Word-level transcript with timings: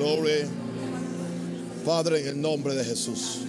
Gloria. 0.00 0.48
Padre, 1.84 2.22
en 2.22 2.28
el 2.28 2.40
nombre 2.40 2.74
de 2.74 2.82
Jesús. 2.82 3.40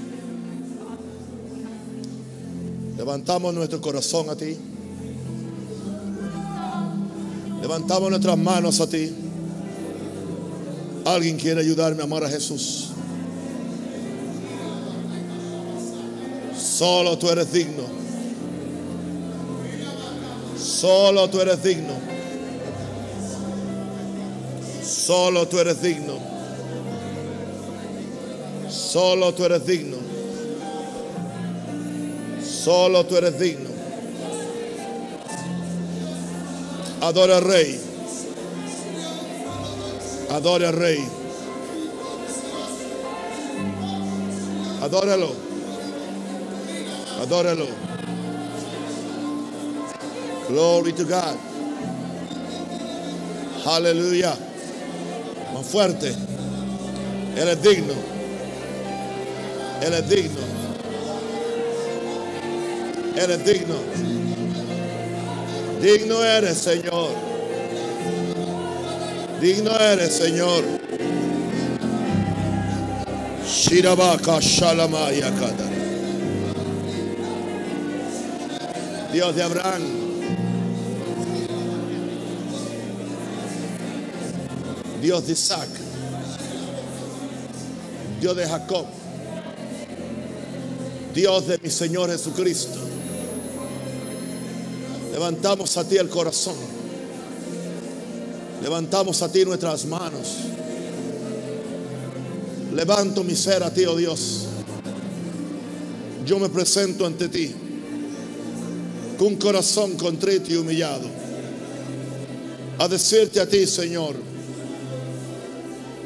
Levantamos 2.97 3.53
nuestro 3.53 3.79
corazón 3.79 4.29
a 4.29 4.35
ti. 4.35 4.57
Levantamos 7.61 8.09
nuestras 8.09 8.37
manos 8.37 8.81
a 8.81 8.87
ti. 8.89 9.15
Alguien 11.05 11.37
quiere 11.37 11.61
ayudarme 11.61 12.01
a 12.01 12.03
amar 12.03 12.25
a 12.25 12.29
Jesús. 12.29 12.89
Solo 16.59 17.17
tú 17.17 17.29
eres 17.29 17.53
digno. 17.53 17.83
Solo 20.59 21.29
tú 21.29 21.39
eres 21.39 21.63
digno. 21.63 21.93
Solo 24.83 25.47
tú 25.47 25.57
eres 25.57 25.81
digno. 25.81 26.40
Solo 28.91 29.33
tú 29.33 29.45
eres 29.45 29.65
digno. 29.65 29.95
Solo 32.43 33.05
tú 33.05 33.15
eres 33.15 33.39
digno. 33.39 33.69
Adora 36.99 37.37
al 37.37 37.43
Rey. 37.45 37.79
Adora 40.29 40.67
al 40.67 40.75
Rey. 40.75 40.99
Adóralo. 44.81 45.35
Adóralo. 47.21 47.67
Glory 50.49 50.91
to 50.91 51.05
God. 51.05 51.37
Aleluya. 53.65 54.35
Más 55.53 55.65
fuerte. 55.65 56.13
Él 57.37 57.47
es 57.47 57.63
digno. 57.63 58.20
Él 59.81 59.93
es 59.95 60.09
digno. 60.09 60.41
Él 63.15 63.31
es 63.31 63.45
digno. 63.45 63.75
Digno 65.81 66.23
eres, 66.23 66.57
Señor. 66.59 67.09
Digno 69.41 69.71
eres, 69.71 70.13
Señor. 70.13 70.63
Shirabaka 73.43 74.39
Shalamaya. 74.39 75.31
Dios 79.11 79.35
de 79.35 79.43
Abraham. 79.43 79.81
Dios 85.01 85.25
de 85.25 85.33
Isaac. 85.33 85.69
Dios 88.19 88.35
de 88.35 88.47
Jacob. 88.47 89.00
Dios 91.13 91.47
de 91.47 91.57
mi 91.57 91.69
Señor 91.69 92.09
Jesucristo. 92.09 92.79
Levantamos 95.11 95.75
a 95.77 95.87
ti 95.87 95.97
el 95.97 96.09
corazón. 96.09 96.55
Levantamos 98.61 99.21
a 99.21 99.31
ti 99.31 99.43
nuestras 99.43 99.85
manos. 99.85 100.37
Levanto 102.73 103.23
mi 103.23 103.35
ser 103.35 103.63
a 103.63 103.73
ti, 103.73 103.85
oh 103.85 103.97
Dios. 103.97 104.47
Yo 106.25 106.39
me 106.39 106.49
presento 106.49 107.05
ante 107.05 107.27
ti 107.27 107.53
con 109.17 109.35
corazón 109.35 109.97
contrito 109.97 110.51
y 110.51 110.55
humillado. 110.55 111.07
A 112.79 112.87
decirte 112.87 113.39
a 113.39 113.47
ti, 113.47 113.67
Señor, 113.67 114.15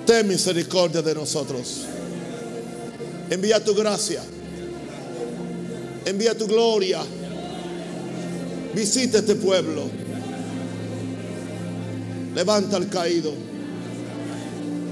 ten 0.06 0.28
misericordia 0.28 1.02
de 1.02 1.14
nosotros. 1.14 1.82
Envía 3.30 3.64
tu 3.64 3.74
gracia. 3.76 4.22
Envía 6.06 6.38
tu 6.38 6.48
gloria. 6.48 7.02
Visita 8.74 9.20
este 9.20 9.36
pueblo. 9.36 9.90
Levanta 12.36 12.78
al 12.78 12.90
caído. 12.90 13.34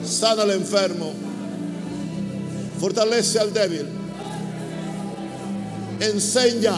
Sana 0.06 0.44
al 0.44 0.52
enfermo. 0.52 1.14
Fortalece 2.80 3.40
al 3.40 3.54
débil. 3.54 3.86
Enseña 6.00 6.76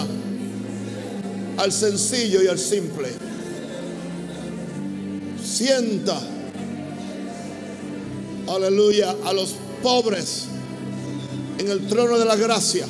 al 1.57 1.72
sencillo 1.72 2.44
y 2.44 2.47
al 2.47 2.59
simple. 2.59 3.09
Sienta, 5.44 6.19
aleluya, 8.47 9.16
a 9.23 9.31
los 9.31 9.56
pobres 9.81 10.46
en 11.57 11.69
el 11.69 11.88
trono 11.88 12.17
de 12.17 12.25
la 12.25 12.35
gracia. 12.35 12.85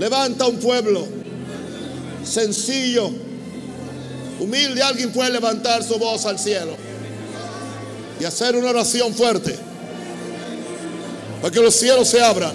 Levanta 0.00 0.46
un 0.46 0.56
pueblo 0.56 1.06
sencillo, 2.24 3.10
humilde. 4.40 4.82
Alguien 4.82 5.12
puede 5.12 5.28
levantar 5.28 5.84
su 5.84 5.98
voz 5.98 6.24
al 6.24 6.38
cielo 6.38 6.74
y 8.18 8.24
hacer 8.24 8.56
una 8.56 8.70
oración 8.70 9.12
fuerte 9.12 9.54
para 11.42 11.52
que 11.52 11.60
los 11.60 11.74
cielos 11.74 12.08
se 12.08 12.22
abran. 12.22 12.54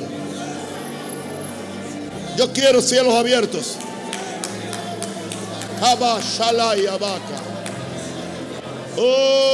Yo 2.35 2.51
quiero 2.51 2.81
cielos 2.81 3.13
abiertos. 3.13 3.75
Oh. 8.97 9.45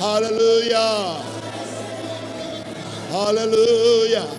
Aleluya. 0.00 1.16
Aleluya. 3.12 4.37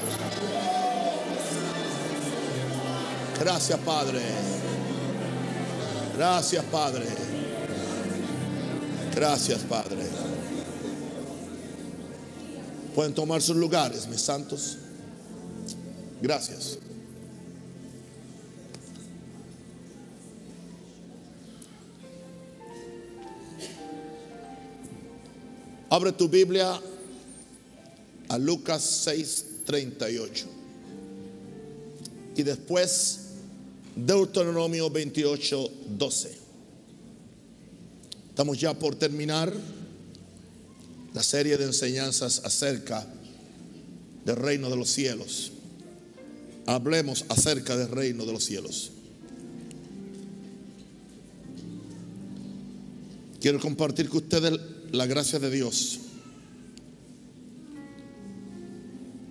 Gracias, 3.39 3.79
Padre. 3.79 4.19
Gracias, 6.17 6.66
Padre. 6.66 7.05
Gracias, 9.16 9.59
Padre. 9.61 10.03
Pueden 12.94 13.13
tomar 13.13 13.41
sus 13.41 13.55
lugares, 13.55 14.07
mis 14.07 14.19
santos. 14.19 14.77
Gracias. 16.22 16.77
Abre 25.89 26.11
tu 26.11 26.27
Biblia 26.27 26.79
a 28.27 28.38
Lucas 28.38 28.83
6:38. 29.06 30.45
Y 32.35 32.44
después 32.44 33.19
Deuteronomio 34.05 34.89
28:12. 34.89 36.29
Estamos 38.29 38.59
ya 38.59 38.73
por 38.73 38.95
terminar 38.95 39.53
la 41.13 41.23
serie 41.23 41.57
de 41.57 41.65
enseñanzas 41.65 42.41
acerca 42.45 43.05
del 44.25 44.35
reino 44.35 44.69
de 44.69 44.77
los 44.77 44.89
cielos. 44.89 45.51
Hablemos 46.65 47.25
acerca 47.29 47.75
del 47.75 47.89
reino 47.89 48.25
de 48.25 48.33
los 48.33 48.43
cielos. 48.43 48.91
Quiero 53.41 53.59
compartir 53.59 54.09
con 54.09 54.23
ustedes 54.23 54.59
la 54.91 55.05
gracia 55.05 55.39
de 55.39 55.49
Dios 55.49 55.99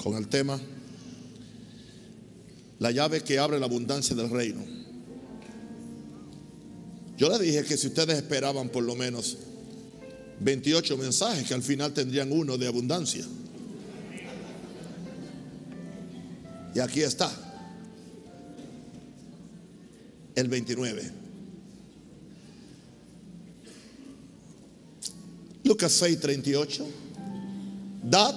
con 0.03 0.17
el 0.17 0.29
tema 0.29 0.59
la 2.79 2.91
llave 2.91 3.23
que 3.23 3.39
abre 3.39 3.59
la 3.59 3.67
abundancia 3.67 4.15
del 4.15 4.31
reino. 4.31 4.65
Yo 7.17 7.29
le 7.29 7.45
dije 7.45 7.65
que 7.65 7.77
si 7.77 7.89
ustedes 7.89 8.17
esperaban 8.17 8.69
por 8.69 8.85
lo 8.85 8.95
menos 8.95 9.37
28 10.41 10.97
mensajes, 10.97 11.49
que 11.49 11.55
al 11.55 11.63
final 11.63 11.93
tendrían 11.93 12.31
uno 12.31 12.57
de 12.57 12.69
abundancia. 12.69 13.25
Y 16.75 16.79
aquí 16.79 17.03
está, 17.03 17.31
el 20.37 20.49
29. 20.49 21.11
Lucas 25.65 25.93
6, 25.93 26.21
38. 26.21 26.87
Dad 28.05 28.35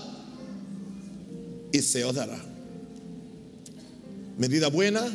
y 1.71 1.81
se 1.81 2.03
os 2.03 2.15
dará. 2.15 2.50
Medida 4.41 4.69
buena, 4.69 5.07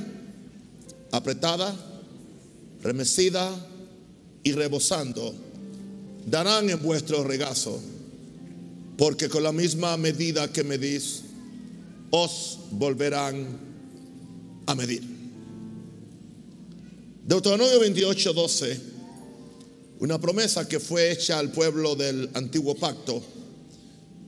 apretada, 1.10 1.74
remecida 2.80 3.52
y 4.44 4.52
rebosando, 4.52 5.34
darán 6.26 6.70
en 6.70 6.80
vuestro 6.80 7.24
regazo, 7.24 7.80
porque 8.96 9.28
con 9.28 9.42
la 9.42 9.50
misma 9.50 9.96
medida 9.96 10.52
que 10.52 10.62
medís, 10.62 11.22
os 12.10 12.60
volverán 12.70 13.48
a 14.64 14.76
medir. 14.76 15.02
Deuteronomio 17.24 17.80
28, 17.80 18.32
12 18.32 18.80
Una 19.98 20.20
promesa 20.20 20.68
que 20.68 20.78
fue 20.78 21.10
hecha 21.10 21.40
al 21.40 21.50
pueblo 21.50 21.96
del 21.96 22.30
antiguo 22.34 22.76
pacto, 22.76 23.20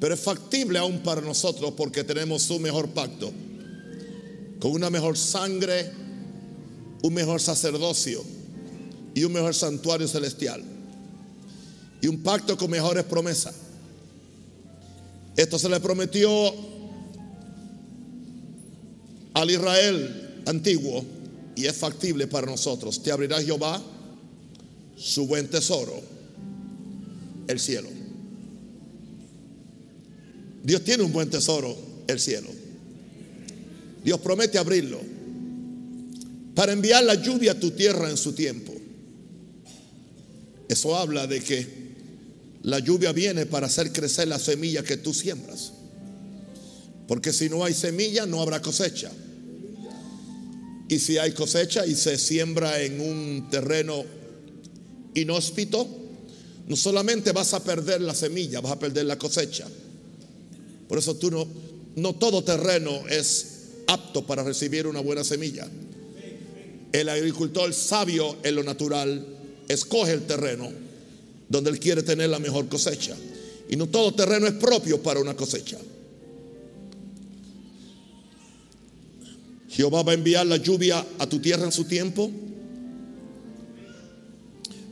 pero 0.01 0.15
es 0.15 0.21
factible 0.21 0.81
aún 0.81 1.05
para 1.05 1.21
nosotros 1.21 1.75
porque 1.77 2.03
tenemos 2.03 2.51
un 2.51 2.63
mejor 2.63 2.89
pacto, 2.89 3.33
con 4.61 4.73
una 4.73 4.91
mejor 4.91 5.17
sangre, 5.17 5.91
un 7.03 7.15
mejor 7.15 7.41
sacerdocio 7.41 8.25
y 9.15 9.25
un 9.25 9.33
mejor 9.33 9.55
santuario 9.55 10.09
celestial. 10.09 10.63
Y 12.01 12.07
un 12.07 12.23
pacto 12.23 12.57
con 12.57 12.71
mejores 12.71 13.05
promesas. 13.05 13.55
Esto 15.37 15.59
se 15.59 15.69
le 15.69 15.81
prometió 15.81 16.53
al 19.35 19.51
Israel 19.51 20.43
antiguo 20.47 21.05
y 21.55 21.67
es 21.67 21.77
factible 21.77 22.27
para 22.27 22.47
nosotros. 22.47 23.03
Te 23.03 23.13
abrirá 23.13 23.43
Jehová 23.43 23.83
su 24.97 25.27
buen 25.27 25.49
tesoro, 25.49 26.01
el 27.47 27.61
cielo. 27.61 27.89
Dios 30.63 30.83
tiene 30.83 31.05
un 31.05 31.13
buen 31.13 31.31
tesoro, 31.31 31.77
el 32.09 32.19
cielo. 32.19 32.58
Dios 34.05 34.21
promete 34.21 34.59
abrirlo 34.59 35.01
para 36.55 36.73
enviar 36.73 37.05
la 37.05 37.15
lluvia 37.15 37.53
a 37.53 37.61
tu 37.61 37.71
tierra 37.71 38.11
en 38.11 38.17
su 38.17 38.33
tiempo. 38.33 38.75
Eso 40.69 40.97
habla 40.97 41.27
de 41.27 41.41
que 41.41 41.67
la 42.63 42.79
lluvia 42.81 43.13
viene 43.13 43.47
para 43.47 43.67
hacer 43.67 43.93
crecer 43.93 44.29
la 44.29 44.39
semilla 44.39 44.83
que 44.83 44.97
tú 44.97 45.15
siembras. 45.15 45.73
Porque 47.07 47.33
si 47.33 47.49
no 47.49 47.65
hay 47.65 47.75
semilla, 47.75 48.27
no 48.27 48.43
habrá 48.43 48.61
cosecha. 48.61 49.11
Y 50.89 50.99
si 50.99 51.17
hay 51.19 51.33
cosecha 51.33 51.87
y 51.87 51.95
se 51.95 52.19
siembra 52.19 52.81
en 52.83 53.01
un 53.01 53.49
terreno 53.51 54.05
inhóspito, 55.15 55.87
no 56.67 56.77
solamente 56.77 57.33
vas 57.33 57.55
a 57.55 57.65
perder 57.65 58.01
la 58.01 58.15
semilla, 58.15 58.61
vas 58.61 58.73
a 58.73 58.79
perder 58.79 59.07
la 59.07 59.17
cosecha. 59.17 59.67
Por 60.87 60.99
eso 60.99 61.15
tú 61.15 61.31
no, 61.31 61.47
no 61.97 62.15
todo 62.15 62.45
terreno 62.45 63.07
es 63.09 63.48
apto 63.89 64.25
para 64.25 64.45
recibir 64.45 64.87
una 64.87 65.01
buena 65.01 65.25
semilla. 65.25 65.67
El 66.93 67.09
agricultor 67.09 67.75
sabio 67.75 68.37
en 68.43 68.55
lo 68.55 68.63
natural 68.63 69.27
escoge 69.67 70.13
el 70.13 70.27
terreno 70.27 70.71
donde 71.49 71.71
él 71.71 71.81
quiere 71.81 72.03
tener 72.03 72.29
la 72.29 72.39
mejor 72.39 72.69
cosecha. 72.69 73.17
Y 73.69 73.77
no 73.77 73.89
todo 73.89 74.15
terreno 74.15 74.47
es 74.47 74.55
propio 74.55 75.03
para 75.03 75.21
una 75.21 75.35
cosecha. 75.35 75.79
Jehová 79.71 80.03
va 80.03 80.13
a 80.13 80.15
enviar 80.15 80.47
la 80.47 80.57
lluvia 80.57 81.05
a 81.19 81.27
tu 81.27 81.39
tierra 81.39 81.65
en 81.65 81.73
su 81.73 81.85
tiempo. 81.85 82.31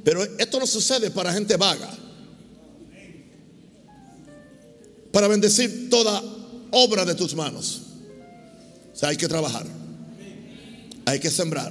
Pero 0.04 0.22
esto 0.38 0.60
no 0.60 0.66
sucede 0.66 1.10
para 1.10 1.32
gente 1.32 1.56
vaga. 1.56 1.90
Para 5.10 5.28
bendecir 5.28 5.90
toda 5.90 6.22
obra 6.70 7.04
de 7.04 7.14
tus 7.14 7.34
manos. 7.34 7.85
O 8.96 8.98
sea, 8.98 9.10
hay 9.10 9.18
que 9.18 9.28
trabajar. 9.28 9.66
Hay 11.04 11.20
que 11.20 11.30
sembrar. 11.30 11.70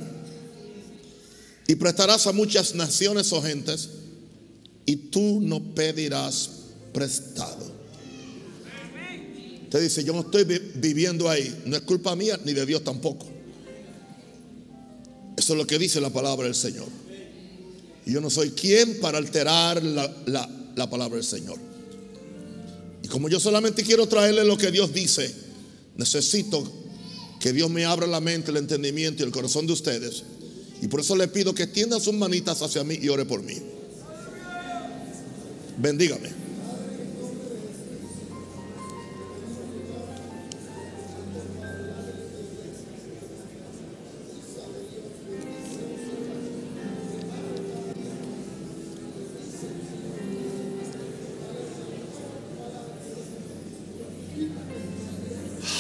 Y 1.68 1.74
prestarás 1.76 2.28
a 2.28 2.32
muchas 2.32 2.76
naciones 2.76 3.34
o 3.34 3.42
gentes 3.42 3.90
y 4.86 4.96
tú 4.96 5.40
no 5.42 5.74
pedirás 5.74 6.52
prestado. 6.94 7.74
Te 9.72 9.82
dice, 9.82 10.04
yo 10.04 10.14
no 10.14 10.20
estoy 10.20 10.44
viviendo 10.76 11.28
ahí. 11.28 11.64
No 11.66 11.76
es 11.76 11.82
culpa 11.82 12.16
mía 12.16 12.40
ni 12.46 12.54
de 12.54 12.64
Dios 12.64 12.84
tampoco. 12.84 13.26
Eso 15.36 15.54
es 15.54 15.58
lo 15.58 15.66
que 15.66 15.80
dice 15.80 16.00
la 16.00 16.12
palabra 16.12 16.46
del 16.46 16.56
Señor. 16.56 16.88
Y 18.06 18.12
yo 18.12 18.22
no 18.22 18.30
soy 18.30 18.52
quien 18.52 19.00
para 19.00 19.18
alterar 19.18 19.82
la, 19.84 20.48
la 20.76 20.90
palabra 20.92 21.16
del 21.16 21.26
Señor. 21.26 21.58
Y 23.02 23.08
como 23.08 23.30
yo 23.30 23.40
solamente 23.40 23.82
quiero 23.82 24.08
traerle 24.08 24.46
lo 24.46 24.60
que 24.60 24.70
Dios 24.70 24.94
dice, 24.94 25.34
necesito 25.98 26.85
que 27.46 27.54
Dios 27.54 27.70
me 27.70 27.86
abra 27.86 28.08
la 28.08 28.20
mente, 28.20 28.50
el 28.50 28.58
entendimiento 28.58 29.22
y 29.22 29.26
el 29.28 29.32
corazón 29.32 29.68
de 29.68 29.74
ustedes. 29.74 30.24
Y 30.82 30.88
por 30.88 31.02
eso 31.02 31.16
le 31.16 31.28
pido 31.28 31.54
que 31.54 31.62
extiendan 31.62 32.02
sus 32.02 32.16
manitas 32.16 32.60
hacia 32.64 32.84
mí 32.84 32.98
y 33.00 33.08
ore 33.08 33.24
por 33.24 33.44
mí. 33.44 33.54
Bendígame. 35.78 36.30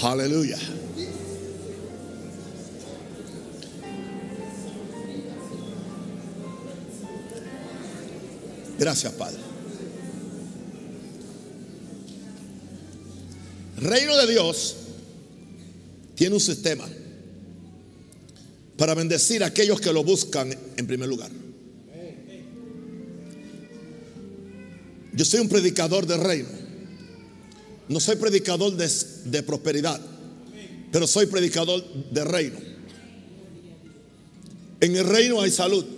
Aleluya. 0.03 0.59
Gracias, 8.85 9.13
Padre. 9.13 9.39
Reino 13.77 14.15
de 14.15 14.31
Dios 14.31 14.75
tiene 16.13 16.35
un 16.35 16.39
sistema 16.39 16.87
para 18.77 18.93
bendecir 18.93 19.43
a 19.43 19.47
aquellos 19.47 19.81
que 19.81 19.91
lo 19.91 20.03
buscan 20.03 20.55
en 20.77 20.85
primer 20.85 21.09
lugar. 21.09 21.31
Yo 25.13 25.25
soy 25.25 25.39
un 25.39 25.49
predicador 25.49 26.05
del 26.05 26.21
reino. 26.21 26.49
No 27.89 27.99
soy 27.99 28.17
predicador 28.17 28.73
de, 28.73 29.41
prosperidad, 29.41 29.99
pero 30.91 31.07
soy 31.07 31.25
predicador 31.25 31.83
de 32.11 32.23
reino. 32.23 32.59
En 34.79 34.95
el 34.95 35.07
reino 35.07 35.41
hay 35.41 35.49
salud. 35.49 35.94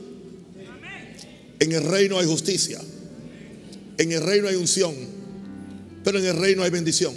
En 1.60 1.72
el 1.72 1.84
reino 1.84 2.20
hay 2.20 2.26
justicia. 2.26 2.80
En 3.98 4.12
el 4.12 4.22
reino 4.22 4.48
hay 4.48 4.56
unción. 4.56 4.96
Pero 6.04 6.20
en 6.20 6.26
el 6.26 6.38
reino 6.38 6.64
hay 6.64 6.70
bendición. 6.70 7.14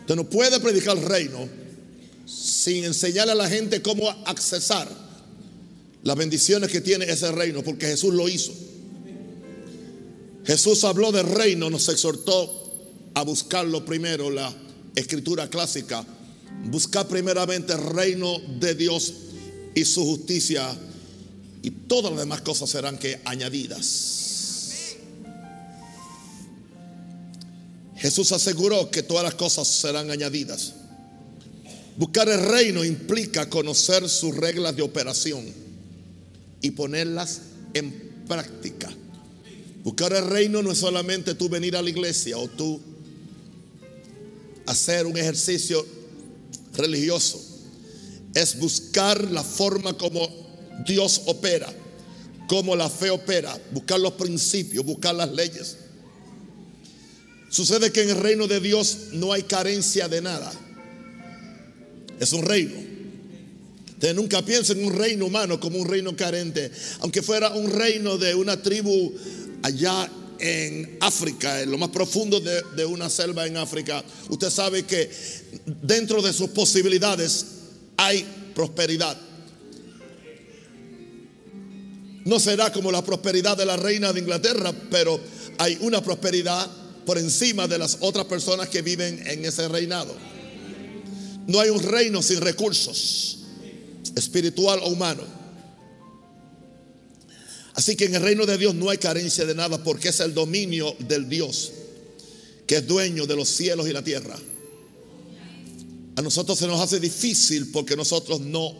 Usted 0.00 0.16
no 0.16 0.28
puede 0.28 0.58
predicar 0.60 0.96
el 0.96 1.04
reino 1.04 1.48
sin 2.24 2.84
enseñarle 2.84 3.32
a 3.32 3.34
la 3.34 3.48
gente 3.48 3.82
cómo 3.82 4.08
accesar 4.26 4.88
las 6.02 6.16
bendiciones 6.16 6.70
que 6.70 6.80
tiene 6.80 7.04
ese 7.06 7.30
reino, 7.32 7.62
porque 7.62 7.86
Jesús 7.86 8.14
lo 8.14 8.28
hizo. 8.28 8.52
Jesús 10.44 10.84
habló 10.84 11.12
del 11.12 11.26
reino, 11.26 11.68
nos 11.68 11.88
exhortó 11.88 13.10
a 13.14 13.22
buscarlo 13.22 13.84
primero, 13.84 14.30
la 14.30 14.54
escritura 14.94 15.50
clásica. 15.50 16.04
Buscar 16.70 17.06
primeramente 17.06 17.72
el 17.74 17.80
reino 17.80 18.38
de 18.58 18.74
Dios 18.74 19.12
y 19.74 19.84
su 19.84 20.04
justicia 20.04 20.74
y 21.62 21.70
todas 21.70 22.12
las 22.12 22.20
demás 22.20 22.40
cosas 22.42 22.70
serán 22.70 22.98
que 22.98 23.20
añadidas. 23.24 24.96
Jesús 27.96 28.30
aseguró 28.32 28.90
que 28.90 29.02
todas 29.02 29.24
las 29.24 29.34
cosas 29.34 29.66
serán 29.66 30.10
añadidas. 30.10 30.74
Buscar 31.96 32.28
el 32.28 32.40
reino 32.40 32.84
implica 32.84 33.50
conocer 33.50 34.08
sus 34.08 34.36
reglas 34.36 34.76
de 34.76 34.82
operación 34.82 35.44
y 36.62 36.70
ponerlas 36.70 37.40
en 37.74 38.24
práctica. 38.28 38.88
Buscar 39.82 40.12
el 40.12 40.26
reino 40.26 40.62
no 40.62 40.70
es 40.70 40.78
solamente 40.78 41.34
tú 41.34 41.48
venir 41.48 41.76
a 41.76 41.82
la 41.82 41.90
iglesia 41.90 42.38
o 42.38 42.46
tú 42.46 42.80
hacer 44.66 45.06
un 45.06 45.16
ejercicio 45.16 45.84
religioso, 46.74 47.42
es 48.34 48.58
buscar 48.58 49.30
la 49.30 49.42
forma 49.42 49.96
como 49.96 50.47
Dios 50.84 51.22
opera, 51.26 51.72
como 52.48 52.74
la 52.76 52.88
fe 52.88 53.10
opera, 53.10 53.58
buscar 53.72 54.00
los 54.00 54.12
principios, 54.12 54.84
buscar 54.84 55.14
las 55.14 55.30
leyes. 55.32 55.76
Sucede 57.50 57.90
que 57.92 58.02
en 58.02 58.10
el 58.10 58.16
reino 58.16 58.46
de 58.46 58.60
Dios 58.60 58.98
no 59.12 59.32
hay 59.32 59.42
carencia 59.42 60.08
de 60.08 60.20
nada. 60.20 60.52
Es 62.20 62.32
un 62.32 62.42
reino. 62.42 62.88
Usted 63.98 64.14
nunca 64.14 64.44
piensa 64.44 64.74
en 64.74 64.84
un 64.84 64.92
reino 64.96 65.26
humano 65.26 65.58
como 65.58 65.78
un 65.78 65.88
reino 65.88 66.14
carente. 66.14 66.70
Aunque 67.00 67.22
fuera 67.22 67.50
un 67.50 67.70
reino 67.70 68.16
de 68.16 68.34
una 68.34 68.62
tribu 68.62 69.12
allá 69.62 70.08
en 70.38 70.98
África, 71.00 71.62
en 71.62 71.70
lo 71.70 71.78
más 71.78 71.88
profundo 71.88 72.40
de, 72.40 72.84
una 72.84 73.10
selva 73.10 73.46
en 73.46 73.56
África, 73.56 74.04
usted 74.28 74.50
sabe 74.50 74.84
que 74.84 75.10
dentro 75.82 76.22
de 76.22 76.32
sus 76.32 76.50
posibilidades 76.50 77.46
hay 77.96 78.24
prosperidad. 78.54 79.18
No 82.28 82.38
será 82.38 82.70
como 82.70 82.92
la 82.92 83.02
prosperidad 83.02 83.56
de 83.56 83.64
la 83.64 83.78
reina 83.78 84.12
de 84.12 84.20
Inglaterra, 84.20 84.70
pero 84.90 85.18
hay 85.56 85.78
una 85.80 86.02
prosperidad 86.02 86.70
por 87.06 87.16
encima 87.16 87.66
de 87.66 87.78
las 87.78 87.96
otras 88.00 88.26
personas 88.26 88.68
que 88.68 88.82
viven 88.82 89.26
en 89.26 89.46
ese 89.46 89.66
reinado. 89.66 90.14
No 91.46 91.58
hay 91.58 91.70
un 91.70 91.82
reino 91.82 92.20
sin 92.20 92.42
recursos, 92.42 93.38
espiritual 94.14 94.78
o 94.82 94.90
humano. 94.90 95.22
Así 97.72 97.96
que 97.96 98.04
en 98.04 98.16
el 98.16 98.20
reino 98.20 98.44
de 98.44 98.58
Dios 98.58 98.74
no 98.74 98.90
hay 98.90 98.98
carencia 98.98 99.46
de 99.46 99.54
nada 99.54 99.82
porque 99.82 100.10
es 100.10 100.20
el 100.20 100.34
dominio 100.34 100.94
del 100.98 101.30
Dios 101.30 101.72
que 102.66 102.76
es 102.76 102.86
dueño 102.86 103.26
de 103.26 103.36
los 103.36 103.48
cielos 103.48 103.88
y 103.88 103.94
la 103.94 104.04
tierra. 104.04 104.36
A 106.16 106.20
nosotros 106.20 106.58
se 106.58 106.66
nos 106.66 106.78
hace 106.78 107.00
difícil 107.00 107.70
porque 107.70 107.96
nosotros 107.96 108.42
no 108.42 108.74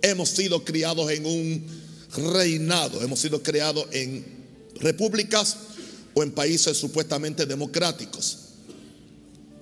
hemos 0.00 0.30
sido 0.30 0.64
criados 0.64 1.10
en 1.10 1.26
un 1.26 1.85
reinado, 2.14 3.02
hemos 3.02 3.20
sido 3.20 3.42
criados 3.42 3.86
en 3.92 4.24
repúblicas 4.80 5.56
o 6.14 6.22
en 6.22 6.32
países 6.32 6.76
supuestamente 6.76 7.46
democráticos. 7.46 8.38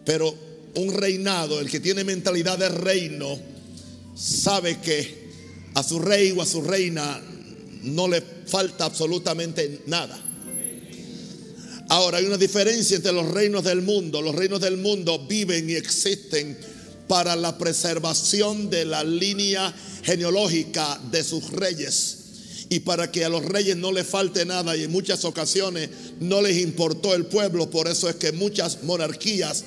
Pero 0.04 0.34
un 0.76 0.92
reinado, 0.94 1.60
el 1.60 1.70
que 1.70 1.80
tiene 1.80 2.04
mentalidad 2.04 2.58
de 2.58 2.68
reino, 2.68 3.38
sabe 4.14 4.80
que 4.80 5.24
a 5.74 5.82
su 5.82 5.98
rey 5.98 6.32
o 6.32 6.42
a 6.42 6.46
su 6.46 6.62
reina 6.62 7.20
no 7.82 8.08
le 8.08 8.22
falta 8.46 8.84
absolutamente 8.84 9.82
nada. 9.86 10.20
Ahora 11.88 12.18
hay 12.18 12.24
una 12.24 12.38
diferencia 12.38 12.96
entre 12.96 13.12
los 13.12 13.30
reinos 13.30 13.64
del 13.64 13.82
mundo. 13.82 14.22
Los 14.22 14.34
reinos 14.34 14.60
del 14.60 14.78
mundo 14.78 15.26
viven 15.26 15.68
y 15.68 15.74
existen 15.74 16.56
para 17.08 17.36
la 17.36 17.58
preservación 17.58 18.70
de 18.70 18.84
la 18.86 19.04
línea 19.04 19.74
genealógica 20.02 20.98
de 21.10 21.22
sus 21.22 21.50
reyes 21.50 22.23
y 22.74 22.80
para 22.80 23.12
que 23.12 23.24
a 23.24 23.28
los 23.28 23.44
reyes 23.44 23.76
no 23.76 23.92
les 23.92 24.04
falte 24.04 24.44
nada 24.44 24.76
y 24.76 24.82
en 24.82 24.90
muchas 24.90 25.24
ocasiones 25.24 25.90
no 26.18 26.42
les 26.42 26.58
importó 26.58 27.14
el 27.14 27.26
pueblo. 27.26 27.70
Por 27.70 27.86
eso 27.86 28.08
es 28.08 28.16
que 28.16 28.32
muchas 28.32 28.82
monarquías 28.82 29.62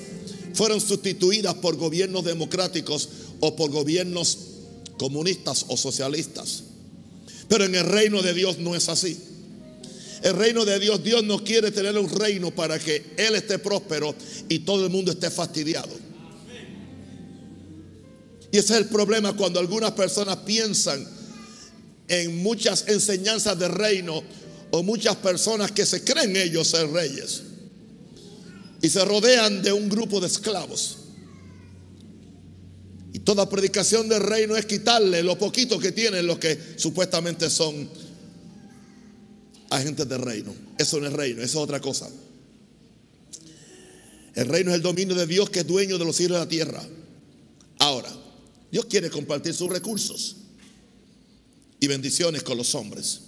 fueron 0.52 0.78
sustituidas 0.78 1.54
por 1.54 1.76
gobiernos 1.76 2.22
democráticos 2.22 3.08
o 3.40 3.56
por 3.56 3.70
gobiernos 3.70 4.38
comunistas 4.98 5.64
o 5.68 5.78
socialistas. 5.78 6.64
Pero 7.48 7.64
en 7.64 7.76
el 7.76 7.86
reino 7.86 8.20
de 8.20 8.34
Dios 8.34 8.58
no 8.58 8.76
es 8.76 8.90
así. 8.90 9.18
El 10.22 10.34
reino 10.34 10.66
de 10.66 10.78
Dios, 10.78 11.02
Dios 11.02 11.24
no 11.24 11.42
quiere 11.42 11.70
tener 11.70 11.96
un 11.96 12.10
reino 12.10 12.50
para 12.50 12.78
que 12.78 13.14
Él 13.16 13.36
esté 13.36 13.58
próspero 13.58 14.14
y 14.50 14.58
todo 14.58 14.84
el 14.84 14.90
mundo 14.90 15.12
esté 15.12 15.30
fastidiado. 15.30 15.96
Y 18.52 18.58
ese 18.58 18.74
es 18.74 18.80
el 18.80 18.88
problema 18.88 19.34
cuando 19.34 19.60
algunas 19.60 19.92
personas 19.92 20.36
piensan 20.44 21.17
en 22.08 22.42
muchas 22.42 22.88
enseñanzas 22.88 23.58
de 23.58 23.68
reino 23.68 24.22
o 24.70 24.82
muchas 24.82 25.16
personas 25.16 25.70
que 25.72 25.86
se 25.86 26.02
creen 26.02 26.36
ellos 26.36 26.68
ser 26.68 26.90
reyes 26.90 27.42
y 28.80 28.88
se 28.88 29.04
rodean 29.04 29.62
de 29.62 29.72
un 29.72 29.88
grupo 29.88 30.20
de 30.20 30.26
esclavos. 30.26 30.98
Y 33.12 33.20
toda 33.20 33.48
predicación 33.48 34.08
del 34.08 34.20
reino 34.20 34.56
es 34.56 34.66
quitarle 34.66 35.22
lo 35.22 35.38
poquito 35.38 35.78
que 35.78 35.92
tienen 35.92 36.26
los 36.26 36.38
que 36.38 36.58
supuestamente 36.76 37.50
son 37.50 37.88
agentes 39.70 40.08
del 40.08 40.22
reino. 40.22 40.54
Eso 40.78 41.00
no 41.00 41.06
es 41.06 41.12
reino, 41.12 41.42
eso 41.42 41.58
es 41.58 41.64
otra 41.64 41.80
cosa. 41.80 42.08
El 44.34 44.46
reino 44.46 44.70
es 44.70 44.76
el 44.76 44.82
dominio 44.82 45.16
de 45.16 45.26
Dios 45.26 45.50
que 45.50 45.60
es 45.60 45.66
dueño 45.66 45.98
de 45.98 46.04
los 46.04 46.16
cielos 46.16 46.36
y 46.36 46.40
la 46.40 46.48
tierra. 46.48 46.82
Ahora, 47.80 48.10
Dios 48.70 48.84
quiere 48.86 49.10
compartir 49.10 49.52
sus 49.54 49.68
recursos 49.68 50.36
y 51.80 51.86
bendiciones 51.86 52.42
con 52.42 52.58
los 52.58 52.74
hombres. 52.74 53.20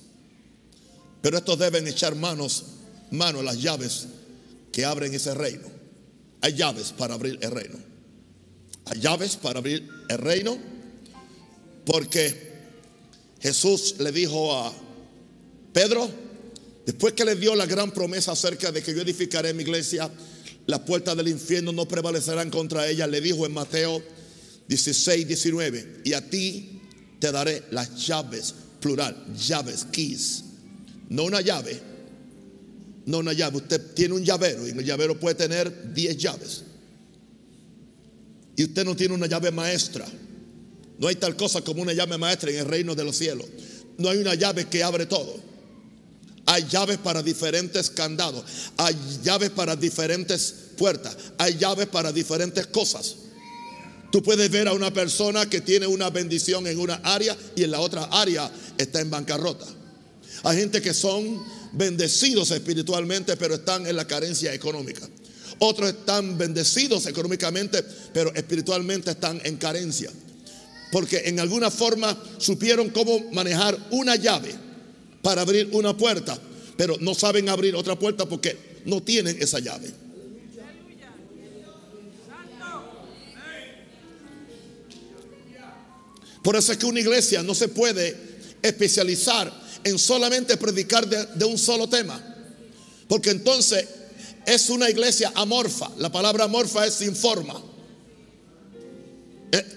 Pero 1.22 1.38
estos 1.38 1.58
deben 1.58 1.86
echar 1.86 2.14
manos, 2.14 2.64
manos 3.10 3.44
las 3.44 3.60
llaves 3.60 4.06
que 4.72 4.84
abren 4.84 5.14
ese 5.14 5.34
reino. 5.34 5.68
Hay 6.40 6.54
llaves 6.54 6.92
para 6.96 7.14
abrir 7.14 7.38
el 7.42 7.50
reino. 7.50 7.78
Hay 8.86 9.00
llaves 9.00 9.36
para 9.36 9.58
abrir 9.58 9.88
el 10.08 10.18
reino 10.18 10.58
porque 11.84 12.50
Jesús 13.40 13.96
le 13.98 14.12
dijo 14.12 14.56
a 14.56 14.72
Pedro, 15.72 16.08
después 16.86 17.14
que 17.14 17.24
le 17.24 17.36
dio 17.36 17.54
la 17.54 17.66
gran 17.66 17.90
promesa 17.90 18.32
acerca 18.32 18.72
de 18.72 18.82
que 18.82 18.94
yo 18.94 19.02
edificaré 19.02 19.54
mi 19.54 19.62
iglesia, 19.62 20.10
las 20.66 20.80
puertas 20.80 21.16
del 21.16 21.28
infierno 21.28 21.72
no 21.72 21.86
prevalecerán 21.86 22.50
contra 22.50 22.88
ella, 22.88 23.06
le 23.06 23.20
dijo 23.20 23.46
en 23.46 23.52
Mateo 23.52 24.02
16, 24.68 25.26
19, 25.26 26.02
y 26.04 26.12
a 26.12 26.28
ti 26.28 26.79
te 27.20 27.30
daré 27.30 27.62
las 27.70 28.06
llaves, 28.06 28.54
plural, 28.80 29.16
llaves, 29.36 29.86
keys, 29.92 30.44
no 31.10 31.24
una 31.24 31.40
llave, 31.40 31.80
no 33.06 33.18
una 33.18 33.32
llave. 33.32 33.58
Usted 33.58 33.94
tiene 33.94 34.14
un 34.14 34.24
llavero 34.24 34.66
y 34.66 34.70
el 34.70 34.84
llavero 34.84 35.18
puede 35.18 35.34
tener 35.34 35.92
10 35.92 36.16
llaves. 36.16 36.62
Y 38.56 38.64
usted 38.64 38.84
no 38.84 38.96
tiene 38.96 39.14
una 39.14 39.26
llave 39.26 39.50
maestra. 39.50 40.06
No 40.98 41.08
hay 41.08 41.16
tal 41.16 41.36
cosa 41.36 41.62
como 41.62 41.82
una 41.82 41.92
llave 41.92 42.18
maestra 42.18 42.50
en 42.50 42.58
el 42.58 42.66
reino 42.66 42.94
de 42.94 43.04
los 43.04 43.16
cielos. 43.16 43.46
No 43.98 44.08
hay 44.08 44.18
una 44.18 44.34
llave 44.34 44.66
que 44.66 44.82
abre 44.82 45.06
todo. 45.06 45.34
Hay 46.46 46.66
llaves 46.68 46.98
para 46.98 47.22
diferentes 47.22 47.90
candados. 47.90 48.44
Hay 48.76 48.96
llaves 49.22 49.50
para 49.50 49.76
diferentes 49.76 50.54
puertas. 50.76 51.16
Hay 51.38 51.56
llaves 51.58 51.86
para 51.86 52.12
diferentes 52.12 52.66
cosas. 52.66 53.16
Tú 54.10 54.22
puedes 54.22 54.50
ver 54.50 54.66
a 54.66 54.72
una 54.72 54.92
persona 54.92 55.48
que 55.48 55.60
tiene 55.60 55.86
una 55.86 56.10
bendición 56.10 56.66
en 56.66 56.78
una 56.80 56.94
área 56.96 57.36
y 57.54 57.62
en 57.62 57.70
la 57.70 57.80
otra 57.80 58.04
área 58.04 58.50
está 58.76 59.00
en 59.00 59.10
bancarrota. 59.10 59.66
Hay 60.42 60.58
gente 60.58 60.82
que 60.82 60.94
son 60.94 61.40
bendecidos 61.72 62.50
espiritualmente, 62.50 63.36
pero 63.36 63.54
están 63.54 63.86
en 63.86 63.94
la 63.94 64.06
carencia 64.06 64.52
económica. 64.52 65.08
Otros 65.58 65.90
están 65.90 66.38
bendecidos 66.38 67.06
económicamente, 67.06 67.84
pero 68.12 68.34
espiritualmente 68.34 69.10
están 69.12 69.40
en 69.44 69.56
carencia. 69.56 70.10
Porque 70.90 71.22
en 71.26 71.38
alguna 71.38 71.70
forma 71.70 72.16
supieron 72.38 72.88
cómo 72.90 73.30
manejar 73.32 73.78
una 73.90 74.16
llave 74.16 74.54
para 75.22 75.42
abrir 75.42 75.68
una 75.72 75.96
puerta, 75.96 76.36
pero 76.76 76.96
no 77.00 77.14
saben 77.14 77.48
abrir 77.48 77.76
otra 77.76 77.96
puerta 77.96 78.26
porque 78.26 78.82
no 78.86 79.02
tienen 79.02 79.36
esa 79.40 79.60
llave. 79.60 79.92
Por 86.42 86.56
eso 86.56 86.72
es 86.72 86.78
que 86.78 86.86
una 86.86 87.00
iglesia 87.00 87.42
no 87.42 87.54
se 87.54 87.68
puede 87.68 88.16
especializar 88.62 89.52
en 89.84 89.98
solamente 89.98 90.56
predicar 90.56 91.06
de, 91.08 91.44
un 91.44 91.58
solo 91.58 91.88
tema. 91.88 92.20
Porque 93.08 93.30
entonces 93.30 93.86
es 94.46 94.70
una 94.70 94.88
iglesia 94.88 95.32
amorfa. 95.34 95.90
La 95.98 96.10
palabra 96.10 96.44
amorfa 96.44 96.86
es 96.86 96.94
sin 96.94 97.14
forma. 97.14 97.60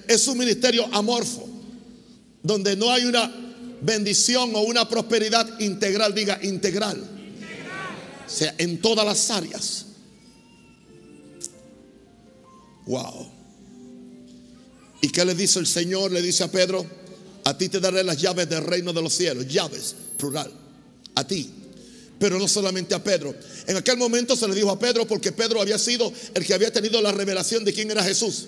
Es 0.08 0.28
un 0.28 0.38
ministerio 0.38 0.88
amorfo. 0.92 1.50
Donde 2.42 2.76
no 2.76 2.92
hay 2.92 3.06
una 3.06 3.32
bendición 3.82 4.56
o 4.56 4.62
una 4.62 4.88
prosperidad 4.88 5.60
integral. 5.60 6.14
Diga 6.14 6.40
integral. 6.44 7.02
O 8.26 8.30
sea, 8.30 8.56
en 8.58 8.80
todas 8.82 9.06
las 9.06 9.30
áreas. 9.32 9.86
Wow. 12.86 13.43
¿Y 15.04 15.10
qué 15.10 15.26
le 15.26 15.36
dice 15.36 15.60
el 15.60 15.68
Señor? 15.68 16.14
Le 16.14 16.22
dice 16.22 16.46
a 16.46 16.48
Pedro, 16.50 16.86
a 17.44 17.58
ti 17.58 17.68
te 17.68 17.82
daré 17.82 18.06
las 18.06 18.16
llaves 18.16 18.48
del 18.48 18.64
reino 18.64 18.94
de 18.94 19.02
los 19.02 19.12
cielos. 19.12 19.46
Llaves, 19.50 19.94
plural. 20.16 20.50
A 21.16 21.28
ti. 21.28 21.52
Pero 22.18 22.40
no 22.40 22.48
solamente 22.48 22.96
a 22.96 23.04
Pedro. 23.04 23.36
En 23.68 23.76
aquel 23.76 23.98
momento 23.98 24.38
se 24.38 24.48
le 24.48 24.56
dijo 24.56 24.72
a 24.72 24.80
Pedro 24.80 25.06
porque 25.06 25.34
Pedro 25.34 25.60
había 25.60 25.78
sido 25.78 26.10
el 26.34 26.46
que 26.46 26.54
había 26.54 26.72
tenido 26.72 27.02
la 27.02 27.12
revelación 27.12 27.66
de 27.66 27.74
quién 27.74 27.92
era 27.92 28.02
Jesús. 28.02 28.46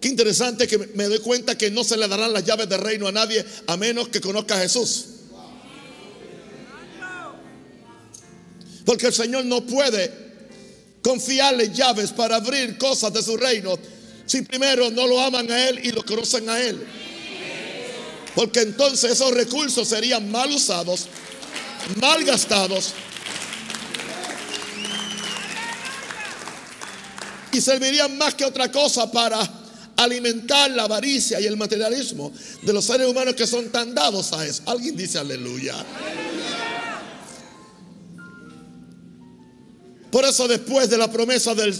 Qué 0.00 0.08
interesante 0.08 0.66
que 0.66 0.78
me 0.94 1.04
doy 1.04 1.18
cuenta 1.18 1.58
que 1.58 1.70
no 1.70 1.84
se 1.84 1.98
le 1.98 2.08
darán 2.08 2.32
las 2.32 2.42
llaves 2.46 2.70
del 2.70 2.80
reino 2.80 3.06
a 3.06 3.12
nadie 3.12 3.44
a 3.66 3.76
menos 3.76 4.08
que 4.08 4.22
conozca 4.22 4.56
a 4.56 4.62
Jesús. 4.62 5.04
Porque 8.86 9.08
el 9.08 9.12
Señor 9.12 9.44
no 9.44 9.66
puede 9.66 10.29
confiarle 11.02 11.72
llaves 11.72 12.10
para 12.12 12.36
abrir 12.36 12.76
cosas 12.78 13.12
de 13.12 13.22
su 13.22 13.36
reino 13.36 13.78
si 14.26 14.42
primero 14.42 14.90
no 14.90 15.06
lo 15.06 15.20
aman 15.20 15.50
a 15.50 15.68
Él 15.68 15.80
y 15.82 15.90
lo 15.90 16.04
conocen 16.04 16.48
a 16.48 16.60
Él. 16.60 16.86
Porque 18.34 18.60
entonces 18.60 19.10
esos 19.12 19.32
recursos 19.32 19.88
serían 19.88 20.30
mal 20.30 20.50
usados, 20.50 21.06
mal 22.00 22.22
gastados 22.24 22.92
y 27.52 27.60
servirían 27.60 28.16
más 28.18 28.34
que 28.34 28.44
otra 28.44 28.70
cosa 28.70 29.10
para 29.10 29.40
alimentar 29.96 30.70
la 30.70 30.84
avaricia 30.84 31.40
y 31.40 31.46
el 31.46 31.56
materialismo 31.56 32.32
de 32.62 32.72
los 32.72 32.84
seres 32.84 33.08
humanos 33.08 33.34
que 33.34 33.46
son 33.46 33.68
tan 33.70 33.94
dados 33.94 34.32
a 34.32 34.46
eso. 34.46 34.62
Alguien 34.66 34.96
dice 34.96 35.18
aleluya. 35.18 35.74
Por 40.10 40.24
eso 40.24 40.48
después 40.48 40.90
de 40.90 40.98
la 40.98 41.10
promesa 41.10 41.54
del, 41.54 41.72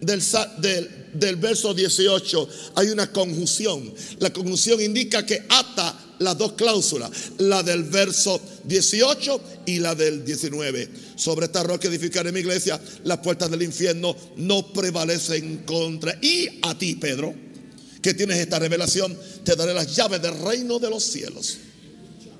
del, 0.00 1.36
verso 1.36 1.74
18 1.74 2.48
hay 2.74 2.88
una 2.88 3.10
conjunción. 3.12 3.92
La 4.18 4.32
conjunción 4.32 4.80
indica 4.80 5.24
que 5.24 5.44
ata 5.48 6.06
las 6.18 6.36
dos 6.38 6.52
cláusulas, 6.52 7.10
la 7.38 7.62
del 7.62 7.84
verso 7.84 8.40
18 8.64 9.40
y 9.66 9.78
la 9.78 9.94
del 9.94 10.24
19. 10.24 10.88
Sobre 11.14 11.46
esta 11.46 11.62
roca 11.62 11.88
edificaré 11.88 12.32
mi 12.32 12.40
iglesia, 12.40 12.80
las 13.04 13.18
puertas 13.18 13.50
del 13.50 13.62
infierno 13.62 14.16
no 14.36 14.72
prevalecen 14.72 15.58
contra. 15.58 16.18
Y 16.20 16.48
a 16.62 16.76
ti, 16.76 16.96
Pedro, 16.96 17.34
que 18.02 18.14
tienes 18.14 18.38
esta 18.38 18.58
revelación, 18.58 19.16
te 19.44 19.56
daré 19.56 19.74
las 19.74 19.94
llaves 19.94 20.20
del 20.22 20.38
reino 20.40 20.78
de 20.78 20.90
los 20.90 21.04
cielos. 21.04 21.58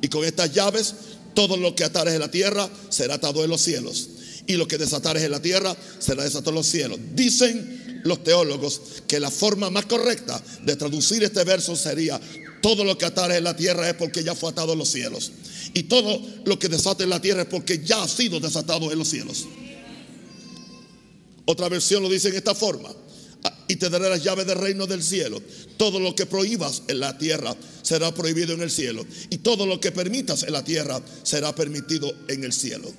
Y 0.01 0.09
con 0.09 0.25
estas 0.25 0.53
llaves, 0.53 0.95
todo 1.35 1.57
lo 1.57 1.75
que 1.75 1.85
atares 1.85 2.15
en 2.15 2.21
la 2.21 2.31
tierra 2.31 2.69
será 2.89 3.15
atado 3.15 3.45
en 3.45 3.51
los 3.51 3.61
cielos. 3.61 4.09
Y 4.47 4.55
lo 4.55 4.69
que 4.69 4.79
desatares 4.79 5.23
en 5.23 5.33
la 5.33 5.43
tierra 5.43 5.77
será 5.99 6.23
desatado 6.23 6.51
en 6.51 6.57
los 6.57 6.67
cielos. 6.67 6.99
Dicen 7.15 8.01
los 8.05 8.23
teólogos 8.23 8.81
que 9.09 9.19
la 9.21 9.31
forma 9.31 9.71
más 9.71 9.87
correcta 9.87 10.43
de 10.65 10.77
traducir 10.77 11.25
este 11.25 11.45
verso 11.45 11.75
sería, 11.75 12.21
todo 12.63 12.85
lo 12.85 12.97
que 12.97 13.05
atares 13.05 13.39
en 13.39 13.45
la 13.45 13.57
tierra 13.57 13.89
es 13.89 13.95
porque 13.95 14.25
ya 14.25 14.35
fue 14.35 14.51
atado 14.51 14.73
en 14.73 14.79
los 14.79 14.89
cielos. 14.89 15.33
Y 15.75 15.85
todo 15.85 16.21
lo 16.45 16.59
que 16.59 16.69
desate 16.69 17.05
en 17.05 17.11
la 17.11 17.21
tierra 17.21 17.43
es 17.43 17.49
porque 17.49 17.83
ya 17.85 18.03
ha 18.03 18.09
sido 18.09 18.41
desatado 18.41 18.91
en 18.93 18.99
los 18.99 19.09
cielos. 19.09 19.47
Otra 21.45 21.69
versión 21.69 22.03
lo 22.03 22.09
dice 22.09 22.29
en 22.29 22.37
esta 22.37 22.55
forma. 22.55 22.91
Ah, 23.45 23.65
y 23.69 23.77
te 23.77 23.89
daré 23.89 24.09
las 24.09 24.23
llaves 24.23 24.47
del 24.47 24.59
reino 24.59 24.87
del 24.87 25.03
cielo. 25.03 25.41
Todo 25.77 26.01
lo 26.01 26.15
que 26.15 26.27
prohíbas 26.27 26.83
en 26.89 27.01
la 27.01 27.17
tierra 27.19 27.55
será 27.83 28.13
prohibido 28.13 28.55
en 28.55 28.63
el 28.63 28.71
cielo. 28.71 29.07
Y 29.31 29.39
todo 29.39 29.67
lo 29.67 29.81
que 29.81 29.93
permitas 29.93 30.43
en 30.43 30.53
la 30.53 30.65
tierra 30.65 31.01
será 31.23 31.55
permitido 31.55 32.13
en 32.29 32.43
el 32.43 32.53
cielo. 32.53 32.93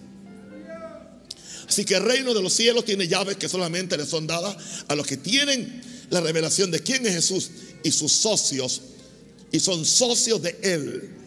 Así 1.68 1.84
que 1.84 1.96
el 1.96 2.04
reino 2.04 2.34
de 2.34 2.42
los 2.42 2.54
cielos 2.54 2.86
tiene 2.86 3.08
llaves 3.08 3.38
que 3.38 3.50
solamente 3.50 3.98
le 3.98 4.06
son 4.06 4.26
dadas 4.26 4.56
a 4.88 4.96
los 4.96 5.06
que 5.06 5.18
tienen 5.18 5.82
la 6.10 6.22
revelación 6.22 6.72
de 6.72 6.80
quién 6.80 7.06
es 7.06 7.14
Jesús 7.16 7.50
y 7.84 7.92
sus 7.92 8.12
socios. 8.12 8.82
Y 9.52 9.60
son 9.60 9.86
socios 9.86 10.42
de 10.42 10.58
Él 10.62 11.18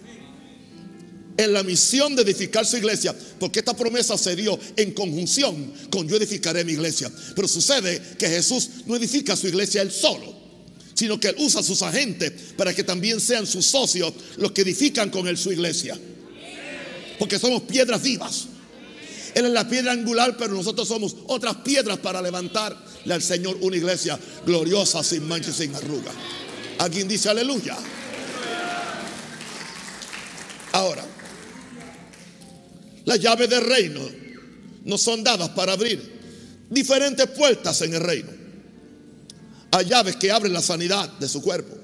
en 1.37 1.52
la 1.54 1.62
misión 1.62 2.14
de 2.14 2.23
edificar 2.23 2.66
su 2.66 2.76
iglesia, 2.76 3.14
porque 3.38 3.61
esta 3.61 3.75
promesa 3.75 4.18
se 4.18 4.37
dio 4.37 4.59
en 4.76 4.92
conjunción 4.92 5.73
con 5.90 6.06
yo 6.06 6.16
edificaré 6.16 6.64
mi 6.64 6.73
iglesia. 6.73 7.11
Pero 7.35 7.49
sucede 7.49 8.00
que 8.18 8.28
Jesús 8.28 8.68
no 8.87 8.97
edifica 8.97 9.35
su 9.37 9.49
iglesia 9.49 9.80
él 9.80 9.90
solo, 9.90 10.35
sino 10.92 11.18
que 11.18 11.28
él 11.28 11.37
usa 11.38 11.62
sus 11.62 11.80
agentes 11.80 12.32
para 12.56 12.75
que 12.75 12.85
también 12.85 13.20
sean 13.20 13.47
sus 13.47 13.64
socios 13.64 14.12
los 14.37 14.52
que 14.52 14.62
edifican 14.62 15.09
con 15.09 15.26
él 15.28 15.38
su 15.38 15.50
iglesia. 15.50 15.99
Porque 17.18 17.38
somos 17.38 17.62
piedras 17.62 18.02
vivas. 18.02 18.47
Él 19.34 19.46
es 19.46 19.52
la 19.52 19.68
piedra 19.68 19.92
angular, 19.92 20.37
pero 20.37 20.54
nosotros 20.54 20.88
somos 20.88 21.16
otras 21.26 21.56
piedras 21.56 21.99
para 21.99 22.20
levantarle 22.20 23.12
al 23.12 23.22
Señor 23.22 23.56
una 23.60 23.76
iglesia 23.76 24.18
gloriosa, 24.44 25.02
sin 25.02 25.26
mancha 25.26 25.50
y 25.50 25.52
sin 25.52 25.75
arruga. 25.75 26.12
Alguien 26.78 27.08
dice 27.08 27.28
aleluya. 27.28 27.76
Ahora, 30.72 31.04
las 33.04 33.18
llaves 33.18 33.49
del 33.49 33.64
reino 33.64 34.00
no 34.84 34.99
son 34.99 35.25
dadas 35.25 35.50
para 35.50 35.72
abrir 35.72 36.20
diferentes 36.70 37.26
puertas 37.28 37.80
en 37.82 37.94
el 37.94 38.00
reino. 38.00 38.30
Hay 39.72 39.87
llaves 39.87 40.16
que 40.16 40.30
abren 40.30 40.52
la 40.52 40.62
sanidad 40.62 41.08
de 41.18 41.28
su 41.28 41.42
cuerpo. 41.42 41.76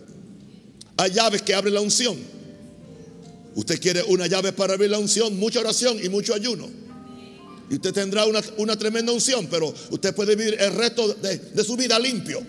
Hay 0.96 1.12
llaves 1.12 1.42
que 1.42 1.54
abren 1.54 1.74
la 1.74 1.80
unción. 1.80 2.16
Usted 3.54 3.80
quiere 3.80 4.02
una 4.04 4.26
llave 4.26 4.52
para 4.52 4.74
abrir 4.74 4.90
la 4.90 4.98
unción, 4.98 5.36
mucha 5.38 5.60
oración 5.60 5.98
y 6.02 6.08
mucho 6.08 6.34
ayuno. 6.34 6.68
Y 7.70 7.74
usted 7.74 7.92
tendrá 7.92 8.24
una, 8.24 8.76
tremenda 8.76 9.12
unción, 9.12 9.48
pero 9.50 9.74
usted 9.90 10.14
puede 10.14 10.36
vivir 10.36 10.56
el 10.58 10.74
resto 10.74 11.14
de, 11.14 11.38
de 11.38 11.64
su 11.64 11.76
vida 11.76 11.98
limpio. 11.98 12.40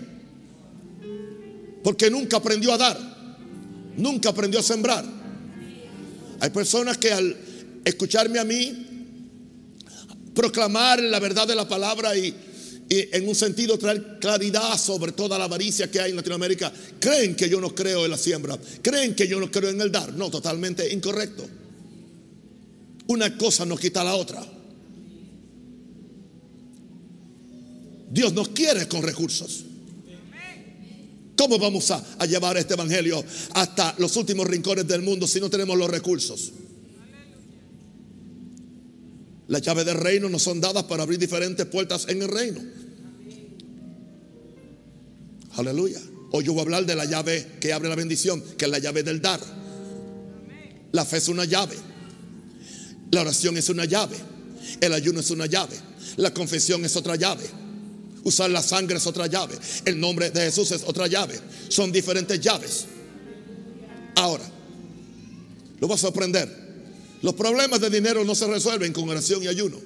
Porque 1.82 2.10
nunca 2.10 2.36
aprendió 2.36 2.72
a 2.72 2.78
dar. 2.78 2.98
Nunca 3.96 4.28
aprendió 4.28 4.60
a 4.60 4.62
sembrar. 4.62 5.04
Hay 6.40 6.50
personas 6.50 6.98
que 6.98 7.12
al 7.12 7.36
escucharme 7.84 8.38
a 8.38 8.44
mí 8.44 8.88
proclamar 10.34 11.02
la 11.02 11.18
verdad 11.18 11.48
de 11.48 11.56
la 11.56 11.66
palabra 11.66 12.16
y, 12.16 12.32
en 12.90 13.28
un 13.28 13.34
sentido 13.34 13.76
traer 13.76 14.18
claridad 14.18 14.78
sobre 14.78 15.12
toda 15.12 15.36
la 15.36 15.44
avaricia 15.44 15.90
que 15.90 16.00
hay 16.00 16.10
en 16.10 16.16
Latinoamérica, 16.16 16.72
creen 16.98 17.34
que 17.34 17.48
yo 17.48 17.60
no 17.60 17.74
creo 17.74 18.04
en 18.04 18.10
la 18.10 18.16
siembra, 18.16 18.56
creen 18.80 19.14
que 19.14 19.28
yo 19.28 19.40
no 19.40 19.50
creo 19.50 19.70
en 19.70 19.80
el 19.80 19.92
dar. 19.92 20.14
No, 20.14 20.30
totalmente 20.30 20.90
incorrecto. 20.90 21.46
Una 23.08 23.36
cosa 23.36 23.66
no 23.66 23.76
quita 23.76 24.04
la 24.04 24.14
otra. 24.14 24.46
Dios 28.10 28.32
nos 28.32 28.48
quiere 28.48 28.88
con 28.88 29.02
recursos. 29.02 29.64
¿Cómo 31.36 31.56
vamos 31.58 31.88
a, 31.92 32.26
llevar 32.26 32.56
este 32.56 32.74
evangelio 32.74 33.24
hasta 33.54 33.94
los 33.98 34.16
últimos 34.16 34.46
rincones 34.46 34.88
del 34.88 35.02
mundo 35.02 35.26
si 35.26 35.40
no 35.40 35.48
tenemos 35.48 35.78
los 35.78 35.88
recursos? 35.88 36.52
Las 39.46 39.62
llaves 39.62 39.86
del 39.86 39.96
reino 39.96 40.28
no 40.28 40.38
son 40.40 40.60
dadas 40.60 40.82
para 40.84 41.04
abrir 41.04 41.18
diferentes 41.18 41.64
puertas 41.66 42.06
en 42.08 42.22
el 42.22 42.28
reino. 42.28 42.60
Aleluya. 45.52 46.00
Hoy 46.32 46.44
yo 46.44 46.52
voy 46.52 46.60
a 46.60 46.62
hablar 46.62 46.86
de 46.86 46.96
la 46.96 47.04
llave 47.04 47.46
que 47.60 47.72
abre 47.72 47.88
la 47.88 47.94
bendición, 47.94 48.42
que 48.58 48.64
es 48.64 48.70
la 48.70 48.78
llave 48.80 49.04
del 49.04 49.22
dar. 49.22 49.40
La 50.92 51.04
fe 51.04 51.18
es 51.18 51.28
una 51.28 51.44
llave. 51.44 51.76
La 53.12 53.20
oración 53.20 53.56
es 53.56 53.68
una 53.68 53.84
llave. 53.84 54.16
El 54.80 54.92
ayuno 54.92 55.20
es 55.20 55.30
una 55.30 55.46
llave. 55.46 55.76
La 56.16 56.34
confesión 56.34 56.84
es 56.84 56.96
otra 56.96 57.14
llave. 57.16 57.57
Usar 58.24 58.50
la 58.50 58.62
sangre 58.62 58.98
es 58.98 59.06
otra 59.06 59.26
llave. 59.26 59.56
El 59.84 59.98
nombre 59.98 60.30
de 60.30 60.40
Jesús 60.42 60.70
es 60.72 60.82
otra 60.84 61.06
llave. 61.06 61.38
Son 61.68 61.92
diferentes 61.92 62.40
llaves. 62.40 62.86
Ahora, 64.16 64.44
lo 65.80 65.88
vas 65.88 66.00
a 66.00 66.06
sorprender. 66.08 66.68
Los 67.22 67.34
problemas 67.34 67.80
de 67.80 67.90
dinero 67.90 68.24
no 68.24 68.34
se 68.34 68.46
resuelven 68.46 68.92
con 68.92 69.08
oración 69.08 69.42
y 69.42 69.48
ayuno. 69.48 69.76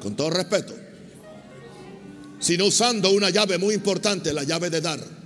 Con 0.00 0.16
todo 0.16 0.30
respeto. 0.30 0.74
Sino 2.40 2.66
usando 2.66 3.10
una 3.10 3.30
llave 3.30 3.58
muy 3.58 3.74
importante, 3.74 4.32
la 4.32 4.44
llave 4.44 4.70
de 4.70 4.80
dar. 4.80 5.18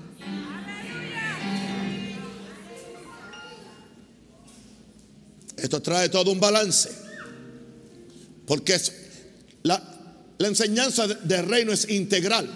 Esto 5.56 5.80
trae 5.80 6.08
todo 6.08 6.32
un 6.32 6.40
balance. 6.40 6.90
Porque 8.46 8.74
la, 9.62 9.82
enseñanza 10.38 11.06
del 11.06 11.46
reino 11.46 11.72
es 11.72 11.88
integral. 11.88 12.48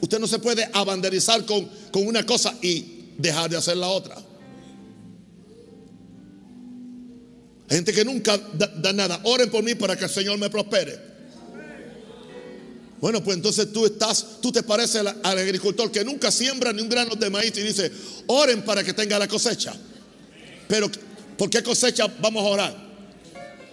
Usted 0.00 0.18
no 0.18 0.26
se 0.26 0.38
puede 0.38 0.68
abanderizar 0.72 1.44
con, 1.44 1.68
con 1.90 2.06
una 2.06 2.24
cosa 2.24 2.54
y 2.62 3.12
dejar 3.18 3.50
de 3.50 3.56
hacer 3.56 3.76
la 3.76 3.88
otra. 3.88 4.16
gente 7.72 7.92
que 7.92 8.04
nunca 8.04 8.38
da, 8.54 8.92
nada. 8.92 9.20
Oren 9.24 9.50
por 9.50 9.64
mí 9.64 9.74
para 9.74 9.96
que 9.96 10.04
el 10.04 10.10
Señor 10.10 10.38
me 10.38 10.50
prospere. 10.50 11.12
Bueno, 13.00 13.24
pues 13.24 13.36
entonces 13.36 13.72
tú 13.72 13.84
estás, 13.86 14.40
tú 14.40 14.52
te 14.52 14.62
pareces 14.62 14.96
al, 14.96 15.38
agricultor 15.38 15.90
que 15.90 16.04
nunca 16.04 16.30
siembra 16.30 16.72
ni 16.72 16.82
un 16.82 16.88
grano 16.88 17.16
de 17.16 17.30
maíz 17.30 17.52
y 17.56 17.62
dice, 17.62 17.90
oren 18.26 18.62
para 18.62 18.84
que 18.84 18.92
tenga 18.92 19.18
la 19.18 19.26
cosecha. 19.26 19.74
Pero, 20.68 20.90
¿por 21.36 21.50
qué 21.50 21.62
cosecha 21.62 22.06
vamos 22.20 22.44
a 22.44 22.48
orar? 22.48 22.81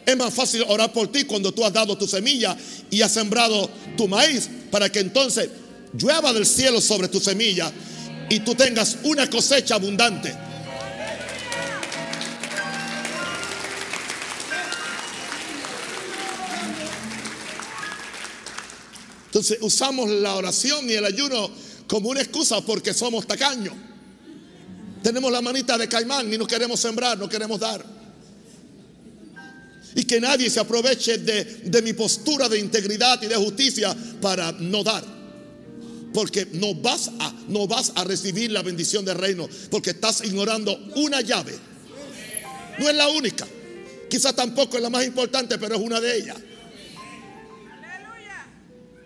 Es 0.09 0.17
más 0.17 0.33
fácil 0.33 0.65
orar 0.67 0.91
por 0.91 1.11
ti 1.11 1.25
cuando 1.25 1.51
tú 1.51 1.63
has 1.63 1.71
dado 1.71 1.95
tu 1.95 2.07
semilla 2.07 2.57
y 2.89 3.03
has 3.03 3.11
sembrado 3.11 3.69
tu 3.95 4.07
maíz 4.07 4.49
para 4.71 4.91
que 4.91 5.01
entonces 5.01 5.51
llueva 5.93 6.33
del 6.33 6.47
cielo 6.47 6.81
sobre 6.81 7.09
tu 7.09 7.19
semilla 7.19 7.71
y 8.27 8.39
tú 8.39 8.55
tengas 8.55 8.97
una 9.03 9.29
cosecha 9.29 9.75
abundante. 9.75 10.35
Entonces 19.25 19.59
usamos 19.61 20.09
la 20.09 20.33
oración 20.33 20.89
y 20.89 20.93
el 20.93 21.05
ayuno 21.05 21.51
como 21.85 22.09
una 22.09 22.21
excusa 22.21 22.61
porque 22.61 22.95
somos 22.95 23.27
tacaños. 23.27 23.75
Tenemos 25.03 25.31
la 25.31 25.43
manita 25.43 25.77
de 25.77 25.87
caimán 25.87 26.33
y 26.33 26.37
no 26.39 26.47
queremos 26.47 26.79
sembrar, 26.79 27.15
no 27.19 27.29
queremos 27.29 27.59
dar. 27.59 27.98
Y 29.99 30.05
que 30.05 30.21
nadie 30.21 30.49
se 30.49 30.61
aproveche 30.61 31.17
de, 31.17 31.81
mi 31.81 31.91
postura 31.91 32.47
de 32.47 32.57
integridad 32.57 33.21
y 33.21 33.27
de 33.27 33.35
justicia 33.35 33.93
para 34.21 34.53
no 34.53 34.81
dar. 34.81 35.03
Porque 36.13 36.47
no 36.53 36.73
vas, 36.73 37.11
a, 37.19 37.33
no 37.49 37.67
vas 37.67 37.91
a 37.95 38.05
recibir 38.05 38.49
la 38.49 38.61
bendición 38.61 39.03
del 39.03 39.17
reino. 39.17 39.49
Porque 39.69 39.89
estás 39.89 40.23
ignorando 40.23 40.73
una 40.95 41.19
llave. 41.19 41.53
No 42.79 42.89
es 42.89 42.95
la 42.95 43.09
única. 43.09 43.45
Quizás 44.09 44.33
tampoco 44.33 44.77
es 44.77 44.83
la 44.83 44.89
más 44.89 45.05
importante, 45.05 45.57
pero 45.57 45.75
es 45.75 45.81
una 45.81 45.99
de 45.99 46.17
ellas. 46.17 46.37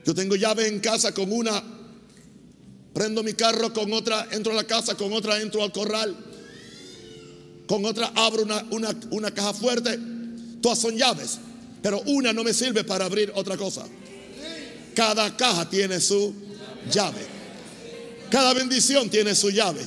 Yo 0.06 0.14
tengo 0.14 0.36
llave 0.36 0.68
en 0.68 0.80
casa 0.80 1.12
con 1.12 1.32
una, 1.32 1.64
prendo 2.94 3.24
mi 3.24 3.34
carro 3.34 3.74
con 3.74 3.92
otra, 3.94 4.28
entro 4.30 4.52
a 4.52 4.56
la 4.58 4.66
casa, 4.66 4.94
con 4.94 5.12
otra 5.12 5.42
entro 5.42 5.64
al 5.64 5.72
corral, 5.72 6.16
con 7.66 7.84
otra 7.84 8.12
abro 8.14 8.44
una, 8.44 8.64
una, 8.70 8.96
una 9.10 9.34
caja 9.34 9.56
fuerte. 9.56 10.13
Todas 10.64 10.80
son 10.80 10.96
llaves, 10.96 11.40
pero 11.82 12.02
una 12.06 12.32
no 12.32 12.42
me 12.42 12.54
sirve 12.54 12.86
para 12.86 13.04
abrir 13.04 13.34
otra 13.36 13.58
cosa. 13.58 13.86
Cada 14.96 15.36
caja 15.36 15.70
tiene 15.70 16.00
su 16.00 16.34
llave. 16.90 17.20
Cada 18.30 18.54
bendición 18.54 19.10
tiene 19.10 19.36
su 19.36 19.50
llave. 19.50 19.82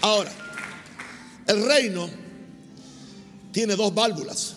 Ahora, 0.00 0.32
el 1.46 1.64
reino 1.64 2.10
tiene 3.52 3.76
dos 3.76 3.94
válvulas. 3.94 4.54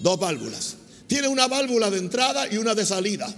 Dos 0.00 0.20
válvulas. 0.20 0.76
tiene 1.06 1.28
una 1.28 1.48
válvula 1.48 1.88
de 1.90 1.96
entrada 1.96 2.46
y 2.52 2.58
una 2.58 2.74
de 2.74 2.84
salida. 2.84 3.34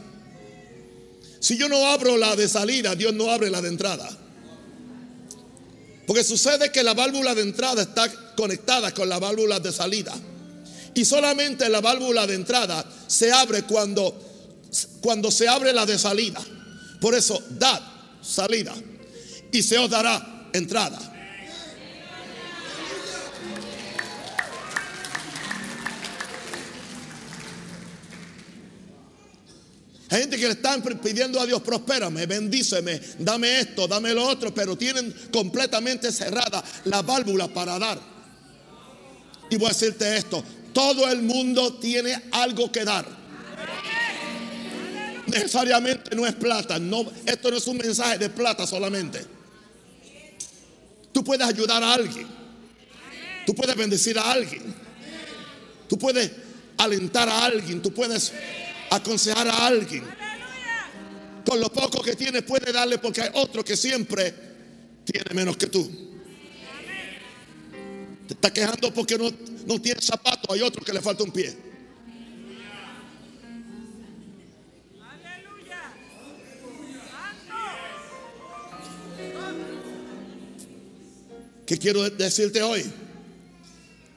Si 1.43 1.57
yo 1.57 1.69
no 1.69 1.89
abro 1.89 2.17
la 2.17 2.37
de 2.37 2.49
salida, 2.49 2.95
Dios 2.95 3.13
no 3.13 3.29
abre 3.29 3.51
la 3.51 3.61
de 3.61 3.69
entrada. 3.69 4.09
Porque 6.07 6.23
sucede 6.23 6.71
que 6.71 6.85
la 6.85 6.95
válvula 6.95 7.35
de 7.35 7.43
entrada 7.43 7.83
está 7.83 8.09
conectada 8.37 8.95
con 8.95 9.09
la 9.09 9.19
válvula 9.19 9.59
de 9.59 9.73
salida. 9.73 10.15
Y 10.95 11.05
solamente 11.05 11.69
la 11.69 11.81
válvula 11.81 12.29
de 12.29 12.37
entrada 12.37 12.89
se 13.09 13.33
abre 13.33 13.65
cuando, 13.65 14.17
cuando 15.01 15.33
se 15.33 15.49
abre 15.49 15.73
la 15.73 15.85
de 15.85 15.99
salida. 15.99 16.41
Por 17.01 17.17
eso, 17.17 17.43
dad 17.59 17.83
salida 18.21 18.73
y 19.51 19.65
se 19.65 19.79
os 19.79 19.91
dará 19.91 20.49
entrada. 20.53 21.12
Hay 30.13 30.21
gente 30.21 30.37
que 30.37 30.45
le 30.45 30.53
están 30.53 30.83
pidiendo 30.83 31.41
a 31.41 31.47
Dios, 31.47 31.63
prospérame, 31.63 32.27
bendíceme, 32.27 33.01
dame 33.19 33.61
esto, 33.61 33.89
dame 33.89 34.13
lo 34.13 34.29
otro, 34.29 34.53
pero 34.53 34.77
tienen 34.77 35.11
completamente 35.33 36.13
cerrada 36.13 36.63
la 36.85 37.01
válvula 37.01 37.49
para 37.49 37.79
dar. 37.79 37.99
Y 39.49 39.57
voy 39.57 39.69
a 39.69 39.69
decirte 39.71 40.15
esto, 40.15 40.45
todo 40.75 41.09
el 41.09 41.23
mundo 41.23 41.79
tiene 41.79 42.25
algo 42.31 42.71
que 42.71 42.85
dar. 42.85 43.07
Necesariamente 45.29 46.15
no 46.15 46.27
es 46.27 46.35
plata, 46.35 46.79
no, 46.79 47.11
esto 47.25 47.51
no 47.51 47.57
es 47.57 47.67
un 47.67 47.79
mensaje 47.79 48.19
de 48.19 48.29
plata 48.29 48.67
solamente. 48.67 49.25
Tú 51.11 51.25
puedes 51.25 51.47
ayudar 51.47 51.83
a 51.83 51.95
alguien. 51.95 52.27
Tú 53.47 53.55
puedes 53.55 53.75
bendecir 53.75 54.19
a 54.19 54.31
alguien. 54.31 54.75
Tú 55.89 55.97
puedes 55.97 56.31
alentar 56.77 57.31
a 57.31 57.47
alguien. 57.47 57.81
Tú 57.81 57.95
puedes 57.95 58.31
aconsejar 58.97 59.49
a 59.49 59.67
alguien. 59.67 60.05
Con 61.45 61.61
lo 61.61 61.73
poco 61.73 62.03
que 62.03 62.15
tienes 62.15 62.43
puede 62.43 62.73
darle 62.73 62.99
porque 62.99 63.23
hay 63.23 63.31
otro 63.35 63.65
que 63.65 63.77
siempre 63.77 64.35
tiene 65.05 65.35
menos 65.35 65.57
que 65.57 65.67
tú. 65.67 65.91
Te 68.29 68.35
está 68.35 68.53
quejando 68.53 68.93
porque 68.95 69.19
no, 69.19 69.31
no 69.67 69.81
tiene 69.81 70.01
zapato, 70.01 70.53
hay 70.53 70.63
otro 70.63 70.85
que 70.85 70.93
le 70.93 71.01
falta 71.01 71.25
un 71.25 71.33
pie. 71.33 71.73
¿Qué 81.67 81.79
quiero 81.79 82.09
decirte 82.11 82.63
hoy? 82.63 82.85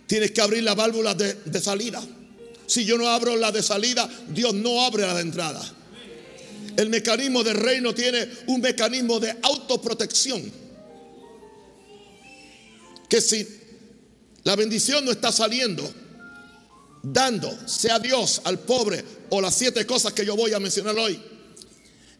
Tienes 0.07 0.31
que 0.31 0.41
abrir 0.41 0.63
la 0.63 0.75
válvula 0.75 1.15
de, 1.15 1.33
de 1.45 1.61
salida. 1.61 2.03
Si 2.67 2.86
yo 2.86 2.97
no 2.97 3.08
abro 3.10 3.36
la 3.36 3.51
de 3.51 3.62
salida, 3.62 4.10
Dios 4.30 4.54
no 4.54 4.82
abre 4.84 5.04
la 5.06 5.13
de 5.13 5.21
entrada. 5.21 5.62
El 6.75 6.89
mecanismo 6.89 7.43
del 7.43 7.56
reino 7.58 7.93
tiene 7.93 8.28
un 8.47 8.62
mecanismo 8.62 9.19
de 9.19 9.36
autoprotección. 9.41 10.51
Que 13.08 13.21
si 13.21 13.47
la 14.43 14.56
bendición 14.56 15.06
no 15.06 15.12
está 15.12 15.32
saliendo, 15.32 15.89
dando, 17.04 17.56
sea 17.67 17.99
Dios 17.99 18.41
al 18.43 18.60
pobre 18.60 19.04
o 19.30 19.39
las 19.39 19.56
siete 19.56 19.86
cosas 19.86 20.13
que 20.13 20.25
yo 20.25 20.36
voy 20.36 20.54
a 20.54 20.60
mencionar 20.60 20.97
hoy, 20.97 21.21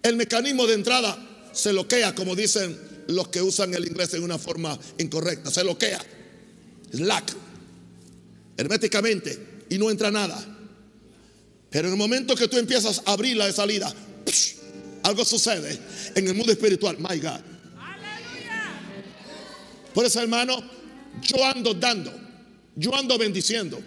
el 0.04 0.16
mecanismo 0.16 0.68
de 0.68 0.76
entrada 0.76 1.18
se 1.52 1.74
loquea, 1.74 2.14
como 2.14 2.36
dicen 2.36 2.78
los 3.08 3.28
que 3.30 3.42
usan 3.42 3.74
el 3.74 3.86
inglés 3.86 4.14
en 4.14 4.24
una 4.24 4.38
forma 4.38 4.78
incorrecta, 5.00 5.50
se 5.50 5.64
loquea, 5.64 6.00
slack, 6.92 7.34
herméticamente 8.58 9.55
y 9.76 9.78
no 9.78 9.92
entra 9.92 10.10
nada. 10.10 10.42
Pero 11.70 11.90
en 11.90 11.94
el 11.94 12.00
momento 12.00 12.34
que 12.36 12.48
tú 12.48 12.58
empiezas 12.58 13.02
a 13.06 13.12
abrir 13.12 13.36
la 13.36 13.46
de 13.48 13.52
salida, 13.52 13.94
algo 15.04 15.26
sucede 15.26 15.78
en 16.16 16.28
el 16.28 16.34
mundo 16.34 16.54
espiritual. 16.54 16.98
My 16.98 17.20
God. 17.20 17.42
Por 19.94 20.06
eso, 20.06 20.22
hermano, 20.22 20.64
yo 21.22 21.46
ando 21.46 21.74
dando, 21.74 22.14
yo 22.76 22.96
ando 22.96 23.18
bendiciendo. 23.18 23.82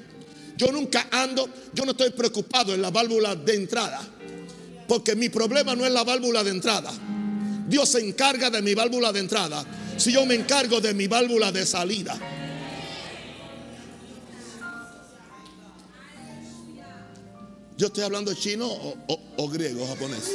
Yo 0.56 0.72
nunca 0.72 1.08
ando, 1.10 1.48
yo 1.72 1.84
no 1.84 1.92
estoy 1.92 2.10
preocupado 2.10 2.74
en 2.74 2.82
la 2.82 2.90
válvula 2.90 3.34
de 3.34 3.54
entrada. 3.54 4.00
Porque 4.86 5.16
mi 5.16 5.30
problema 5.30 5.74
no 5.74 5.86
es 5.86 5.92
la 5.92 6.04
válvula 6.04 6.44
de 6.44 6.50
entrada. 6.50 6.92
Dios 7.66 7.88
se 7.88 8.06
encarga 8.06 8.50
de 8.50 8.60
mi 8.60 8.74
válvula 8.74 9.12
de 9.12 9.20
entrada. 9.20 9.64
Si 9.96 10.12
yo 10.12 10.26
me 10.26 10.34
encargo 10.34 10.80
de 10.80 10.92
mi 10.92 11.06
válvula 11.06 11.50
de 11.50 11.64
salida. 11.64 12.37
Yo 17.78 17.86
estoy 17.86 18.02
hablando 18.02 18.34
chino 18.34 18.66
o, 18.66 19.48
griego 19.48 19.84
o 19.84 19.86
japonés. 19.86 20.32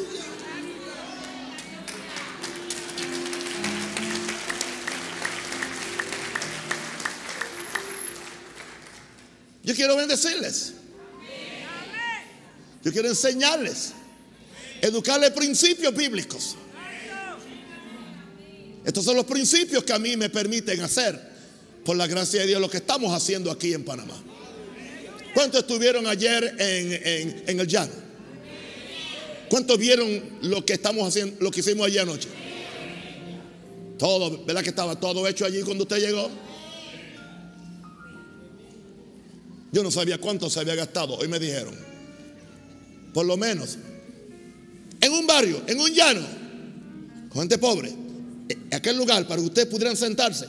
Yo 9.61 9.75
quiero 9.75 9.97
bendecirles. 9.97 10.75
Yo 12.81 12.93
quiero 12.93 13.09
enseñarles. 13.09 13.91
Educarles 14.81 15.31
principios 15.31 15.93
bíblicos. 15.93 16.55
Estos 18.85 19.03
son 19.03 19.17
los 19.17 19.25
principios 19.25 19.83
que 19.83 19.91
a 19.91 19.99
mí 19.99 20.15
me 20.15 20.29
permiten 20.29 20.79
hacer, 20.79 21.19
por 21.83 21.97
la 21.97 22.07
gracia 22.07 22.39
de 22.41 22.47
Dios, 22.47 22.61
lo 22.61 22.69
que 22.69 22.77
estamos 22.77 23.13
haciendo 23.13 23.51
aquí 23.51 23.73
en 23.73 23.83
Panamá. 23.83 24.32
¿Cuántos 25.33 25.61
estuvieron 25.61 26.05
ayer 26.05 26.55
en, 26.59 27.59
el 27.59 27.67
llano? 27.67 27.91
¿Cuántos 29.49 29.77
vieron 29.77 30.21
lo 30.41 30.63
que 30.63 30.73
estamos 30.73 31.07
haciendo, 31.07 31.37
lo 31.39 31.49
que 31.49 31.61
hicimos 31.61 31.87
ayer 31.87 32.01
anoche? 32.01 32.29
Todo, 33.97 34.43
¿verdad 34.45 34.61
que 34.61 34.69
estaba 34.69 34.99
todo 34.99 35.27
hecho 35.27 35.45
allí 35.45 35.61
cuando 35.61 35.83
usted 35.83 35.97
llegó? 35.97 36.29
Yo 39.71 39.81
no 39.81 39.89
sabía 39.89 40.19
cuánto 40.19 40.49
se 40.49 40.59
había 40.59 40.75
gastado, 40.75 41.15
hoy 41.15 41.27
me 41.27 41.39
dijeron. 41.39 41.75
Por 43.11 43.25
lo 43.25 43.37
menos. 43.37 43.77
En 45.01 45.11
un 45.11 45.25
barrio, 45.25 45.63
en 45.67 45.79
un 45.79 45.91
llano, 45.91 46.21
con 47.29 47.41
gente 47.41 47.57
pobre, 47.57 47.89
en 47.89 48.73
aquel 48.73 48.97
lugar 48.97 49.27
para 49.27 49.41
que 49.41 49.47
ustedes 49.47 49.67
pudieran 49.67 49.97
sentarse, 49.97 50.47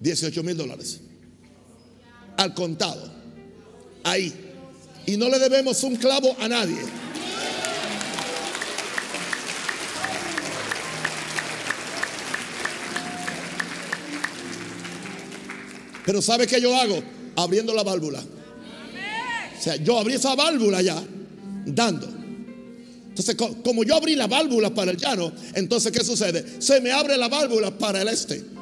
18 0.00 0.42
mil 0.44 0.56
dólares 0.56 1.00
al 2.38 2.54
contado. 2.54 3.02
Ahí. 4.04 4.32
Y 5.04 5.16
no 5.16 5.28
le 5.28 5.38
debemos 5.38 5.82
un 5.82 5.96
clavo 5.96 6.34
a 6.40 6.48
nadie. 6.48 6.78
Pero 16.06 16.22
¿sabe 16.22 16.46
qué 16.46 16.58
yo 16.58 16.74
hago? 16.74 17.02
Abriendo 17.36 17.74
la 17.74 17.82
válvula. 17.82 18.20
O 18.20 19.62
sea, 19.62 19.76
yo 19.76 19.98
abrí 19.98 20.14
esa 20.14 20.34
válvula 20.34 20.80
ya, 20.80 21.02
dando. 21.66 22.08
Entonces, 23.08 23.36
como 23.64 23.82
yo 23.82 23.96
abrí 23.96 24.14
la 24.14 24.28
válvula 24.28 24.72
para 24.72 24.92
el 24.92 24.96
llano, 24.96 25.32
entonces, 25.54 25.90
¿qué 25.90 26.04
sucede? 26.04 26.62
Se 26.62 26.80
me 26.80 26.92
abre 26.92 27.16
la 27.16 27.28
válvula 27.28 27.76
para 27.76 28.00
el 28.00 28.08
este. 28.08 28.57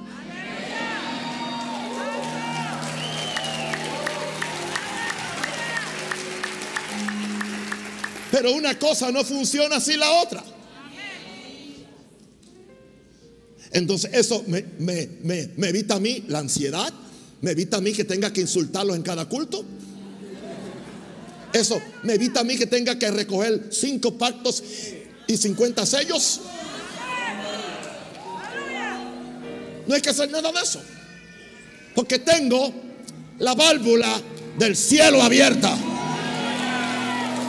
Pero 8.36 8.52
una 8.52 8.78
cosa 8.78 9.10
no 9.10 9.24
funciona 9.24 9.80
sin 9.80 9.98
la 9.98 10.10
otra. 10.20 10.44
Entonces 13.72 14.10
eso 14.12 14.44
me, 14.46 14.58
evita 15.68 15.94
a 15.94 16.00
mí 16.00 16.22
la 16.28 16.40
ansiedad, 16.40 16.92
me 17.40 17.52
evita 17.52 17.78
a 17.78 17.80
mí 17.80 17.94
que 17.94 18.04
tenga 18.04 18.34
que 18.34 18.42
insultarlos 18.42 18.94
en 18.94 19.02
cada 19.02 19.24
culto. 19.24 19.64
Eso 21.50 21.80
me 22.02 22.12
evita 22.12 22.40
a 22.40 22.44
mí 22.44 22.58
que 22.58 22.66
tenga 22.66 22.98
que 22.98 23.10
recoger 23.10 23.68
cinco 23.70 24.18
pactos 24.18 24.62
y 25.26 25.34
cincuenta 25.38 25.86
sellos. 25.86 26.40
No 29.86 29.94
hay 29.94 30.02
que 30.02 30.10
hacer 30.10 30.30
nada 30.30 30.52
de 30.52 30.60
eso. 30.60 30.82
Porque 31.94 32.18
tengo 32.18 32.70
la 33.38 33.54
válvula 33.54 34.20
del 34.58 34.76
cielo 34.76 35.22
abierta 35.22 35.74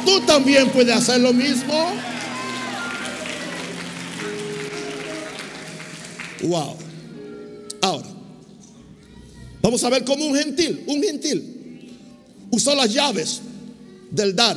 tú 0.08 0.22
también 0.22 0.70
puedes 0.70 0.96
hacer 0.96 1.20
lo 1.20 1.34
mismo. 1.34 1.92
Wow. 6.44 6.78
Ahora, 7.82 8.08
vamos 9.62 9.84
a 9.84 9.90
ver 9.90 10.06
cómo 10.06 10.26
un 10.26 10.36
gentil, 10.36 10.86
un 10.88 11.04
gentil, 11.04 11.92
usó 12.52 12.74
las 12.74 12.94
llaves 12.94 13.42
del 14.10 14.34
dar. 14.34 14.56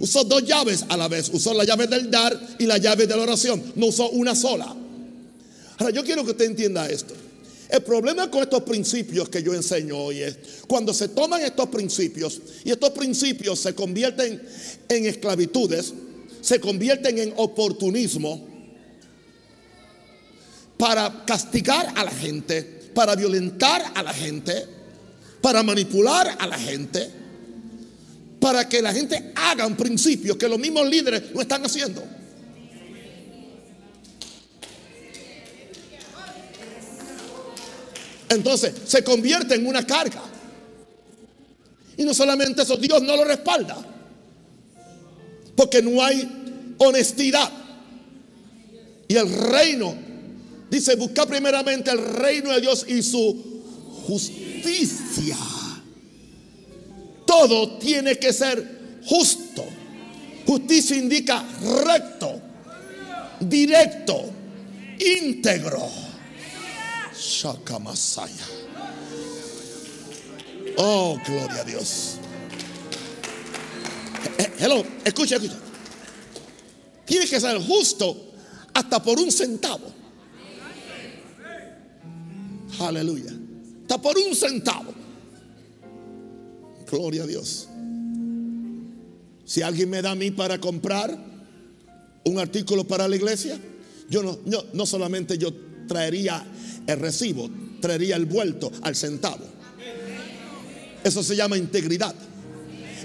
Usó 0.00 0.24
dos 0.24 0.42
llaves 0.42 0.84
a 0.88 0.96
la 0.96 1.06
vez. 1.06 1.30
Usó 1.32 1.54
la 1.54 1.62
llave 1.62 1.86
del 1.86 2.10
dar 2.10 2.36
y 2.58 2.66
la 2.66 2.76
llave 2.76 3.06
de 3.06 3.14
la 3.14 3.22
oración. 3.22 3.62
No 3.76 3.86
usó 3.86 4.10
una 4.10 4.34
sola. 4.34 4.74
Ahora, 5.78 5.92
yo 5.92 6.02
quiero 6.02 6.24
que 6.24 6.32
usted 6.32 6.46
entienda 6.46 6.88
esto. 6.88 7.14
El 7.72 7.82
problema 7.82 8.30
con 8.30 8.42
estos 8.42 8.64
principios 8.64 9.30
que 9.30 9.42
yo 9.42 9.54
enseño 9.54 9.96
hoy 9.96 10.20
es 10.20 10.36
cuando 10.68 10.92
se 10.92 11.08
toman 11.08 11.40
estos 11.40 11.70
principios 11.70 12.38
y 12.64 12.70
estos 12.70 12.90
principios 12.90 13.60
se 13.60 13.74
convierten 13.74 14.42
en 14.90 15.06
esclavitudes, 15.06 15.94
se 16.42 16.60
convierten 16.60 17.18
en 17.18 17.32
oportunismo 17.34 18.46
para 20.76 21.24
castigar 21.24 21.94
a 21.96 22.04
la 22.04 22.10
gente, 22.10 22.62
para 22.92 23.16
violentar 23.16 23.92
a 23.94 24.02
la 24.02 24.12
gente, 24.12 24.66
para 25.40 25.62
manipular 25.62 26.36
a 26.38 26.46
la 26.46 26.58
gente, 26.58 27.08
para 28.38 28.68
que 28.68 28.82
la 28.82 28.92
gente 28.92 29.32
haga 29.34 29.66
un 29.66 29.76
principio 29.76 30.36
que 30.36 30.46
los 30.46 30.58
mismos 30.58 30.86
líderes 30.90 31.34
no 31.34 31.40
están 31.40 31.64
haciendo. 31.64 32.04
Entonces 38.34 38.72
se 38.86 39.04
convierte 39.04 39.54
en 39.54 39.66
una 39.66 39.86
carga. 39.86 40.22
Y 41.96 42.04
no 42.04 42.14
solamente 42.14 42.62
eso, 42.62 42.76
Dios 42.76 43.02
no 43.02 43.16
lo 43.16 43.24
respalda. 43.24 43.76
Porque 45.54 45.82
no 45.82 46.02
hay 46.02 46.74
honestidad. 46.78 47.50
Y 49.06 49.16
el 49.16 49.28
reino, 49.28 49.94
dice, 50.70 50.96
busca 50.96 51.26
primeramente 51.26 51.90
el 51.90 51.98
reino 51.98 52.50
de 52.52 52.62
Dios 52.62 52.86
y 52.88 53.02
su 53.02 53.62
justicia. 54.06 55.36
Todo 57.26 57.76
tiene 57.78 58.18
que 58.18 58.32
ser 58.32 59.00
justo. 59.04 59.64
Justicia 60.46 60.96
indica 60.96 61.44
recto, 61.84 62.40
directo, 63.40 64.24
íntegro. 64.98 66.11
Shakamasaya. 67.22 68.46
Oh, 70.76 71.18
gloria 71.24 71.60
a 71.60 71.64
Dios. 71.64 72.18
Eh, 74.38 74.52
hello, 74.58 74.84
escucha, 75.04 75.36
escucha. 75.36 75.56
Tiene 77.04 77.26
que 77.26 77.40
ser 77.40 77.58
justo 77.60 78.32
hasta 78.74 79.02
por 79.02 79.18
un 79.20 79.30
centavo. 79.30 79.92
Aleluya. 82.80 83.32
Hasta 83.82 84.00
por 84.00 84.16
un 84.18 84.34
centavo. 84.34 84.92
Gloria 86.90 87.22
a 87.22 87.26
Dios. 87.26 87.68
Si 89.44 89.62
alguien 89.62 89.90
me 89.90 90.02
da 90.02 90.12
a 90.12 90.14
mí 90.14 90.30
para 90.30 90.58
comprar 90.58 91.16
un 92.24 92.38
artículo 92.38 92.84
para 92.84 93.06
la 93.06 93.16
iglesia, 93.16 93.58
yo 94.08 94.22
no, 94.22 94.38
no, 94.44 94.64
no 94.72 94.86
solamente 94.86 95.38
yo 95.38 95.52
traería 95.86 96.44
el 96.86 96.98
recibo, 96.98 97.48
traería 97.80 98.16
el 98.16 98.26
vuelto 98.26 98.70
al 98.82 98.96
centavo. 98.96 99.44
Eso 101.04 101.22
se 101.22 101.36
llama 101.36 101.56
integridad. 101.56 102.14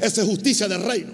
Esa 0.02 0.22
es 0.22 0.28
justicia 0.28 0.68
del 0.68 0.84
reino. 0.84 1.12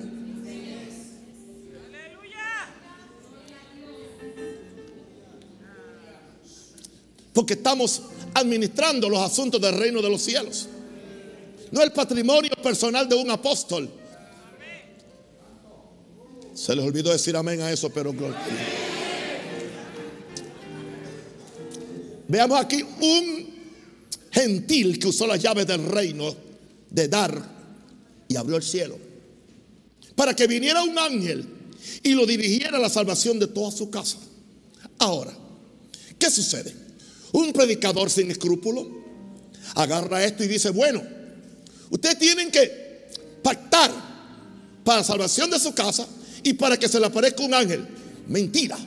Porque 7.33 7.53
estamos 7.53 8.03
administrando 8.33 9.09
los 9.09 9.19
asuntos 9.19 9.59
del 9.59 9.75
reino 9.75 10.01
de 10.01 10.09
los 10.09 10.21
cielos. 10.21 10.67
No 11.71 11.81
el 11.81 11.91
patrimonio 11.91 12.51
personal 12.61 13.09
de 13.09 13.15
un 13.15 13.31
apóstol. 13.31 13.89
Se 16.53 16.75
les 16.75 16.85
olvidó 16.85 17.11
decir 17.11 17.35
amén 17.35 17.61
a 17.61 17.71
eso, 17.71 17.89
pero 17.89 18.13
Veamos 22.33 22.59
aquí 22.59 22.81
un 22.81 23.47
gentil 24.31 24.97
que 24.97 25.07
usó 25.07 25.27
las 25.27 25.39
llaves 25.39 25.67
del 25.67 25.85
reino 25.85 26.35
de 26.89 27.07
dar 27.07 27.31
y 28.27 28.35
abrió 28.35 28.57
el 28.57 28.63
cielo. 28.63 28.97
Para 30.15 30.35
que 30.35 30.47
viniera 30.47 30.81
un 30.81 30.97
ángel 30.97 31.45
y 32.01 32.15
lo 32.15 32.25
dirigiera 32.25 32.77
a 32.77 32.81
la 32.81 32.89
salvación 32.89 33.37
de 33.37 33.45
toda 33.45 33.69
su 33.69 33.91
casa. 33.91 34.17
Ahora, 34.97 35.31
¿qué 36.17 36.31
sucede? 36.31 36.73
Un 37.33 37.53
predicador 37.53 38.09
sin 38.09 38.31
escrúpulo 38.31 38.89
agarra 39.75 40.25
esto 40.25 40.43
y 40.43 40.47
dice, 40.47 40.71
bueno, 40.71 41.03
ustedes 41.91 42.17
tienen 42.17 42.49
que 42.49 43.09
pactar 43.43 43.91
para 44.83 45.01
la 45.01 45.03
salvación 45.03 45.51
de 45.51 45.59
su 45.59 45.71
casa 45.75 46.07
y 46.41 46.53
para 46.53 46.77
que 46.77 46.89
se 46.89 46.99
le 46.99 47.05
aparezca 47.05 47.43
un 47.43 47.53
ángel. 47.53 47.87
Mentira. 48.25 48.79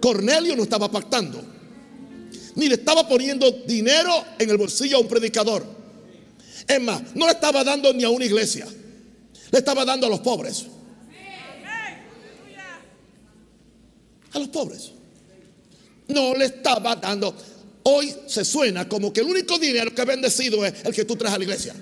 Cornelio 0.00 0.54
no 0.54 0.62
estaba 0.62 0.88
pactando 0.88 1.53
ni 2.56 2.68
le 2.68 2.74
estaba 2.74 3.06
poniendo 3.08 3.50
dinero 3.50 4.12
en 4.38 4.50
el 4.50 4.56
bolsillo 4.56 4.96
a 4.96 5.00
un 5.00 5.08
predicador. 5.08 5.64
Es 6.66 6.80
más, 6.80 7.02
no 7.14 7.26
le 7.26 7.32
estaba 7.32 7.64
dando 7.64 7.92
ni 7.92 8.04
a 8.04 8.10
una 8.10 8.24
iglesia, 8.24 8.66
le 9.50 9.58
estaba 9.58 9.84
dando 9.84 10.06
a 10.06 10.10
los 10.10 10.20
pobres. 10.20 10.66
A 14.32 14.38
los 14.38 14.48
pobres. 14.48 14.90
No 16.08 16.34
le 16.34 16.46
estaba 16.46 16.96
dando. 16.96 17.34
Hoy 17.84 18.12
se 18.26 18.44
suena 18.44 18.88
como 18.88 19.12
que 19.12 19.20
el 19.20 19.28
único 19.28 19.58
dinero 19.58 19.94
que 19.94 20.02
ha 20.02 20.06
bendecido 20.06 20.64
es 20.64 20.84
el 20.84 20.94
que 20.94 21.04
tú 21.04 21.16
traes 21.16 21.34
a 21.34 21.38
la 21.38 21.44
iglesia. 21.44 21.74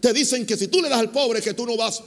Te 0.00 0.12
dicen 0.12 0.44
que 0.44 0.56
si 0.56 0.66
tú 0.66 0.82
le 0.82 0.88
das 0.88 0.98
al 0.98 1.10
pobre 1.10 1.40
que 1.40 1.54
tú 1.54 1.64
no 1.64 1.76
vas, 1.76 2.02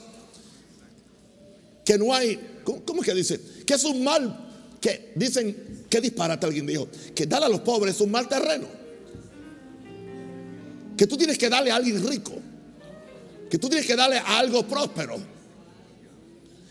que 1.84 1.96
no 1.96 2.14
hay, 2.14 2.60
¿cómo, 2.62 3.00
es 3.00 3.06
que 3.06 3.14
dice? 3.14 3.40
Que 3.66 3.74
es 3.74 3.84
un 3.84 4.04
mal 4.04 4.45
que 4.80 5.12
dicen, 5.14 5.84
¿qué 5.88 6.00
disparate 6.00 6.46
alguien 6.46 6.66
dijo? 6.66 6.88
Que 7.14 7.26
darle 7.26 7.46
a 7.46 7.48
los 7.48 7.60
pobres 7.60 7.94
es 7.94 8.00
un 8.00 8.10
mal 8.10 8.28
terreno. 8.28 8.66
Que 10.96 11.06
tú 11.06 11.16
tienes 11.16 11.38
que 11.38 11.48
darle 11.48 11.70
a 11.70 11.76
alguien 11.76 12.06
rico. 12.06 12.32
Que 13.50 13.58
tú 13.58 13.68
tienes 13.68 13.86
que 13.86 13.96
darle 13.96 14.18
a 14.18 14.38
algo 14.38 14.66
próspero. 14.66 15.16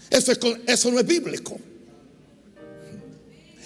Eso, 0.09 0.31
es, 0.31 0.39
eso 0.67 0.91
no 0.91 0.99
es 0.99 1.05
bíblico. 1.05 1.57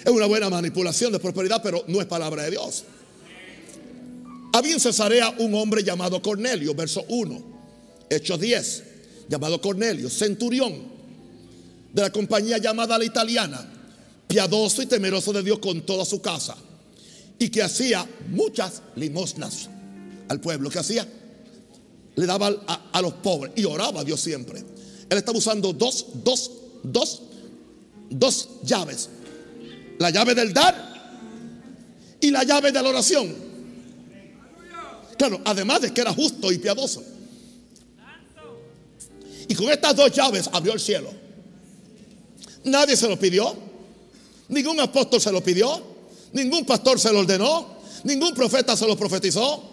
Es 0.04 0.10
una 0.10 0.26
buena 0.26 0.48
manipulación 0.48 1.12
de 1.12 1.18
prosperidad, 1.18 1.62
pero 1.62 1.84
no 1.86 2.00
es 2.00 2.06
palabra 2.06 2.44
de 2.44 2.50
Dios. 2.52 2.84
Había 4.52 4.72
en 4.72 4.80
Cesarea 4.80 5.30
un 5.38 5.54
hombre 5.54 5.84
llamado 5.84 6.20
Cornelio, 6.22 6.74
verso 6.74 7.04
1, 7.08 7.42
Hechos 8.08 8.40
10, 8.40 8.82
llamado 9.28 9.60
Cornelio, 9.60 10.10
centurión 10.10 10.90
de 11.92 12.02
la 12.02 12.10
compañía 12.10 12.58
llamada 12.58 12.98
la 12.98 13.04
italiana 13.04 13.79
piadoso 14.30 14.80
y 14.80 14.86
temeroso 14.86 15.32
de 15.32 15.42
Dios 15.42 15.58
con 15.58 15.82
toda 15.82 16.04
su 16.04 16.22
casa, 16.22 16.56
y 17.36 17.48
que 17.48 17.62
hacía 17.62 18.08
muchas 18.28 18.80
limosnas 18.94 19.68
al 20.28 20.40
pueblo. 20.40 20.70
que 20.70 20.78
hacía? 20.78 21.06
Le 22.14 22.26
daba 22.26 22.48
a, 22.92 23.02
los 23.02 23.14
pobres 23.14 23.52
y 23.56 23.64
oraba 23.64 24.02
a 24.02 24.04
Dios 24.04 24.20
siempre. 24.20 24.60
Él 25.08 25.18
estaba 25.18 25.36
usando 25.36 25.72
dos, 25.72 26.06
dos, 26.22 26.52
dos, 26.84 27.22
dos 28.08 28.48
llaves. 28.62 29.08
La 29.98 30.10
llave 30.10 30.36
del 30.36 30.52
dar 30.52 30.76
y 32.20 32.30
la 32.30 32.44
llave 32.44 32.70
de 32.70 32.82
la 32.82 32.88
oración. 32.88 33.34
Claro, 35.18 35.40
además 35.44 35.82
de 35.82 35.92
que 35.92 36.02
era 36.02 36.12
justo 36.12 36.52
y 36.52 36.58
piadoso. 36.58 37.02
Y 39.48 39.54
con 39.56 39.68
estas 39.70 39.96
dos 39.96 40.12
llaves 40.12 40.48
abrió 40.52 40.72
el 40.72 40.80
cielo. 40.80 41.12
Nadie 42.62 42.96
se 42.96 43.08
lo 43.08 43.18
pidió. 43.18 43.69
Ningún 44.50 44.80
apóstol 44.80 45.20
se 45.20 45.32
lo 45.32 45.42
pidió, 45.42 45.82
ningún 46.32 46.64
pastor 46.64 46.98
se 46.98 47.12
lo 47.12 47.20
ordenó, 47.20 47.78
ningún 48.04 48.34
profeta 48.34 48.76
se 48.76 48.86
lo 48.86 48.96
profetizó. 48.96 49.70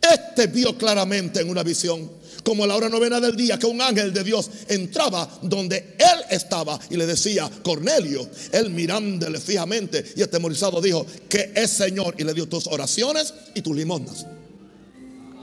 Este 0.00 0.46
vio 0.46 0.78
claramente 0.78 1.40
en 1.40 1.50
una 1.50 1.64
visión, 1.64 2.08
como 2.44 2.62
a 2.62 2.66
la 2.68 2.76
hora 2.76 2.88
novena 2.88 3.20
del 3.20 3.36
día, 3.36 3.58
que 3.58 3.66
un 3.66 3.82
ángel 3.82 4.12
de 4.12 4.22
Dios 4.22 4.48
entraba 4.68 5.28
donde 5.42 5.96
él 5.98 6.24
estaba 6.30 6.78
y 6.88 6.96
le 6.96 7.04
decía, 7.04 7.50
Cornelio, 7.64 8.28
él 8.52 8.70
mirándole 8.70 9.40
fijamente 9.40 10.04
y 10.16 10.22
atemorizado 10.22 10.80
dijo, 10.80 11.04
que 11.28 11.52
es 11.54 11.70
Señor 11.70 12.14
y 12.16 12.22
le 12.22 12.32
dio 12.32 12.48
tus 12.48 12.68
oraciones 12.68 13.34
y 13.54 13.60
tus 13.60 13.74
limonas. 13.74 14.24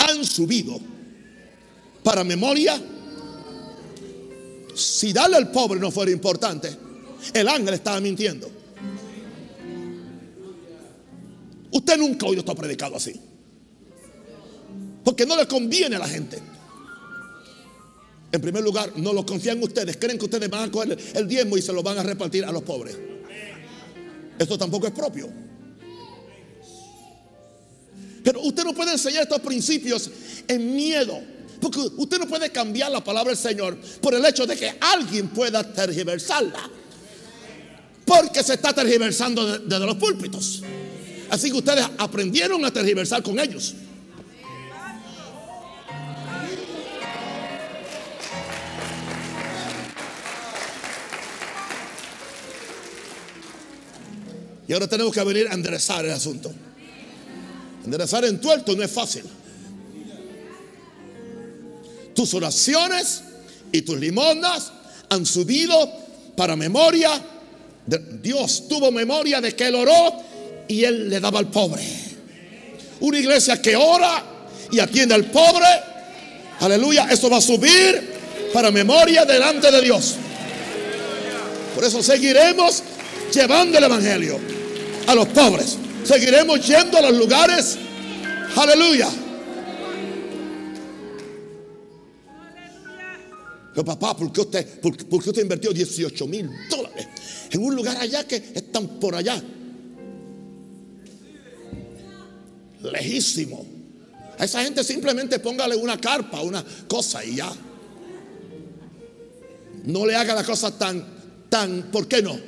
Han 0.07 0.23
subido 0.23 0.79
para 2.01 2.23
memoria 2.23 2.81
si 4.75 5.13
darle 5.13 5.37
al 5.37 5.51
pobre 5.51 5.79
no 5.79 5.89
fuera 5.89 6.11
importante, 6.11 6.69
el 7.33 7.47
ángel 7.47 7.73
estaba 7.73 7.99
mintiendo. 7.99 8.51
Usted 11.71 11.97
nunca 11.97 12.25
ha 12.25 12.29
oído 12.29 12.41
esto 12.41 12.55
predicado 12.55 12.95
así. 12.95 13.19
Porque 15.03 15.25
no 15.25 15.35
le 15.35 15.47
conviene 15.47 15.95
a 15.95 15.99
la 15.99 16.07
gente. 16.07 16.39
En 18.31 18.41
primer 18.41 18.63
lugar, 18.63 18.91
no 18.97 19.13
lo 19.13 19.25
confían 19.25 19.61
ustedes. 19.63 19.97
Creen 19.97 20.17
que 20.17 20.25
ustedes 20.25 20.49
van 20.49 20.69
a 20.69 20.71
coger 20.71 20.97
el 21.13 21.27
diezmo 21.27 21.57
y 21.57 21.61
se 21.61 21.71
lo 21.71 21.81
van 21.81 21.97
a 21.97 22.03
repartir 22.03 22.43
a 22.43 22.51
los 22.51 22.63
pobres. 22.63 22.97
Esto 24.37 24.57
tampoco 24.57 24.87
es 24.87 24.93
propio. 24.93 25.29
Pero 28.23 28.41
usted 28.41 28.63
no 28.63 28.73
puede 28.73 28.93
enseñar 28.93 29.23
estos 29.23 29.39
principios 29.39 30.09
en 30.47 30.75
miedo. 30.75 31.34
Porque 31.65 31.79
usted 31.97 32.19
no 32.19 32.27
puede 32.27 32.51
cambiar 32.51 32.91
la 32.91 33.03
palabra 33.03 33.31
del 33.31 33.39
Señor 33.39 33.75
por 33.99 34.13
el 34.13 34.23
hecho 34.23 34.45
de 34.45 34.55
que 34.55 34.77
alguien 34.79 35.29
pueda 35.29 35.63
tergiversarla. 35.63 36.69
Porque 38.05 38.43
se 38.43 38.53
está 38.53 38.71
tergiversando 38.71 39.57
desde 39.57 39.83
los 39.83 39.95
púlpitos. 39.95 40.61
Así 41.27 41.49
que 41.49 41.57
ustedes 41.57 41.83
aprendieron 41.97 42.63
a 42.65 42.71
tergiversar 42.71 43.23
con 43.23 43.39
ellos. 43.39 43.73
Y 54.67 54.73
ahora 54.73 54.87
tenemos 54.87 55.11
que 55.11 55.23
venir 55.23 55.47
a 55.47 55.55
enderezar 55.55 56.05
el 56.05 56.11
asunto. 56.11 56.53
Enderezar 57.83 58.23
en 58.25 58.39
tuerto 58.39 58.75
no 58.75 58.83
es 58.83 58.91
fácil. 58.91 59.23
Tus 62.15 62.33
oraciones 62.33 63.21
y 63.71 63.81
tus 63.81 63.99
limonas 63.99 64.71
han 65.09 65.25
subido 65.25 65.91
para 66.35 66.55
memoria. 66.55 67.11
Dios 68.21 68.67
tuvo 68.67 68.91
memoria 68.91 69.41
de 69.41 69.55
que 69.55 69.67
él 69.67 69.75
oró 69.75 70.13
y 70.67 70.83
él 70.83 71.09
le 71.09 71.19
daba 71.19 71.39
al 71.39 71.51
pobre. 71.51 71.83
Una 73.01 73.19
iglesia 73.19 73.61
que 73.61 73.75
ora 73.75 74.23
y 74.71 74.79
atiende 74.79 75.13
al 75.13 75.25
pobre. 75.25 75.67
Aleluya. 76.61 77.07
Eso 77.11 77.29
va 77.29 77.37
a 77.37 77.41
subir 77.41 78.13
para 78.53 78.71
memoria 78.71 79.25
delante 79.25 79.69
de 79.69 79.81
Dios. 79.81 80.15
Por 81.75 81.83
eso 81.83 82.01
seguiremos 82.01 82.81
llevando 83.33 83.77
el 83.77 83.83
Evangelio 83.83 84.39
a 85.07 85.13
los 85.13 85.27
pobres. 85.27 85.77
Seguiremos 86.05 86.65
yendo 86.65 86.97
a 86.97 87.01
los 87.01 87.13
lugares. 87.13 87.77
Aleluya. 88.55 89.09
Pero 93.75 93.83
papá, 93.83 94.15
¿por 94.15 94.31
qué 94.31 94.39
usted, 94.39 94.79
por, 94.79 94.95
usted 94.95 95.41
invirtió 95.41 95.73
18 95.73 96.27
mil 96.27 96.49
dólares 96.69 97.07
en 97.51 97.61
un 97.61 97.75
lugar 97.75 97.97
allá 97.97 98.25
que 98.25 98.37
están 98.37 98.87
por 99.01 99.13
allá? 99.13 99.43
Lejísimo. 102.81 103.65
A 104.39 104.45
esa 104.45 104.63
gente 104.63 104.81
simplemente 104.81 105.39
póngale 105.39 105.75
una 105.75 105.99
carpa, 105.99 106.41
una 106.41 106.63
cosa 106.87 107.25
y 107.25 107.35
ya. 107.35 107.51
No 109.83 110.05
le 110.05 110.15
haga 110.15 110.35
la 110.35 110.45
cosa 110.45 110.77
tan, 110.77 111.05
tan, 111.49 111.91
¿por 111.91 112.07
qué 112.07 112.21
no? 112.21 112.39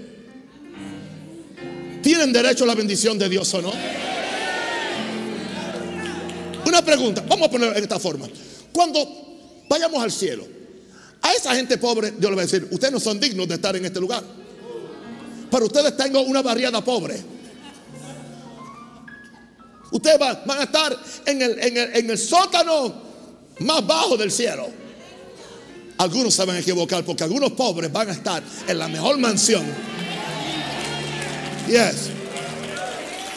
¿Tienen 2.01 2.31
derecho 2.31 2.63
a 2.63 2.67
la 2.67 2.75
bendición 2.75 3.17
de 3.17 3.27
Dios 3.27 3.53
o 3.53 3.61
no? 3.61 3.73
Una 6.65 6.85
pregunta, 6.85 7.21
vamos 7.27 7.49
a 7.49 7.51
ponerlo 7.51 7.75
en 7.75 7.83
esta 7.83 7.99
forma. 7.99 8.29
Cuando 8.71 9.65
vayamos 9.67 10.01
al 10.01 10.11
cielo, 10.11 10.56
a 11.27 11.33
esa 11.33 11.55
gente 11.55 11.77
pobre, 11.77 12.11
Dios 12.11 12.29
le 12.29 12.35
va 12.35 12.41
a 12.41 12.45
decir, 12.45 12.67
ustedes 12.71 12.93
no 12.93 12.99
son 12.99 13.19
dignos 13.19 13.47
de 13.47 13.55
estar 13.55 13.75
en 13.75 13.85
este 13.85 13.99
lugar. 13.99 14.23
Pero 15.51 15.65
ustedes 15.65 15.95
tengo 15.95 16.21
una 16.21 16.41
barriada 16.41 16.83
pobre. 16.83 17.21
Ustedes 19.91 20.19
van, 20.19 20.59
a 20.59 20.63
estar 20.63 20.97
en 21.25 22.09
el, 22.09 22.17
sótano 22.17 22.93
más 23.59 23.87
bajo 23.87 24.17
del 24.17 24.31
cielo. 24.31 24.67
Algunos 25.97 26.33
se 26.33 26.45
van 26.45 26.57
a 26.57 26.59
equivocar 26.59 27.03
porque 27.03 27.23
algunos 27.23 27.51
pobres 27.53 27.91
van 27.91 28.09
a 28.09 28.11
estar 28.11 28.43
en 28.67 28.77
la 28.77 28.87
mejor 28.87 29.17
mansión 29.17 29.65
Yes. 31.67 32.09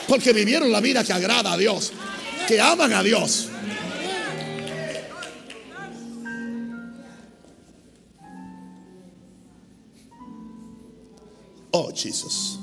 Porque 0.06 0.32
vivieron 0.32 0.70
la 0.70 0.80
vida 0.80 1.02
que 1.02 1.12
agrada 1.12 1.52
a 1.52 1.56
Dios, 1.56 1.92
que 2.46 2.60
aman 2.60 2.92
a 2.92 3.02
Dios. 3.02 3.48
Oh, 11.72 11.92
Jesús. 11.94 12.58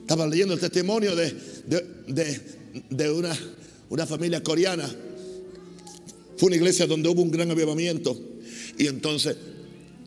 Estaba 0.00 0.26
leyendo 0.26 0.54
el 0.54 0.60
testimonio 0.60 1.16
de, 1.16 1.34
de, 2.90 3.10
una, 3.10 3.36
una 3.90 4.06
familia 4.06 4.42
coreana. 4.42 4.88
Fue 6.36 6.46
una 6.46 6.56
iglesia 6.56 6.86
donde 6.86 7.08
hubo 7.08 7.22
un 7.22 7.30
gran 7.30 7.50
avivamiento. 7.50 8.16
Y 8.78 8.86
entonces 8.86 9.36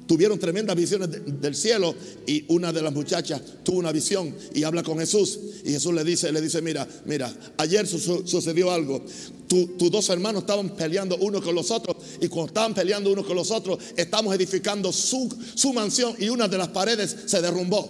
tuvieron 0.09 0.39
tremendas 0.39 0.75
visiones 0.75 1.07
del 1.39 1.53
cielo 1.53 1.93
y 2.25 2.43
una 2.47 2.73
de 2.73 2.81
las 2.81 2.91
muchachas 2.91 3.39
tuvo 3.61 3.77
una 3.77 3.91
visión 3.91 4.35
y 4.55 4.63
habla 4.63 4.81
con 4.81 4.97
Jesús 4.97 5.37
y 5.63 5.71
Jesús 5.71 5.93
le 5.93 6.03
dice, 6.03 6.31
le 6.31 6.41
dice, 6.41 6.63
mira, 6.63 6.87
mira, 7.05 7.31
ayer 7.57 7.85
sucedió 7.85 8.71
algo. 8.71 9.05
tus 9.47 9.91
dos 9.91 10.09
hermanos 10.09 10.41
estaban 10.41 10.69
peleando 10.71 11.15
uno 11.17 11.43
con 11.43 11.53
los 11.53 11.69
otros 11.69 11.97
y 12.19 12.27
cuando 12.27 12.47
estaban 12.47 12.73
peleando 12.73 13.11
uno 13.11 13.23
con 13.23 13.35
los 13.35 13.51
otros, 13.51 13.77
estamos 13.95 14.33
edificando 14.33 14.91
su, 14.91 15.29
su 15.53 15.73
mansión 15.73 16.15
y 16.17 16.29
una 16.29 16.47
de 16.47 16.57
las 16.57 16.69
paredes 16.69 17.15
se 17.27 17.39
derrumbó. 17.39 17.87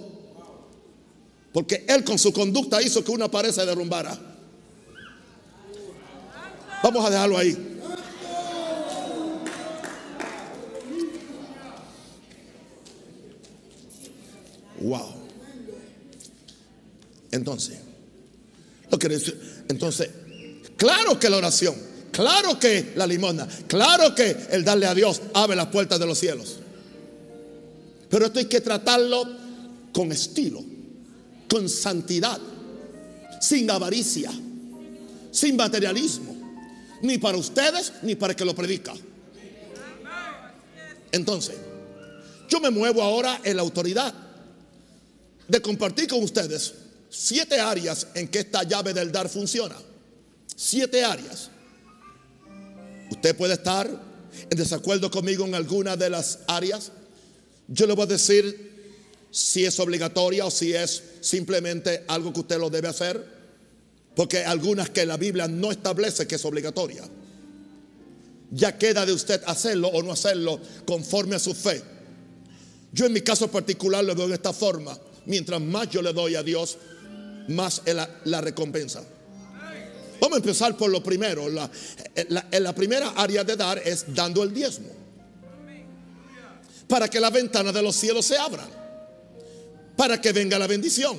Porque 1.54 1.86
él 1.88 2.04
con 2.04 2.20
su 2.20 2.34
conducta 2.34 2.82
hizo 2.82 3.02
que 3.02 3.12
una 3.12 3.32
pared 3.32 3.54
se 3.54 3.66
derrumbara. 3.66 4.20
Vamos 6.84 7.06
a 7.06 7.10
dejarlo 7.10 7.38
ahí. 7.38 7.69
Wow. 14.82 15.14
Entonces, 17.32 17.78
lo 18.90 18.98
que 18.98 19.22
entonces, 19.70 20.10
claro 20.78 21.20
que 21.20 21.30
la 21.30 21.38
oración, 21.38 21.76
claro 22.12 22.60
que 22.60 22.94
la 22.96 23.06
limosna, 23.06 23.48
claro 23.68 24.16
que 24.16 24.36
el 24.52 24.64
darle 24.64 24.88
a 24.88 24.96
Dios 24.96 25.22
abre 25.34 25.56
las 25.56 25.68
puertas 25.68 26.00
de 26.00 26.06
los 26.06 26.18
cielos. 26.18 26.58
Pero 28.10 28.26
esto 28.26 28.40
hay 28.40 28.46
que 28.46 28.62
tratarlo 28.62 29.24
con 29.94 30.12
estilo, 30.12 30.64
con 31.50 31.70
santidad, 31.70 32.40
sin 33.40 33.70
avaricia, 33.70 34.32
sin 35.32 35.56
materialismo, 35.56 36.36
ni 37.04 37.20
para 37.20 37.38
ustedes 37.38 37.94
ni 38.02 38.16
para 38.16 38.32
el 38.32 38.38
que 38.38 38.46
lo 38.46 38.56
predica. 38.56 38.94
Entonces, 41.12 41.56
yo 42.50 42.60
me 42.60 42.72
muevo 42.72 43.04
ahora 43.04 43.42
en 43.44 43.56
la 43.56 43.62
autoridad 43.62 44.29
de 45.50 45.62
compartir 45.62 46.08
con 46.08 46.24
ustedes 46.24 46.74
siete 47.10 47.60
áreas 47.60 48.08
en 48.14 48.28
que 48.28 48.40
esta 48.40 48.64
llave 48.64 48.94
del 48.94 49.12
dar 49.12 49.28
funciona. 49.28 49.76
Siete 50.56 51.04
áreas. 51.04 51.50
Usted 53.12 53.36
puede 53.36 53.56
estar 53.56 53.90
en 54.50 54.58
desacuerdo 54.58 55.10
conmigo 55.10 55.46
en 55.46 55.56
alguna 55.56 55.98
de 55.98 56.10
las 56.10 56.40
áreas. 56.48 56.92
Yo 57.68 57.88
le 57.88 57.94
voy 57.94 58.04
a 58.04 58.08
decir 58.08 58.70
si 59.32 59.66
es 59.66 59.80
obligatoria 59.80 60.46
o 60.46 60.52
si 60.52 60.74
es 60.74 61.04
simplemente 61.22 62.04
algo 62.08 62.32
que 62.32 62.42
usted 62.42 62.60
lo 62.60 62.70
debe 62.70 62.88
hacer. 62.88 63.40
Porque 64.16 64.46
algunas 64.46 64.90
que 64.90 65.06
la 65.06 65.18
Biblia 65.18 65.48
no 65.48 65.72
establece 65.72 66.28
que 66.28 66.36
es 66.36 66.46
obligatoria. 66.46 67.04
Ya 68.52 68.78
queda 68.78 69.06
de 69.06 69.14
usted 69.14 69.42
hacerlo 69.48 69.88
o 69.88 70.04
no 70.04 70.12
hacerlo 70.12 70.60
conforme 70.86 71.36
a 71.36 71.40
su 71.40 71.56
fe. 71.56 71.82
Yo 72.92 73.06
en 73.06 73.14
mi 73.14 73.22
caso 73.22 73.50
particular 73.50 74.04
lo 74.04 74.16
veo 74.16 74.28
de 74.28 74.34
esta 74.34 74.54
forma 74.54 75.00
mientras 75.30 75.62
más 75.62 75.90
yo 75.90 76.02
le 76.02 76.12
doy 76.12 76.36
a 76.36 76.44
Dios, 76.44 76.78
más 77.48 77.84
la, 78.26 78.42
recompensa. 78.42 79.04
Vamos 80.20 80.36
a 80.36 80.40
empezar 80.40 80.76
por 80.76 80.90
lo 80.90 81.02
primero. 81.02 81.48
La, 81.48 81.70
la, 82.60 82.76
primera 82.76 83.10
área 83.12 83.44
de 83.44 83.56
dar 83.56 83.78
es 83.78 84.14
dando 84.14 84.44
el 84.44 84.54
diezmo. 84.54 84.90
Para 86.88 87.08
que 87.08 87.20
la 87.20 87.30
ventana 87.30 87.72
de 87.72 87.82
los 87.82 87.96
cielos 87.96 88.26
se 88.26 88.38
abran. 88.38 88.68
Para 89.96 90.20
que 90.20 90.34
venga 90.34 90.58
la 90.60 90.68
bendición. 90.68 91.18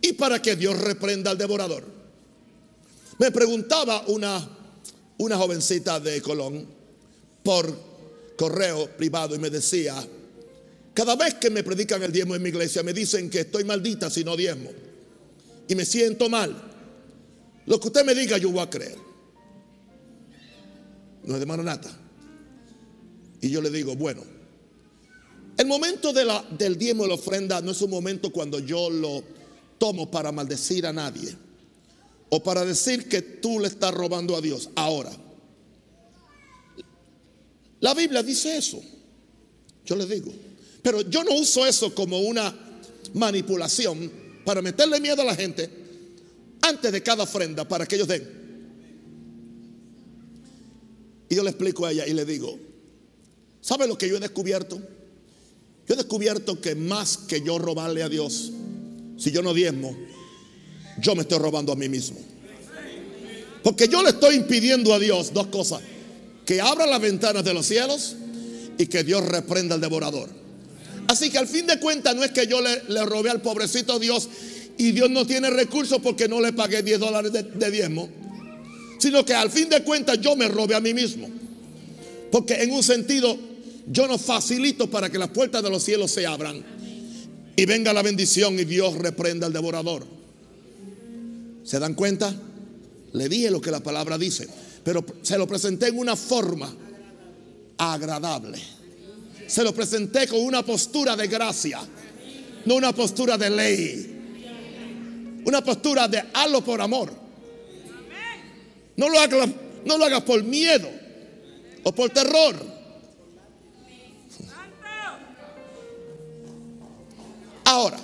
Y 0.00 0.12
para 0.12 0.40
que 0.40 0.54
Dios 0.54 0.78
reprenda 0.78 1.30
al 1.30 1.38
devorador. 1.38 1.84
Me 3.18 3.30
preguntaba 3.30 4.04
una, 4.08 4.46
una 5.18 5.36
jovencita 5.36 6.00
de 6.00 6.20
Colón 6.20 6.66
por 7.42 7.74
correo 8.36 8.88
privado 8.96 9.34
y 9.34 9.38
me 9.38 9.48
decía, 9.48 9.94
cada 10.94 11.16
vez 11.16 11.34
que 11.34 11.50
me 11.50 11.62
predican 11.62 12.02
el 12.02 12.12
diezmo 12.12 12.34
en 12.34 12.42
mi 12.42 12.50
iglesia, 12.50 12.82
me 12.82 12.92
dicen 12.92 13.30
que 13.30 13.40
estoy 13.40 13.64
maldita 13.64 14.10
si 14.10 14.24
no 14.24 14.36
diezmo. 14.36 14.70
Y 15.68 15.74
me 15.74 15.84
siento 15.84 16.28
mal. 16.28 16.54
Lo 17.66 17.80
que 17.80 17.88
usted 17.88 18.04
me 18.04 18.14
diga, 18.14 18.36
yo 18.36 18.50
voy 18.50 18.60
a 18.60 18.68
creer. 18.68 18.96
No 21.24 21.34
es 21.34 21.40
de 21.40 21.46
nata. 21.46 21.90
Y 23.40 23.48
yo 23.48 23.62
le 23.62 23.70
digo, 23.70 23.96
bueno, 23.96 24.22
el 25.56 25.66
momento 25.66 26.12
del 26.12 26.78
diezmo 26.78 27.04
de 27.04 27.08
la 27.08 27.14
ofrenda 27.14 27.60
no 27.60 27.70
es 27.70 27.80
un 27.82 27.90
momento 27.90 28.30
cuando 28.30 28.58
yo 28.58 28.90
lo 28.90 29.22
tomo 29.78 30.10
para 30.10 30.30
maldecir 30.30 30.86
a 30.86 30.92
nadie 30.92 31.34
o 32.28 32.42
para 32.42 32.64
decir 32.64 33.08
que 33.08 33.22
tú 33.22 33.60
le 33.60 33.68
estás 33.68 33.92
robando 33.92 34.36
a 34.36 34.40
Dios. 34.40 34.70
Ahora, 34.74 35.12
la 37.80 37.94
Biblia 37.94 38.22
dice 38.22 38.56
eso. 38.56 38.80
Yo 39.84 39.96
le 39.96 40.06
digo, 40.06 40.32
pero 40.82 41.02
yo 41.02 41.22
no 41.24 41.34
uso 41.34 41.64
eso 41.66 41.94
como 41.94 42.20
una 42.20 42.54
manipulación 43.14 44.10
para 44.44 44.60
meterle 44.62 45.00
miedo 45.00 45.22
a 45.22 45.24
la 45.24 45.36
gente 45.36 45.70
antes 46.60 46.92
de 46.92 47.02
cada 47.02 47.24
ofrenda 47.24 47.66
para 47.66 47.86
que 47.86 47.96
ellos 47.96 48.08
den. 48.08 48.42
Y 51.28 51.34
yo 51.34 51.42
le 51.42 51.50
explico 51.50 51.86
a 51.86 51.92
ella 51.92 52.06
y 52.06 52.12
le 52.12 52.24
digo, 52.24 52.58
¿sabe 53.60 53.86
lo 53.86 53.96
que 53.96 54.08
yo 54.08 54.16
he 54.16 54.20
descubierto? 54.20 54.80
Yo 55.86 55.94
he 55.94 55.96
descubierto 55.96 56.60
que 56.60 56.74
más 56.74 57.16
que 57.16 57.40
yo 57.40 57.58
robarle 57.58 58.02
a 58.02 58.08
Dios, 58.08 58.52
si 59.16 59.30
yo 59.30 59.42
no 59.42 59.54
diezmo, 59.54 59.96
yo 61.00 61.14
me 61.14 61.22
estoy 61.22 61.38
robando 61.38 61.72
a 61.72 61.76
mí 61.76 61.88
mismo. 61.88 62.18
Porque 63.62 63.88
yo 63.88 64.02
le 64.02 64.10
estoy 64.10 64.36
impidiendo 64.36 64.92
a 64.92 64.98
Dios 64.98 65.32
dos 65.32 65.46
cosas. 65.46 65.80
Que 66.44 66.60
abra 66.60 66.86
las 66.86 67.00
ventanas 67.00 67.44
de 67.44 67.54
los 67.54 67.66
cielos 67.66 68.16
y 68.76 68.86
que 68.86 69.04
Dios 69.04 69.24
reprenda 69.24 69.76
al 69.76 69.80
devorador. 69.80 70.41
Así 71.12 71.28
que 71.28 71.36
al 71.36 71.46
fin 71.46 71.66
de 71.66 71.78
cuentas 71.78 72.16
no 72.16 72.24
es 72.24 72.30
que 72.30 72.46
yo 72.46 72.62
le, 72.62 72.84
le 72.88 73.04
robé 73.04 73.28
al 73.28 73.42
pobrecito 73.42 73.98
Dios 73.98 74.30
y 74.78 74.92
Dios 74.92 75.10
no 75.10 75.26
tiene 75.26 75.50
recursos 75.50 76.00
porque 76.02 76.26
no 76.26 76.40
le 76.40 76.54
pagué 76.54 76.82
10 76.82 76.98
dólares 76.98 77.30
de, 77.30 77.42
de 77.42 77.70
diezmo. 77.70 78.08
Sino 78.96 79.22
que 79.22 79.34
al 79.34 79.50
fin 79.50 79.68
de 79.68 79.82
cuentas 79.82 80.18
yo 80.22 80.36
me 80.36 80.48
robé 80.48 80.74
a 80.74 80.80
mí 80.80 80.94
mismo. 80.94 81.28
Porque 82.30 82.62
en 82.62 82.70
un 82.72 82.82
sentido 82.82 83.38
yo 83.86 84.08
no 84.08 84.16
facilito 84.16 84.88
para 84.88 85.10
que 85.10 85.18
las 85.18 85.28
puertas 85.28 85.62
de 85.62 85.68
los 85.68 85.82
cielos 85.82 86.10
se 86.10 86.26
abran 86.26 86.64
y 87.56 87.66
venga 87.66 87.92
la 87.92 88.00
bendición 88.00 88.58
y 88.58 88.64
Dios 88.64 88.94
reprenda 88.94 89.46
al 89.46 89.52
devorador. 89.52 90.06
¿Se 91.62 91.78
dan 91.78 91.92
cuenta? 91.92 92.34
Le 93.12 93.28
dije 93.28 93.50
lo 93.50 93.60
que 93.60 93.70
la 93.70 93.80
palabra 93.80 94.16
dice, 94.16 94.48
pero 94.82 95.04
se 95.20 95.36
lo 95.36 95.46
presenté 95.46 95.88
en 95.88 95.98
una 95.98 96.16
forma 96.16 96.74
agradable. 97.76 98.58
Se 99.46 99.62
lo 99.62 99.74
presenté 99.74 100.26
con 100.26 100.40
una 100.40 100.64
postura 100.64 101.16
de 101.16 101.26
gracia, 101.26 101.80
no 102.64 102.74
una 102.74 102.92
postura 102.92 103.36
de 103.36 103.50
ley. 103.50 104.08
Una 105.44 105.62
postura 105.62 106.06
de 106.08 106.22
hazlo 106.32 106.62
por 106.62 106.80
amor. 106.80 107.12
No 108.96 109.08
lo 109.08 109.18
hagas, 110.04 110.22
por 110.22 110.42
miedo 110.44 110.88
o 111.82 111.92
por 111.92 112.10
terror. 112.10 112.54
Ahora, 117.64 117.98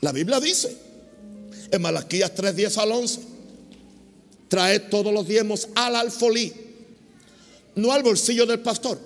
la 0.00 0.12
Biblia 0.12 0.40
dice 0.40 0.76
en 1.70 1.82
Malaquías 1.82 2.34
3, 2.34 2.56
10 2.56 2.78
al 2.78 2.92
11, 2.92 3.20
trae 4.48 4.80
todos 4.80 5.12
los 5.12 5.26
diezmos 5.26 5.68
al 5.74 5.96
alfolí, 5.96 6.52
no 7.74 7.92
al 7.92 8.02
bolsillo 8.02 8.46
del 8.46 8.60
pastor. 8.60 8.98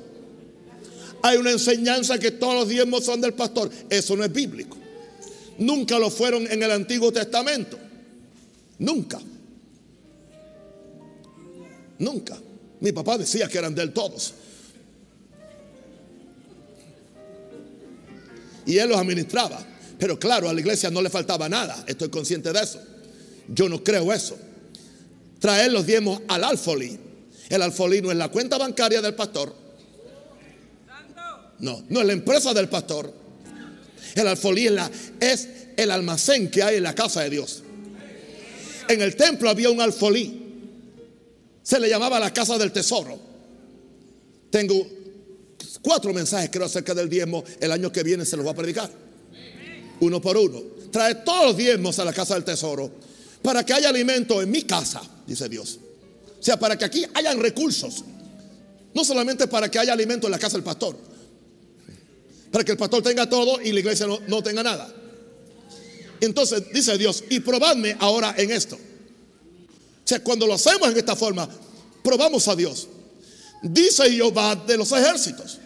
Hay 1.22 1.36
una 1.36 1.50
enseñanza 1.50 2.18
que 2.18 2.30
todos 2.30 2.54
los 2.54 2.68
diezmos 2.68 3.04
son 3.04 3.20
del 3.20 3.34
pastor. 3.34 3.70
Eso 3.88 4.16
no 4.16 4.24
es 4.24 4.32
bíblico. 4.32 4.76
Nunca 5.58 5.98
lo 5.98 6.10
fueron 6.10 6.50
en 6.50 6.62
el 6.62 6.70
Antiguo 6.70 7.12
Testamento. 7.12 7.78
Nunca. 8.78 9.20
Nunca. 11.98 12.38
Mi 12.80 12.92
papá 12.92 13.18
decía 13.18 13.46
que 13.46 13.58
eran 13.58 13.74
del 13.74 13.92
todos. 13.92 14.34
Y 18.64 18.78
él 18.78 18.88
los 18.88 18.98
administraba. 18.98 19.66
Pero 19.98 20.18
claro, 20.18 20.48
a 20.48 20.54
la 20.54 20.60
iglesia 20.60 20.90
no 20.90 21.02
le 21.02 21.10
faltaba 21.10 21.48
nada. 21.48 21.84
Estoy 21.86 22.08
consciente 22.08 22.52
de 22.52 22.60
eso. 22.62 22.80
Yo 23.48 23.68
no 23.68 23.84
creo 23.84 24.12
eso. 24.12 24.38
Traer 25.38 25.72
los 25.72 25.84
diezmos 25.84 26.22
al 26.28 26.44
alfolí. 26.44 26.98
El 27.50 27.60
alfolí 27.60 28.00
no 28.00 28.10
es 28.10 28.16
la 28.16 28.28
cuenta 28.30 28.56
bancaria 28.56 29.02
del 29.02 29.14
pastor. 29.14 29.59
No, 31.60 31.84
no 31.88 32.00
es 32.00 32.06
la 32.06 32.12
empresa 32.12 32.54
del 32.54 32.68
pastor. 32.68 33.12
El 34.14 34.26
alfolí 34.26 34.68
es, 35.20 35.48
el 35.76 35.90
almacén 35.90 36.50
que 36.50 36.62
hay 36.62 36.76
en 36.76 36.82
la 36.82 36.94
casa 36.94 37.22
de 37.22 37.30
Dios. 37.30 37.62
En 38.88 39.00
el 39.02 39.14
templo 39.14 39.48
había 39.48 39.70
un 39.70 39.80
alfolí. 39.80 40.40
Se 41.62 41.78
le 41.78 41.88
llamaba 41.88 42.18
la 42.18 42.32
casa 42.32 42.58
del 42.58 42.72
tesoro. 42.72 43.18
Tengo 44.50 44.86
cuatro 45.82 46.12
mensajes 46.12 46.50
creo 46.50 46.66
acerca 46.66 46.94
del 46.94 47.08
diezmo. 47.08 47.44
El 47.60 47.70
año 47.70 47.92
que 47.92 48.02
viene 48.02 48.24
se 48.24 48.36
los 48.36 48.44
voy 48.44 48.52
a 48.52 48.56
predicar. 48.56 48.90
Uno 50.00 50.20
por 50.20 50.36
uno. 50.36 50.60
Trae 50.90 51.16
todos 51.16 51.46
los 51.46 51.56
diezmos 51.56 51.98
a 51.98 52.04
la 52.04 52.12
casa 52.12 52.34
del 52.34 52.44
tesoro 52.44 52.90
para 53.42 53.64
que 53.64 53.72
haya 53.72 53.88
alimento 53.88 54.42
en 54.42 54.50
mi 54.50 54.62
casa, 54.62 55.02
dice 55.26 55.48
Dios. 55.48 55.78
O 56.38 56.42
sea, 56.42 56.58
para 56.58 56.76
que 56.76 56.84
aquí 56.84 57.04
hayan 57.14 57.38
recursos. 57.38 58.04
No 58.92 59.04
solamente 59.04 59.46
para 59.46 59.70
que 59.70 59.78
haya 59.78 59.92
alimento 59.92 60.26
en 60.26 60.32
la 60.32 60.38
casa 60.38 60.56
del 60.56 60.64
pastor. 60.64 60.96
Para 62.50 62.64
que 62.64 62.72
el 62.72 62.78
pastor 62.78 63.02
tenga 63.02 63.28
todo 63.28 63.60
y 63.60 63.72
la 63.72 63.80
iglesia 63.80 64.06
no, 64.06 64.20
no 64.26 64.42
tenga 64.42 64.62
nada. 64.62 64.92
Entonces 66.20 66.64
dice 66.72 66.98
Dios, 66.98 67.24
y 67.30 67.40
probadme 67.40 67.96
ahora 67.98 68.34
en 68.36 68.50
esto. 68.50 68.76
O 68.76 70.08
sea, 70.10 70.22
cuando 70.22 70.46
lo 70.46 70.54
hacemos 70.54 70.90
en 70.90 70.96
esta 70.96 71.16
forma, 71.16 71.48
probamos 72.02 72.46
a 72.48 72.56
Dios. 72.56 72.88
Dice 73.62 74.10
Jehová 74.10 74.56
de 74.56 74.76
los 74.76 74.90
ejércitos, 74.92 75.58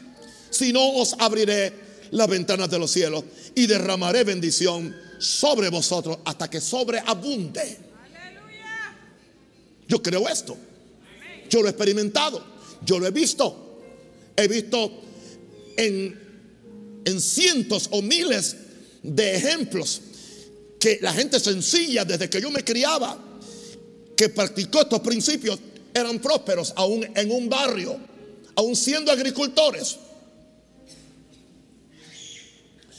si 0.51 0.73
no 0.73 0.87
os 0.95 1.15
abriré 1.19 1.73
las 2.11 2.29
ventanas 2.29 2.71
de 2.71 2.79
los 2.79 2.91
cielos 2.91 3.25
y 3.55 3.67
derramaré 3.67 4.25
bendición 4.25 4.95
sobre 5.19 5.69
vosotros 5.69 6.19
hasta 6.25 6.49
que 6.49 6.61
sobreabunde. 6.61 7.79
Yo 9.89 10.03
creo 10.03 10.29
esto. 10.29 10.57
Yo 11.51 11.61
lo 11.61 11.67
he 11.67 11.71
experimentado. 11.71 12.43
Yo 12.85 12.99
lo 12.99 13.07
he 13.07 13.11
visto. 13.11 13.81
He 14.37 14.49
visto 14.49 14.91
en, 15.77 16.19
en 17.05 17.21
cientos 17.21 17.89
o 17.91 18.03
miles 18.03 18.57
de 19.03 19.37
ejemplos 19.37 20.01
que 20.79 20.99
la 21.01 21.13
gente 21.13 21.41
sencilla 21.41 22.05
desde 22.05 22.29
que 22.29 22.41
yo 22.41 22.51
me 22.51 22.63
criaba, 22.63 23.19
que 24.17 24.29
practicó 24.29 24.83
estos 24.83 25.01
principios, 25.01 25.59
eran 25.95 26.19
prósperos 26.19 26.73
aún 26.77 27.09
en 27.15 27.31
un 27.31 27.49
barrio, 27.49 27.99
aún 28.57 28.77
siendo 28.77 29.11
agricultores. 29.11 29.97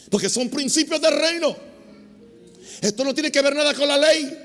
Porque 0.10 0.30
son 0.30 0.50
principios 0.50 1.02
del 1.02 1.16
reino. 1.16 1.56
Esto 2.82 3.04
no 3.04 3.14
tiene 3.14 3.32
que 3.32 3.42
ver 3.42 3.56
nada 3.56 3.74
con 3.74 3.88
la 3.88 3.98
ley. 3.98 4.36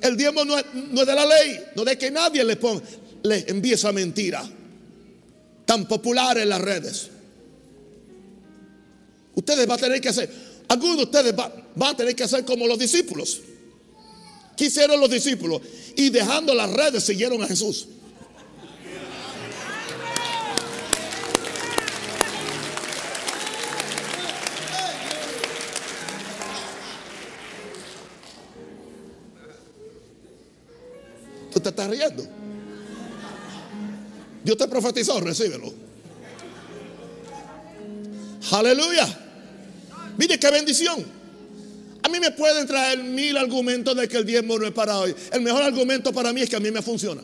El 0.00 0.16
diezmo 0.16 0.44
no 0.44 0.58
es, 0.58 0.64
de 0.72 1.14
la 1.14 1.26
ley, 1.26 1.60
no 1.76 1.84
de 1.84 1.96
que 1.96 2.10
nadie 2.10 2.44
le, 2.44 2.56
ponga, 2.56 2.82
le 3.22 3.44
envíe 3.48 3.74
esa 3.74 3.92
mentira 3.92 4.48
tan 5.64 5.86
popular 5.86 6.38
en 6.38 6.48
las 6.48 6.60
redes. 6.60 7.08
Ustedes 9.34 9.66
van 9.66 9.78
a 9.78 9.80
tener 9.80 10.00
que 10.00 10.08
hacer, 10.08 10.30
algunos 10.68 10.96
de 10.96 11.02
ustedes 11.04 11.38
va, 11.38 11.52
van 11.74 11.94
a 11.94 11.96
tener 11.96 12.14
que 12.14 12.24
hacer 12.24 12.44
como 12.44 12.66
los 12.66 12.78
discípulos. 12.78 13.40
¿Qué 14.56 14.66
hicieron 14.66 15.00
los 15.00 15.10
discípulos? 15.10 15.62
Y 15.96 16.10
dejando 16.10 16.54
las 16.54 16.70
redes 16.70 17.04
siguieron 17.04 17.42
a 17.42 17.46
Jesús. 17.46 17.88
Tú 31.52 31.60
te 31.60 31.68
estás 31.68 31.88
riendo. 31.88 32.26
Dios 34.44 34.56
te 34.56 34.68
profetizó, 34.68 35.20
recíbelo. 35.20 35.72
Aleluya. 38.50 39.21
Mire 40.16 40.38
qué 40.38 40.50
bendición. 40.50 41.04
A 42.02 42.08
mí 42.08 42.18
me 42.18 42.32
pueden 42.32 42.66
traer 42.66 43.02
mil 43.02 43.36
argumentos 43.36 43.96
de 43.96 44.08
que 44.08 44.16
el 44.16 44.26
diezmo 44.26 44.58
no 44.58 44.66
es 44.66 44.72
para 44.72 44.98
hoy. 44.98 45.14
El 45.32 45.40
mejor 45.40 45.62
argumento 45.62 46.12
para 46.12 46.32
mí 46.32 46.42
es 46.42 46.50
que 46.50 46.56
a 46.56 46.60
mí 46.60 46.70
me 46.70 46.82
funciona. 46.82 47.22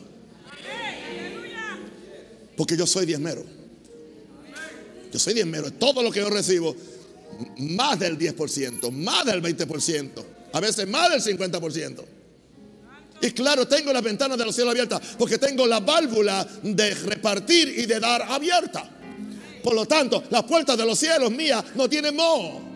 Porque 2.55 2.77
yo 2.77 2.87
soy 2.87 3.05
diezmero. 3.05 3.43
Yo 5.11 5.19
soy 5.19 5.33
diezmero. 5.33 5.71
Todo 5.71 6.01
lo 6.01 6.11
que 6.11 6.19
yo 6.19 6.29
recibo, 6.29 6.75
más 7.57 7.99
del 7.99 8.17
10%, 8.17 8.91
más 8.91 9.25
del 9.25 9.41
20%, 9.41 10.09
a 10.53 10.59
veces 10.59 10.87
más 10.87 11.09
del 11.09 11.37
50%. 11.37 12.03
Y 13.21 13.31
claro, 13.31 13.67
tengo 13.67 13.91
las 13.91 14.01
ventanas 14.01 14.37
de 14.37 14.45
los 14.45 14.55
cielos 14.55 14.71
abiertas 14.71 15.01
porque 15.17 15.37
tengo 15.37 15.67
la 15.67 15.81
válvula 15.81 16.47
de 16.63 16.93
repartir 16.93 17.67
y 17.77 17.85
de 17.85 17.99
dar 17.99 18.21
abierta. 18.21 18.89
Por 19.61 19.75
lo 19.75 19.85
tanto, 19.85 20.23
las 20.29 20.43
puertas 20.43 20.77
de 20.77 20.85
los 20.85 20.97
cielos 20.97 21.29
mías 21.31 21.63
no 21.75 21.89
tienen 21.89 22.15
moho. 22.15 22.68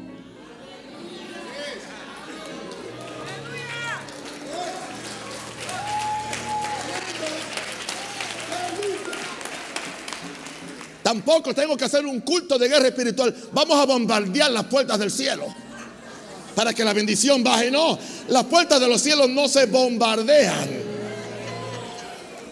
Tampoco 11.04 11.54
tengo 11.54 11.76
que 11.76 11.84
hacer 11.84 12.06
un 12.06 12.22
culto 12.22 12.58
de 12.58 12.70
guerra 12.70 12.88
espiritual. 12.88 13.36
Vamos 13.52 13.78
a 13.78 13.86
bombardear 13.86 14.50
las 14.50 14.64
puertas 14.66 14.98
del 14.98 15.12
cielo 15.12 15.46
para 16.56 16.74
que 16.74 16.84
la 16.86 16.94
bendición 16.94 17.44
baje. 17.44 17.70
No, 17.70 18.00
las 18.30 18.46
puertas 18.46 18.80
de 18.80 18.88
los 18.88 19.02
cielos 19.02 19.30
no 19.30 19.50
se 19.50 19.66
bombardean. 19.66 20.70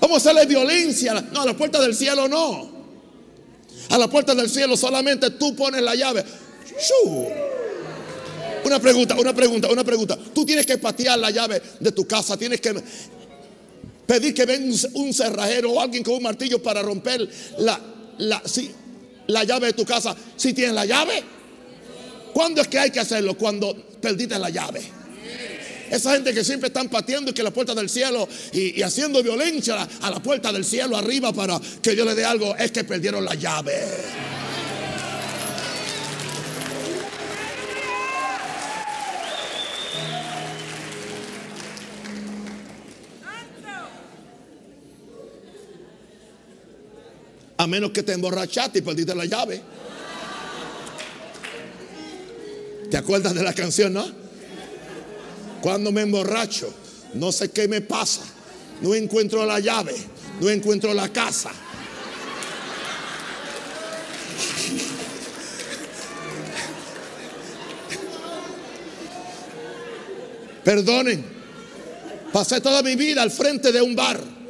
Vamos 0.01 0.15
a 0.15 0.17
hacerle 0.17 0.45
violencia. 0.45 1.13
No, 1.31 1.43
a 1.43 1.45
las 1.45 1.55
puertas 1.55 1.81
del 1.81 1.95
cielo 1.95 2.27
no. 2.27 2.69
A 3.89 3.97
las 3.97 4.09
puertas 4.09 4.35
del 4.35 4.49
cielo 4.49 4.75
solamente 4.75 5.31
tú 5.31 5.55
pones 5.55 5.81
la 5.81 5.95
llave. 5.95 6.25
Una 8.65 8.79
pregunta, 8.79 9.15
una 9.15 9.33
pregunta, 9.33 9.69
una 9.69 9.83
pregunta. 9.85 10.17
Tú 10.33 10.45
tienes 10.45 10.65
que 10.65 10.77
patear 10.77 11.17
la 11.17 11.31
llave 11.31 11.61
de 11.79 11.91
tu 11.93 12.05
casa. 12.05 12.35
Tienes 12.35 12.59
que 12.59 12.75
pedir 14.05 14.33
que 14.33 14.45
venga 14.45 14.75
un 14.95 15.13
cerrajero 15.13 15.71
o 15.71 15.79
alguien 15.79 16.03
con 16.03 16.15
un 16.15 16.23
martillo 16.23 16.61
para 16.61 16.81
romper 16.81 17.29
la, 17.59 17.79
la, 18.20 18.41
sí, 18.45 18.72
la 19.28 19.43
llave 19.43 19.68
de 19.68 19.74
tu 19.74 19.86
casa 19.86 20.16
si 20.36 20.53
tienes 20.53 20.76
la 20.76 20.86
llave? 20.86 21.24
¿Cuándo 22.34 22.62
es 22.62 22.68
que 22.68 22.80
hay 22.80 22.91
que 22.91 22.99
hacerlo? 22.99 23.38
Cuando 23.38 23.76
perdiste 24.01 24.38
la 24.39 24.49
llave. 24.49 24.82
Esa 25.89 26.14
gente 26.14 26.34
que 26.34 26.43
siempre 26.43 26.68
están 26.68 26.88
pateando 26.88 27.32
y 27.32 27.34
que 27.34 27.43
la 27.43 27.51
puerta 27.51 27.76
del 27.76 27.89
cielo 27.89 28.28
y, 28.53 28.82
haciendo 28.82 29.22
violencia 29.22 29.88
a 30.01 30.09
la 30.09 30.24
puerta 30.24 30.51
del 30.53 30.64
cielo 30.64 30.95
arriba 30.95 31.34
para 31.34 31.59
que 31.82 31.91
Dios 31.91 32.07
le 32.07 32.16
dé 32.16 32.24
algo, 32.24 32.55
es 32.55 32.72
que 32.72 32.86
perdieron 32.86 33.26
la 33.26 33.36
llave. 33.36 33.74
A 47.62 47.68
menos 47.68 47.91
que 47.91 48.01
te 48.01 48.14
emborrachaste 48.14 48.80
y 48.80 48.82
perdiste 48.82 49.14
la 49.14 49.26
llave. 49.26 49.62
¿Te 52.89 52.97
acuerdas 52.97 53.36
de 53.36 53.43
la 53.43 53.53
canción, 53.53 53.93
no? 53.93 54.03
Cuando 55.62 55.91
me 55.91 56.01
emborracho, 56.01 56.74
no 57.14 57.32
sé 57.32 57.51
qué 57.51 57.68
me 57.68 57.82
pasa. 57.82 58.24
No 58.82 58.95
encuentro 58.95 59.45
la 59.45 59.59
llave, 59.59 59.93
no 60.39 60.49
encuentro 60.49 60.91
la 60.95 61.09
casa. 61.09 61.51
Perdonen, 70.64 71.24
pasé 72.34 72.59
toda 72.59 72.82
mi 72.82 72.95
vida 72.95 73.22
al 73.22 73.30
frente 73.30 73.72
de 73.72 73.84
un 73.84 73.95
bar 73.95 74.40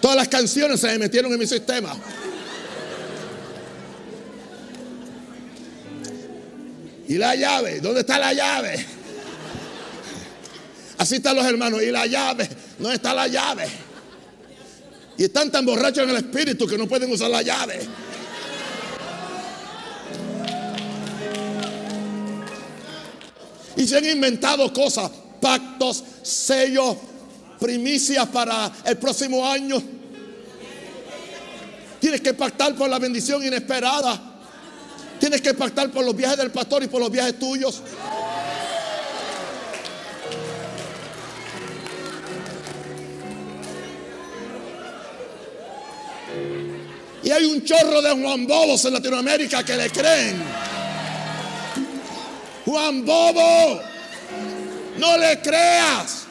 Todas 0.00 0.16
las 0.16 0.28
canciones 0.28 0.80
se 0.80 0.88
me 0.88 0.98
metieron 0.98 1.32
en 1.32 1.38
mi 1.38 1.46
sistema. 1.46 1.96
¿Y 7.08 7.18
la 7.18 7.34
llave? 7.34 7.80
¿Dónde 7.80 8.00
está 8.00 8.18
la 8.18 8.32
llave? 8.32 8.84
Así 10.98 11.16
están 11.16 11.36
los 11.36 11.44
hermanos. 11.44 11.82
¿Y 11.82 11.90
la 11.90 12.06
llave? 12.06 12.48
¿Dónde 12.78 12.96
está 12.96 13.14
la 13.14 13.28
llave? 13.28 13.68
Y 15.18 15.24
están 15.24 15.50
tan 15.50 15.64
borrachos 15.64 16.04
en 16.04 16.10
el 16.10 16.16
espíritu 16.16 16.66
que 16.66 16.76
no 16.76 16.86
pueden 16.86 17.10
usar 17.10 17.30
la 17.30 17.42
llave. 17.42 17.80
Y 23.76 23.86
se 23.86 23.98
han 23.98 24.06
inventado 24.06 24.72
cosas, 24.72 25.10
pactos, 25.40 26.02
sellos, 26.22 26.96
primicias 27.58 28.26
para 28.28 28.70
el 28.84 28.96
próximo 28.98 29.46
año. 29.46 29.82
Tienes 32.00 32.20
que 32.20 32.34
pactar 32.34 32.74
por 32.74 32.88
la 32.88 32.98
bendición 32.98 33.44
inesperada. 33.44 34.20
Tienes 35.18 35.40
que 35.40 35.54
pactar 35.54 35.90
por 35.90 36.04
los 36.04 36.14
viajes 36.14 36.36
del 36.36 36.50
pastor 36.50 36.82
y 36.82 36.88
por 36.88 37.00
los 37.00 37.10
viajes 37.10 37.38
tuyos. 37.38 37.82
Y 47.22 47.30
hay 47.32 47.44
un 47.44 47.64
chorro 47.64 48.00
de 48.00 48.10
Juan 48.22 48.46
Bobos 48.46 48.84
en 48.84 48.92
Latinoamérica 48.92 49.64
que 49.64 49.76
le 49.76 49.90
creen. 49.90 50.40
Juan 52.64 53.04
Bobo, 53.04 53.80
no 54.98 55.18
le 55.18 55.40
creas. 55.40 56.25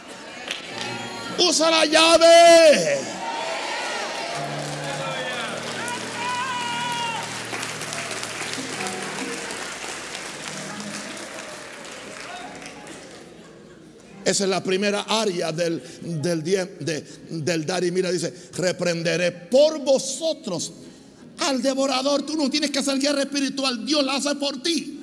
Usa 1.38 1.70
la 1.70 1.86
llave. 1.86 3.16
Esa 14.26 14.46
es 14.46 14.50
la 14.50 14.64
primera 14.64 15.02
área 15.02 15.52
del, 15.52 15.84
del, 16.02 16.44
del 17.30 17.66
dar. 17.66 17.84
Y 17.84 17.92
mira, 17.92 18.12
dice, 18.12 18.34
reprenderé 18.58 19.32
por 19.32 19.80
vosotros 19.80 20.74
al 21.40 21.62
devorador. 21.62 22.24
Tú 22.24 22.36
no 22.36 22.50
tienes 22.50 22.72
que 22.72 22.80
hacer 22.80 22.98
guerra 22.98 23.22
espiritual, 23.22 23.86
Dios 23.86 24.04
la 24.04 24.16
hace 24.16 24.34
por 24.36 24.64
ti. 24.64 25.02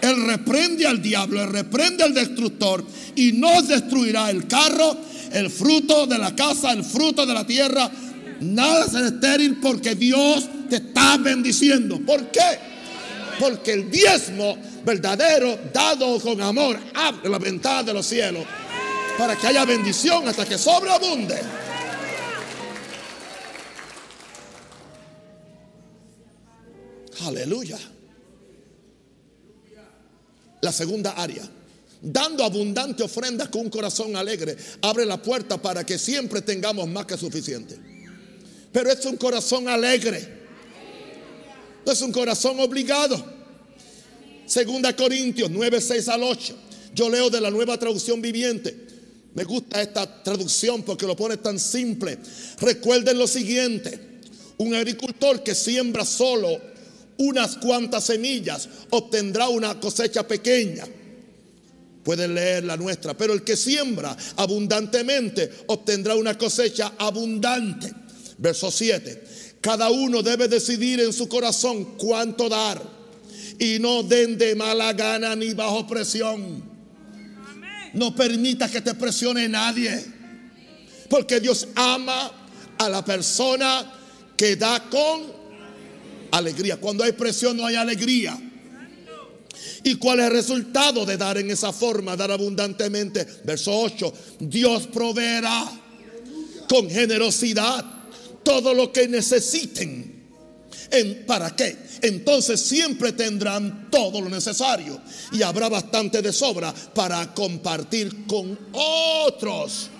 Él 0.00 0.26
reprende 0.26 0.86
al 0.86 1.02
diablo, 1.02 1.42
él 1.42 1.50
reprende 1.50 2.04
al 2.04 2.14
destructor 2.14 2.84
y 3.16 3.32
no 3.32 3.62
destruirá 3.62 4.30
el 4.30 4.46
carro, 4.46 4.96
el 5.34 5.50
fruto 5.50 6.06
de 6.06 6.16
la 6.16 6.34
casa, 6.34 6.72
el 6.72 6.84
fruto 6.84 7.26
de 7.26 7.34
la 7.34 7.44
tierra. 7.44 7.90
Nada 8.40 8.88
será 8.88 9.08
estéril 9.08 9.58
porque 9.60 9.96
Dios 9.96 10.48
te 10.70 10.76
está 10.76 11.16
bendiciendo. 11.16 12.00
¿Por 12.06 12.30
qué? 12.30 12.58
Porque 13.40 13.72
el 13.72 13.90
diezmo 13.90 14.56
verdadero, 14.84 15.58
dado 15.72 16.20
con 16.20 16.40
amor, 16.40 16.78
abre 16.94 17.28
la 17.28 17.38
ventana 17.38 17.82
de 17.82 17.92
los 17.92 18.06
cielos 18.06 18.44
para 19.18 19.34
que 19.34 19.48
haya 19.48 19.64
bendición 19.64 20.28
hasta 20.28 20.46
que 20.46 20.56
sobreabunde. 20.56 21.40
Aleluya. 27.26 27.78
La 30.60 30.72
segunda 30.72 31.10
área. 31.12 31.42
Dando 32.06 32.44
abundante 32.44 33.02
ofrenda 33.02 33.50
con 33.50 33.62
un 33.62 33.70
corazón 33.70 34.14
alegre, 34.14 34.54
abre 34.82 35.06
la 35.06 35.22
puerta 35.22 35.56
para 35.56 35.86
que 35.86 35.98
siempre 35.98 36.42
tengamos 36.42 36.86
más 36.86 37.06
que 37.06 37.16
suficiente. 37.16 37.78
Pero 38.70 38.90
es 38.92 39.06
un 39.06 39.16
corazón 39.16 39.68
alegre. 39.68 40.44
No 41.86 41.92
es 41.92 42.02
un 42.02 42.12
corazón 42.12 42.60
obligado. 42.60 43.24
Segunda 44.44 44.94
Corintios 44.94 45.50
9, 45.50 45.80
6 45.80 46.08
al 46.08 46.24
8. 46.24 46.54
Yo 46.94 47.08
leo 47.08 47.30
de 47.30 47.40
la 47.40 47.50
nueva 47.50 47.78
traducción 47.78 48.20
viviente. 48.20 48.76
Me 49.32 49.44
gusta 49.44 49.80
esta 49.80 50.22
traducción 50.22 50.82
porque 50.82 51.06
lo 51.06 51.16
pone 51.16 51.38
tan 51.38 51.58
simple. 51.58 52.18
Recuerden 52.60 53.18
lo 53.18 53.26
siguiente. 53.26 54.20
Un 54.58 54.74
agricultor 54.74 55.42
que 55.42 55.54
siembra 55.54 56.04
solo 56.04 56.60
unas 57.16 57.56
cuantas 57.56 58.04
semillas 58.04 58.68
obtendrá 58.90 59.48
una 59.48 59.80
cosecha 59.80 60.28
pequeña. 60.28 60.86
Pueden 62.04 62.34
leer 62.34 62.64
la 62.64 62.76
nuestra. 62.76 63.14
Pero 63.14 63.32
el 63.32 63.42
que 63.42 63.56
siembra 63.56 64.16
abundantemente 64.36 65.50
obtendrá 65.68 66.14
una 66.14 66.36
cosecha 66.36 66.92
abundante. 66.98 67.92
Verso 68.38 68.70
7. 68.70 69.24
Cada 69.60 69.90
uno 69.90 70.22
debe 70.22 70.46
decidir 70.46 71.00
en 71.00 71.12
su 71.12 71.26
corazón 71.28 71.96
cuánto 71.96 72.48
dar 72.48 72.80
y 73.58 73.78
no 73.78 74.02
den 74.02 74.36
de 74.36 74.54
mala 74.54 74.92
gana 74.92 75.34
ni 75.34 75.54
bajo 75.54 75.86
presión. 75.86 76.62
No 77.94 78.14
permita 78.14 78.68
que 78.68 78.80
te 78.80 78.94
presione 78.94 79.48
nadie. 79.48 80.04
Porque 81.08 81.40
Dios 81.40 81.68
ama 81.74 82.30
a 82.76 82.88
la 82.88 83.04
persona 83.04 83.90
que 84.36 84.56
da 84.56 84.90
con 84.90 85.32
alegría. 86.32 86.76
Cuando 86.76 87.04
hay 87.04 87.12
presión 87.12 87.56
no 87.56 87.64
hay 87.64 87.76
alegría. 87.76 88.38
¿Y 89.84 89.96
cuál 89.96 90.20
es 90.20 90.26
el 90.26 90.32
resultado 90.32 91.04
de 91.04 91.16
dar 91.16 91.38
en 91.38 91.50
esa 91.50 91.72
forma, 91.72 92.16
dar 92.16 92.30
abundantemente? 92.30 93.26
Verso 93.44 93.70
8, 93.72 94.12
Dios 94.40 94.86
proveerá 94.86 95.70
con 96.68 96.88
generosidad 96.88 97.84
todo 98.42 98.74
lo 98.74 98.92
que 98.92 99.06
necesiten 99.06 100.14
¿Para 101.26 101.56
qué? 101.56 101.76
Entonces 102.02 102.60
siempre 102.60 103.12
tendrán 103.12 103.90
todo 103.90 104.20
lo 104.20 104.28
necesario 104.28 105.00
y 105.32 105.42
habrá 105.42 105.68
bastante 105.68 106.22
de 106.22 106.32
sobra 106.32 106.72
para 106.72 107.34
compartir 107.34 108.26
con 108.26 108.56
otros. 108.72 109.90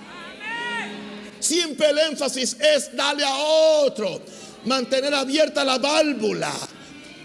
Siempre 1.41 1.91
el 1.91 1.99
énfasis 1.99 2.57
es 2.61 2.97
darle 2.97 3.24
a 3.24 3.37
otro, 3.85 4.22
mantener 4.66 5.14
abierta 5.14 5.64
la 5.64 5.78
válvula. 5.78 6.53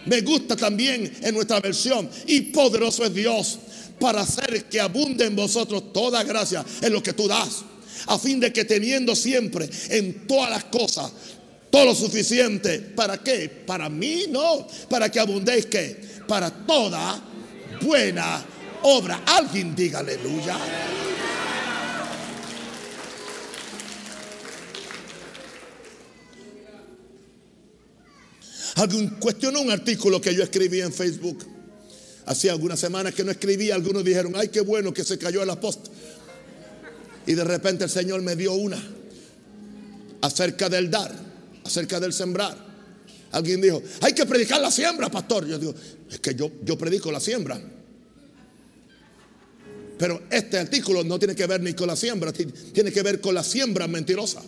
Me 0.10 0.22
gusta 0.22 0.56
también 0.56 1.12
en 1.22 1.36
nuestra 1.36 1.60
versión 1.60 2.10
y 2.28 2.42
poderoso 2.42 3.06
es 3.06 3.14
Dios 3.14 3.60
para 4.00 4.22
hacer 4.22 4.66
que 4.66 4.80
abunde 4.80 5.26
en 5.26 5.36
vosotros 5.36 5.94
toda 5.94 6.24
gracia 6.24 6.66
en 6.82 6.94
lo 6.94 7.04
que 7.04 7.14
tú 7.14 7.28
das 7.28 7.64
a 8.08 8.18
fin 8.18 8.40
de 8.40 8.52
que 8.54 8.66
teniendo 8.66 9.16
siempre 9.16 9.70
en 9.90 10.26
todas 10.26 10.50
las 10.50 10.64
cosas 10.66 11.12
todo 11.70 11.86
lo 11.86 11.96
suficiente. 11.96 12.80
¿Para 12.80 13.20
qué? 13.20 13.48
Para 13.50 13.90
mí 13.90 14.26
no. 14.30 14.68
Para 14.90 15.10
que 15.10 15.20
abundéis 15.20 15.68
que 15.68 16.02
para 16.28 16.50
toda 16.50 17.22
buena 17.82 18.44
obra. 18.82 19.24
Alguien 19.26 19.76
diga 19.76 20.00
aleluya. 20.00 20.58
Alguien 28.80 29.10
cuestionó 29.20 29.62
un 29.62 29.72
artículo 29.72 30.22
que 30.22 30.34
yo 30.34 30.42
escribí 30.42 30.80
en 30.80 30.94
Facebook. 30.94 31.46
Hacía 32.26 32.54
algunas 32.54 32.80
semanas 32.80 33.14
que 33.14 33.24
no 33.24 33.32
escribí. 33.32 33.72
Algunos 33.72 34.06
dijeron, 34.06 34.34
ay, 34.36 34.48
qué 34.48 34.62
bueno 34.62 34.94
que 34.94 35.04
se 35.04 35.18
cayó 35.18 35.44
el 35.44 35.50
apóstol. 35.50 35.92
Y 37.26 37.34
de 37.34 37.44
repente 37.44 37.84
el 37.84 37.90
Señor 37.90 38.22
me 38.22 38.36
dio 38.36 38.54
una 38.54 38.82
acerca 40.22 40.70
del 40.70 40.90
dar 40.90 41.14
acerca 41.66 42.00
del 42.00 42.14
sembrar. 42.14 42.58
Alguien 43.32 43.62
dijo, 43.62 43.82
hay 44.02 44.14
que 44.14 44.26
predicar 44.26 44.60
la 44.62 44.72
siembra, 44.72 45.10
pastor. 45.10 45.46
Yo 45.46 45.60
digo, 45.60 45.76
es 46.10 46.20
que 46.20 46.34
yo, 46.34 46.52
yo 46.64 46.78
predico 46.78 47.12
la 47.12 47.20
siembra. 47.20 47.62
Pero 49.98 50.24
este 50.32 50.58
artículo 50.58 51.04
no 51.04 51.20
tiene 51.20 51.36
que 51.36 51.46
ver 51.46 51.62
ni 51.62 51.74
con 51.74 51.88
la 51.88 51.96
siembra, 51.96 52.32
tiene 52.32 52.92
que 52.92 53.04
ver 53.04 53.20
con 53.20 53.36
la 53.36 53.44
siembra 53.44 53.88
mentirosa. 53.88 54.42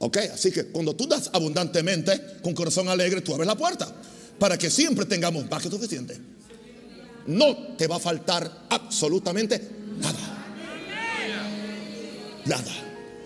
Ok, 0.00 0.16
así 0.32 0.52
que 0.52 0.66
cuando 0.66 0.94
tú 0.94 1.06
das 1.06 1.30
abundantemente, 1.32 2.38
con 2.42 2.54
corazón 2.54 2.88
alegre, 2.88 3.20
tú 3.20 3.34
abres 3.34 3.46
la 3.46 3.56
puerta 3.56 3.92
para 4.38 4.56
que 4.56 4.70
siempre 4.70 5.04
tengamos 5.06 5.48
más 5.50 5.62
que 5.62 5.70
suficiente. 5.70 6.16
No 7.26 7.76
te 7.76 7.86
va 7.86 7.96
a 7.96 8.00
faltar 8.00 8.66
absolutamente 8.70 9.60
nada. 9.98 10.18
Nada. 12.46 12.72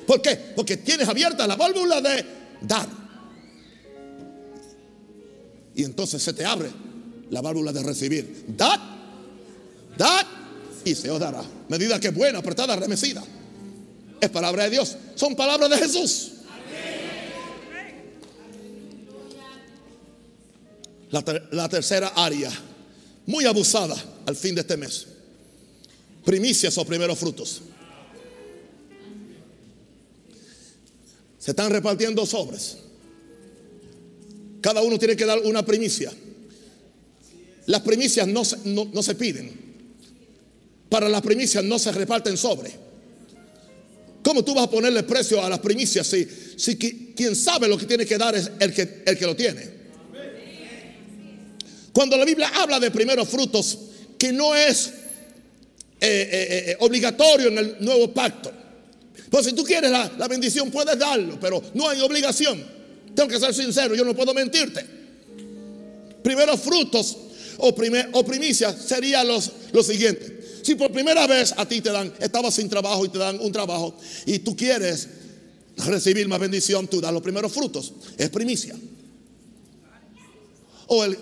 ¿Por 0.07 0.21
qué? 0.21 0.37
Porque 0.57 0.79
tienes 0.79 1.09
abierta 1.09 1.47
la 1.47 1.57
válvula 1.57 2.01
de 2.01 2.27
dar. 2.63 2.89
Y 5.75 5.85
entonces 5.85 6.23
se 6.23 6.33
te 6.33 6.45
abre 6.45 6.71
la 7.31 7.41
válvula 7.41 7.73
de 7.73 7.83
recibir. 7.83 8.45
Dad 8.49 8.93
Dad 9.97 10.27
y 10.85 10.95
se 10.95 11.11
os 11.11 11.21
dará. 11.21 11.43
Medida 11.69 12.01
que 12.01 12.11
buena, 12.11 12.39
apretada, 12.39 12.77
remecida. 12.77 13.23
Es 14.21 14.31
palabra 14.31 14.65
de 14.65 14.71
Dios. 14.71 14.97
Son 15.15 15.35
palabras 15.37 15.71
de 15.71 15.77
Jesús. 15.77 16.33
La, 21.13 21.69
tercera 21.69 22.09
área, 22.17 22.51
muy 23.27 23.45
abusada 23.45 23.95
al 24.25 24.35
fin 24.35 24.55
de 24.55 24.63
este 24.63 24.79
mes. 24.79 25.07
Primicias 26.25 26.77
o 26.79 26.87
primeros 26.87 27.19
frutos. 27.19 27.61
Se 31.39 31.51
están 31.51 31.71
repartiendo 31.71 32.25
sobres. 32.25 32.79
Cada 34.63 34.81
uno 34.81 34.99
tiene 34.99 35.15
que 35.15 35.27
dar 35.27 35.39
una 35.41 35.63
primicia. 35.67 36.11
Las 37.67 37.83
primicias 37.83 38.27
no, 38.27 38.43
no 38.65 39.03
se 39.03 39.15
piden. 39.15 39.53
Para 40.89 41.11
las 41.11 41.21
primicias 41.21 41.63
no 41.63 41.79
se 41.79 41.93
reparten 41.93 42.39
sobre. 42.39 42.73
¿Cómo 44.23 44.43
tú 44.43 44.55
vas 44.55 44.65
a 44.65 44.71
ponerle 44.71 45.03
precio 45.03 45.45
a 45.45 45.51
las 45.51 45.59
primicias 45.59 46.07
si, 46.07 46.27
si 46.57 46.79
quien 46.79 47.37
sabe 47.37 47.69
lo 47.69 47.77
que 47.77 47.85
tiene 47.85 48.07
que 48.07 48.17
dar 48.17 48.35
es 48.35 48.51
el 48.61 48.73
que, 48.73 49.03
el 49.05 49.19
que 49.19 49.27
lo 49.27 49.37
tiene? 49.37 49.82
Cuando 51.93 52.17
la 52.17 52.25
Biblia 52.25 52.51
habla 52.55 52.81
de 52.81 52.91
primeros 52.91 53.29
frutos, 53.29 53.79
que 54.19 54.33
no 54.33 54.55
es 54.55 54.87
eh, 54.87 54.93
eh, 56.01 56.65
eh, 56.71 56.77
obligatorio 56.81 57.49
en 57.49 57.59
el 57.59 57.77
nuevo 57.81 58.13
pacto. 58.13 58.51
Pues 59.31 59.47
si 59.47 59.53
tú 59.53 59.65
quieres 59.65 59.91
la, 59.91 60.29
bendición, 60.29 60.71
puedes 60.71 60.99
darlo, 60.99 61.39
pero 61.41 61.63
no 61.75 61.89
hay 61.89 62.01
obligación. 62.01 62.65
Tengo 63.15 63.29
que 63.29 63.39
ser 63.39 63.55
sincero, 63.55 63.95
yo 63.95 64.05
no 64.05 64.15
puedo 64.15 64.35
mentirte. 64.35 64.85
Primeros 66.23 66.61
frutos 66.61 67.17
o, 67.59 67.75
primer, 67.75 68.09
o 68.13 68.25
primicias 68.25 68.77
serían 68.87 69.29
los, 69.29 69.51
los 69.73 69.87
siguientes. 69.87 70.33
Si 70.63 70.75
por 70.75 70.93
primera 70.93 71.27
vez 71.27 71.55
a 71.57 71.67
ti 71.67 71.81
te 71.81 71.91
dan, 71.91 72.13
estabas 72.21 72.55
sin 72.55 72.69
trabajo 72.69 73.05
y 73.05 73.09
te 73.09 73.19
dan 73.19 73.39
un 73.41 73.53
trabajo 73.53 73.97
y 74.27 74.39
tú 74.41 74.57
quieres 74.57 75.09
recibir 75.77 76.29
más 76.29 76.41
bendición, 76.41 76.87
tú 76.89 77.01
das 77.01 77.13
los 77.13 77.23
primeros 77.23 77.53
frutos. 77.53 77.93
Es 78.19 78.29
primicia. 78.31 78.75
O 80.89 81.05
el, 81.05 81.17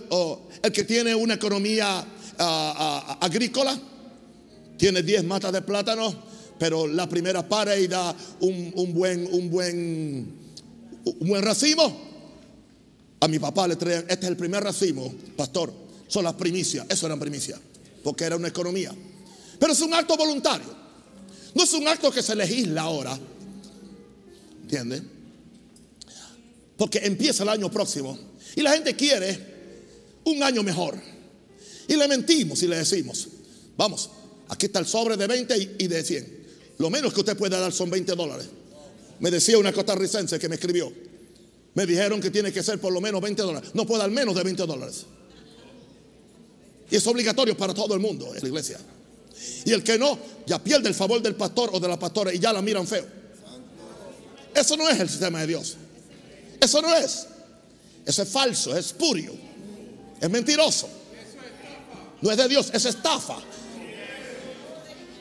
que 0.73 0.85
tiene 0.85 1.15
una 1.15 1.35
economía 1.35 1.99
ah, 2.01 2.07
ah, 2.39 3.19
agrícola, 3.21 3.79
tiene 4.77 5.03
10 5.03 5.25
matas 5.25 5.53
de 5.53 5.63
plátano, 5.63 6.15
pero 6.59 6.87
la 6.87 7.09
primera 7.09 7.47
para 7.47 7.77
y 7.77 7.87
da 7.87 8.15
un, 8.41 8.93
buen, 8.95 9.29
un 9.33 9.51
buen, 9.51 10.39
un 11.05 11.29
buen 11.29 11.43
racimo. 11.43 12.11
A 13.21 13.29
mi 13.29 13.39
papá 13.39 13.69
le 13.69 13.77
traían, 13.77 14.07
este 14.09 14.27
es 14.27 14.31
el 14.31 14.37
primer 14.37 14.65
racimo, 14.65 15.13
pastor, 15.37 15.73
son 16.09 16.25
las 16.25 16.35
primicias, 16.35 16.87
eso 16.89 17.07
eran 17.07 17.21
primicias, 17.21 17.61
porque 18.03 18.25
era 18.25 18.37
una 18.37 18.49
economía. 18.49 18.93
Pero 19.59 19.73
es 19.73 19.81
un 19.83 19.93
acto 19.93 20.17
voluntario. 20.17 20.81
No 21.55 21.65
es 21.65 21.73
un 21.75 21.87
acto 21.87 22.11
que 22.11 22.23
se 22.23 22.35
legisla 22.35 22.83
ahora. 22.83 23.19
¿Entiende? 24.63 25.03
Porque 26.77 27.01
empieza 27.03 27.43
el 27.43 27.51
año 27.51 27.71
próximo 27.71 28.19
y 28.57 28.63
la 28.63 28.73
gente 28.73 28.95
quiere 28.95 29.50
un 30.25 30.43
año 30.43 30.63
mejor. 30.63 30.99
Y 31.89 31.97
le 31.97 32.07
mentimos 32.09 32.63
y 32.63 32.69
le 32.69 32.77
decimos, 32.77 33.29
vamos, 33.77 34.11
aquí 34.49 34.67
está 34.67 34.79
el 34.79 34.87
sobre 34.87 35.17
de 35.17 35.27
20 35.27 35.77
y 35.79 35.87
de 35.87 36.05
100. 36.05 36.41
Lo 36.79 36.89
menos 36.89 37.13
que 37.13 37.21
usted 37.21 37.37
puede 37.37 37.59
dar 37.59 37.73
son 37.73 37.91
20 37.91 38.15
dólares. 38.15 38.47
Me 39.19 39.31
decía 39.31 39.59
una 39.59 39.73
costarricense 39.73 40.39
que 40.39 40.49
me 40.49 40.55
escribió. 40.55 40.93
Me 41.75 41.87
dijeron 41.87 42.21
que 42.21 42.31
tiene 42.31 42.53
que 42.53 42.63
ser 42.63 42.81
por 42.81 42.93
lo 42.93 43.01
menos 43.01 43.21
20 43.21 43.43
dólares. 43.43 43.71
No 43.75 43.87
puede 43.87 44.01
dar 44.01 44.11
menos 44.11 44.35
de 44.35 44.43
20 44.43 44.67
dólares. 44.67 45.05
Y 46.91 46.97
es 46.97 47.07
obligatorio 47.07 47.57
para 47.57 47.75
todo 47.75 47.95
el 47.95 48.01
mundo 48.01 48.35
en 48.35 48.41
la 48.41 48.49
iglesia. 48.49 48.79
Y 49.65 49.73
el 49.73 49.85
que 49.85 49.99
no, 49.99 50.19
ya 50.47 50.63
pierde 50.63 50.89
el 50.89 50.95
favor 50.95 51.23
del 51.23 51.35
pastor 51.35 51.71
o 51.73 51.81
de 51.81 51.89
la 51.89 51.99
pastora 51.99 52.33
y 52.33 52.39
ya 52.39 52.53
la 52.53 52.63
miran 52.63 52.87
feo. 52.87 53.07
Eso 54.55 54.77
no 54.77 54.89
es 54.89 54.99
el 54.99 55.09
sistema 55.09 55.41
de 55.41 55.47
Dios. 55.47 55.77
Eso 56.61 56.83
no 56.83 56.95
es. 56.97 57.27
Eso 58.05 58.23
es 58.23 58.29
falso, 58.29 58.77
es 58.77 58.87
espurio, 58.87 59.33
es 60.21 60.31
mentiroso. 60.31 60.89
No 62.21 62.31
es 62.31 62.37
de 62.37 62.49
Dios, 62.49 62.71
es 62.73 62.85
estafa. 62.85 63.37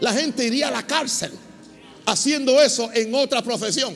La 0.02 0.14
gente 0.14 0.46
iría 0.46 0.68
a 0.68 0.72
la 0.72 0.86
cárcel 0.86 1.32
haciendo 2.06 2.62
eso 2.62 2.90
en 2.94 3.14
otra 3.16 3.42
profesión. 3.42 3.96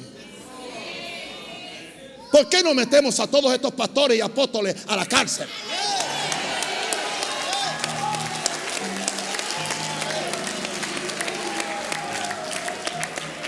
¿Por 2.32 2.50
qué 2.50 2.64
no 2.64 2.74
metemos 2.74 3.20
a 3.20 3.28
todos 3.28 3.54
estos 3.54 3.74
pastores 3.74 4.18
y 4.18 4.22
apóstoles 4.22 4.76
a 4.88 4.96
la 4.96 5.06
cárcel? 5.06 5.48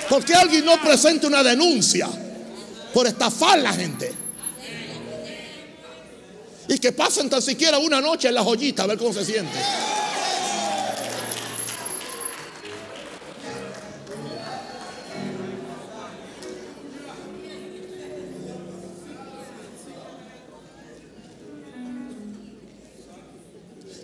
Porque 0.07 0.35
alguien 0.35 0.63
no 0.63 0.79
presente 0.81 1.25
una 1.25 1.41
denuncia 1.41 2.07
por 2.93 3.07
estafar 3.07 3.59
a 3.59 3.63
la 3.63 3.73
gente. 3.73 4.24
Y 6.67 6.79
que 6.79 6.91
pasen 6.91 7.29
tan 7.29 7.41
siquiera 7.41 7.77
una 7.77 8.01
noche 8.01 8.27
en 8.27 8.35
la 8.35 8.43
joyita 8.43 8.83
a 8.83 8.87
ver 8.87 8.97
cómo 8.97 9.13
se 9.13 9.23
siente. 9.23 9.57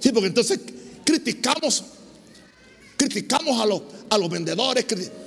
Sí, 0.01 0.11
porque 0.11 0.27
entonces 0.27 0.59
criticamos, 1.03 1.83
criticamos 2.97 3.61
a 3.61 3.65
los, 3.67 3.81
a 4.09 4.17
los 4.17 4.29
vendedores, 4.29 4.85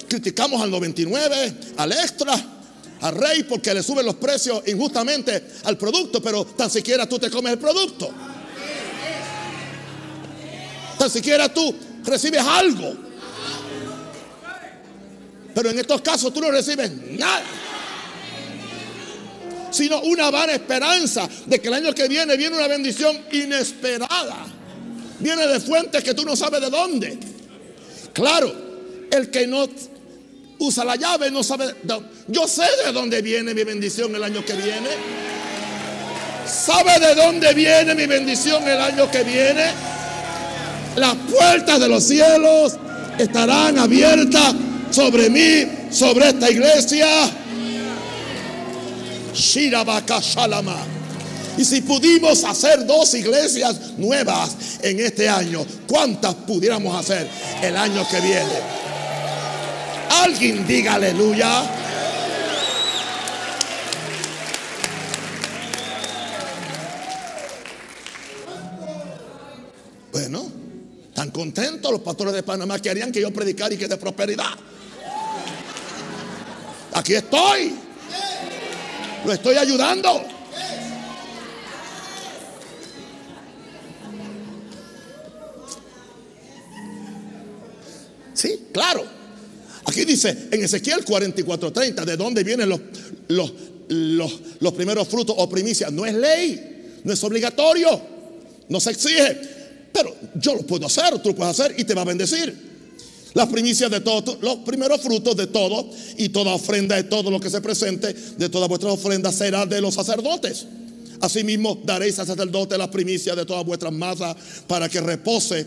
criticamos 0.09 0.61
al 0.61 0.71
99, 0.71 1.55
al 1.77 1.93
extra, 1.93 2.54
al 3.05 3.15
rey, 3.17 3.43
porque 3.43 3.75
le 3.75 3.83
suben 3.83 4.07
los 4.07 4.15
precios 4.15 4.63
injustamente 4.67 5.45
al 5.65 5.77
producto, 5.77 6.23
pero 6.23 6.47
tan 6.47 6.71
siquiera 6.71 7.07
tú 7.07 7.19
te 7.19 7.31
comes 7.31 7.53
el 7.53 7.59
producto. 7.59 8.11
Tan 10.99 11.11
siquiera 11.11 11.53
tú 11.53 11.75
recibes 12.03 12.41
algo. 12.41 12.97
Pero 15.55 15.71
en 15.71 15.79
estos 15.79 16.01
casos 16.01 16.33
tú 16.33 16.41
no 16.41 16.51
recibes 16.51 16.91
nada. 17.11 17.45
Sino 19.71 20.01
una 20.01 20.31
vana 20.31 20.55
esperanza 20.55 21.29
de 21.45 21.61
que 21.61 21.69
el 21.69 21.75
año 21.75 21.95
que 21.95 22.09
viene 22.09 22.39
viene 22.39 22.57
una 22.57 22.69
bendición 22.69 23.19
inesperada. 23.33 24.47
Viene 25.21 25.47
de 25.47 25.61
fuentes 25.61 26.03
que 26.03 26.15
tú 26.15 26.25
no 26.25 26.35
sabes 26.37 26.63
de 26.63 26.71
dónde. 26.71 27.19
Claro, 28.15 28.51
el 29.11 29.31
que 29.31 29.47
no 29.47 29.69
usa 30.67 30.85
la 30.85 30.97
llave, 30.97 31.31
no 31.31 31.43
sabe. 31.43 31.75
Yo 32.29 32.49
sé 32.49 32.65
de 32.85 32.93
dónde 32.93 33.23
viene 33.23 33.55
mi 33.55 33.65
bendición 33.65 34.15
el 34.15 34.25
año 34.25 34.45
que 34.45 34.55
viene. 34.55 34.89
¿Sabe 36.47 36.99
de 37.01 37.15
dónde 37.15 37.55
viene 37.55 37.95
mi 37.95 38.07
bendición 38.07 38.67
el 38.69 38.81
año 38.81 39.11
que 39.11 39.25
viene? 39.25 39.67
Las 40.97 41.15
puertas 41.17 41.81
de 41.81 41.89
los 41.89 42.05
cielos 42.05 42.75
estarán 43.19 43.79
abiertas 43.79 44.55
sobre 44.91 45.31
mí, 45.31 45.67
sobre 45.91 46.29
esta 46.29 46.51
iglesia. 46.51 47.07
Shalama. 49.33 50.77
Y 51.57 51.65
si 51.65 51.83
pudimos 51.83 52.43
hacer 52.45 52.85
dos 52.85 53.15
iglesias 53.15 53.77
nuevas 53.97 54.57
en 54.83 54.99
este 55.01 55.29
año, 55.29 55.65
¿cuántas 55.87 56.35
pudiéramos 56.35 56.97
hacer 56.99 57.29
el 57.63 57.77
año 57.77 58.07
que 58.09 58.21
viene? 58.21 58.84
Alguien 60.25 60.67
diga 60.67 60.95
aleluya. 60.95 61.71
Bueno, 70.11 70.51
tan 71.13 71.31
contentos 71.31 71.93
los 71.93 72.01
pastores 72.01 72.33
de 72.33 72.43
Panamá 72.43 72.79
que 72.79 72.89
harían 72.89 73.13
que 73.13 73.21
yo 73.21 73.31
predicara 73.35 73.75
y 73.75 73.77
que 73.77 73.87
de 73.87 73.99
prosperidad. 73.99 74.49
Aquí 76.95 77.15
estoy. 77.15 77.75
Lo 79.27 79.33
estoy 79.35 79.59
ayudando. 79.59 80.25
Sí, 88.33 88.69
claro. 88.73 89.14
Aquí 89.87 90.05
dice 90.05 90.49
en 90.51 90.65
Ezequiel 90.65 91.05
44:30, 91.05 92.05
¿de 92.05 92.17
dónde 92.17 92.43
vienen 92.43 92.69
los, 92.69 92.81
los, 93.29 93.53
los, 94.61 94.73
primeros 94.73 95.09
frutos 95.09 95.37
o 95.39 95.49
primicias? 95.49 95.93
No 95.93 96.07
es 96.07 96.15
ley, 96.15 97.01
no 97.05 97.13
es 97.13 97.23
obligatorio, 97.23 98.01
no 98.69 98.81
se 98.81 98.91
exige. 98.91 99.41
Pero 99.93 100.15
yo 100.37 100.55
lo 100.55 100.63
puedo 100.63 100.87
hacer, 100.87 101.19
tú 101.21 101.31
lo 101.31 101.37
puedes 101.37 101.59
hacer 101.59 101.75
y 101.79 101.85
te 101.85 101.95
va 101.95 102.03
a 102.03 102.07
bendecir. 102.07 102.75
Las 103.35 103.49
primicias 103.49 103.91
de 103.91 104.01
todo, 104.01 104.39
los 104.41 104.59
primeros 104.59 105.01
frutos 105.01 105.37
de 105.37 105.49
todo 105.49 105.89
y 106.17 106.29
toda 106.29 106.55
ofrenda 106.55 106.97
de 106.97 107.05
todo 107.05 107.31
lo 107.31 107.41
que 107.41 107.51
se 107.51 107.61
presente, 107.61 108.13
de 108.13 108.49
todas 108.49 108.69
vuestras 108.69 108.93
ofrendas 108.93 109.35
será 109.35 109.67
de 109.67 109.81
los 109.81 109.95
sacerdotes. 109.95 110.67
Asimismo 111.21 111.81
daréis 111.85 112.19
al 112.19 112.27
sacerdote 112.27 112.79
las 112.79 112.89
primicias 112.89 113.37
de 113.37 113.45
todas 113.45 113.65
vuestras 113.65 113.93
masas 113.93 114.37
para 114.67 114.89
que 114.89 115.01
repose 115.01 115.67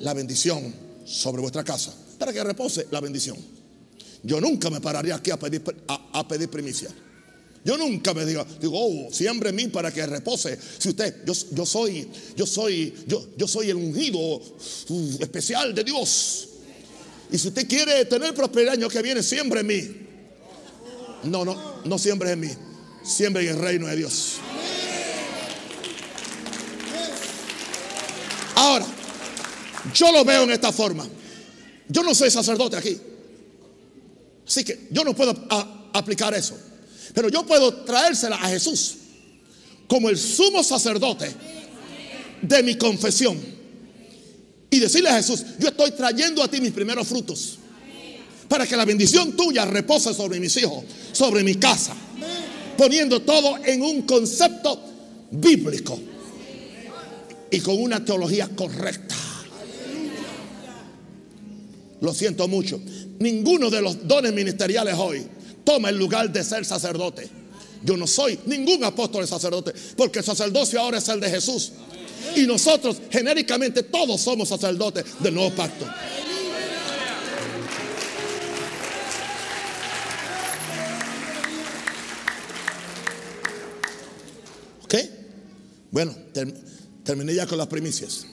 la 0.00 0.14
bendición 0.14 0.72
sobre 1.04 1.42
vuestra 1.42 1.64
casa. 1.64 1.92
Para 2.22 2.32
que 2.32 2.44
repose 2.44 2.86
la 2.92 3.00
bendición. 3.00 3.36
Yo 4.22 4.40
nunca 4.40 4.70
me 4.70 4.80
pararía 4.80 5.16
aquí 5.16 5.32
a 5.32 5.36
pedir, 5.36 5.60
a, 5.88 6.28
pedir 6.28 6.48
primicia. 6.48 6.88
Yo 7.64 7.76
nunca 7.76 8.14
me 8.14 8.24
digo, 8.24 8.46
digo, 8.60 8.74
oh, 8.76 9.12
siembre 9.12 9.50
en 9.50 9.56
mí 9.56 9.66
para 9.66 9.90
que 9.90 10.06
repose. 10.06 10.56
Si 10.78 10.90
usted, 10.90 11.24
yo, 11.26 11.32
yo 11.50 11.66
soy, 11.66 12.08
yo 12.36 12.46
soy, 12.46 12.94
yo, 13.08 13.30
yo 13.36 13.48
soy 13.48 13.70
el 13.70 13.76
ungido 13.76 14.20
uh, 14.20 15.16
especial 15.18 15.74
de 15.74 15.82
Dios. 15.82 16.48
Y 17.32 17.38
si 17.38 17.48
usted 17.48 17.66
quiere 17.66 18.04
tener 18.04 18.32
prosperidad 18.34 18.74
el 18.74 18.82
año 18.82 18.88
que 18.88 19.02
viene, 19.02 19.20
siembre 19.20 19.62
en 19.62 19.66
mí. 19.66 19.82
No, 21.24 21.44
no, 21.44 21.82
no 21.84 21.98
siembre 21.98 22.30
en 22.30 22.38
mí. 22.38 22.50
Siembre 23.02 23.42
en 23.42 23.56
el 23.56 23.58
reino 23.60 23.88
de 23.88 23.96
Dios. 23.96 24.34
Ahora, 28.54 28.86
yo 29.92 30.12
lo 30.12 30.24
veo 30.24 30.44
en 30.44 30.52
esta 30.52 30.70
forma. 30.70 31.04
Yo 31.92 32.02
no 32.02 32.14
soy 32.14 32.30
sacerdote 32.30 32.76
aquí. 32.76 32.96
Así 34.46 34.64
que 34.64 34.88
yo 34.90 35.04
no 35.04 35.14
puedo 35.14 35.34
aplicar 35.92 36.34
eso. 36.34 36.56
Pero 37.14 37.28
yo 37.28 37.44
puedo 37.44 37.84
traérsela 37.84 38.36
a 38.36 38.48
Jesús 38.48 38.94
como 39.86 40.08
el 40.08 40.16
sumo 40.16 40.62
sacerdote 40.62 41.30
de 42.40 42.62
mi 42.62 42.76
confesión 42.76 43.38
y 44.70 44.78
decirle 44.78 45.10
a 45.10 45.16
Jesús, 45.16 45.44
yo 45.58 45.68
estoy 45.68 45.90
trayendo 45.90 46.42
a 46.42 46.48
ti 46.48 46.60
mis 46.60 46.72
primeros 46.72 47.06
frutos. 47.06 47.58
Para 48.48 48.66
que 48.66 48.74
la 48.74 48.86
bendición 48.86 49.36
tuya 49.36 49.66
repose 49.66 50.14
sobre 50.14 50.40
mis 50.40 50.56
hijos, 50.56 50.84
sobre 51.12 51.44
mi 51.44 51.56
casa. 51.56 51.94
Poniendo 52.78 53.20
todo 53.20 53.58
en 53.64 53.82
un 53.82 54.02
concepto 54.02 54.80
bíblico. 55.30 56.00
Y 57.50 57.60
con 57.60 57.82
una 57.82 58.02
teología 58.02 58.48
correcta. 58.48 59.14
Lo 62.02 62.12
siento 62.12 62.48
mucho. 62.48 62.80
Ninguno 63.20 63.70
de 63.70 63.80
los 63.80 64.06
dones 64.08 64.32
ministeriales 64.32 64.96
hoy 64.98 65.24
toma 65.64 65.88
el 65.88 65.96
lugar 65.96 66.32
de 66.32 66.42
ser 66.42 66.64
sacerdote. 66.64 67.30
Yo 67.84 67.96
no 67.96 68.08
soy 68.08 68.40
ningún 68.46 68.82
apóstol 68.82 69.26
sacerdote, 69.26 69.72
porque 69.96 70.18
el 70.18 70.24
sacerdocio 70.24 70.80
ahora 70.80 70.98
es 70.98 71.08
el 71.08 71.20
de 71.20 71.30
Jesús. 71.30 71.72
Y 72.34 72.40
nosotros 72.40 72.96
genéricamente 73.08 73.84
todos 73.84 74.20
somos 74.20 74.48
sacerdotes 74.48 75.04
del 75.20 75.34
nuevo 75.34 75.54
pacto. 75.54 75.86
¿Ok? 84.84 84.94
Bueno, 85.92 86.16
terminé 87.04 87.32
ya 87.32 87.46
con 87.46 87.58
las 87.58 87.68
primicias. 87.68 88.26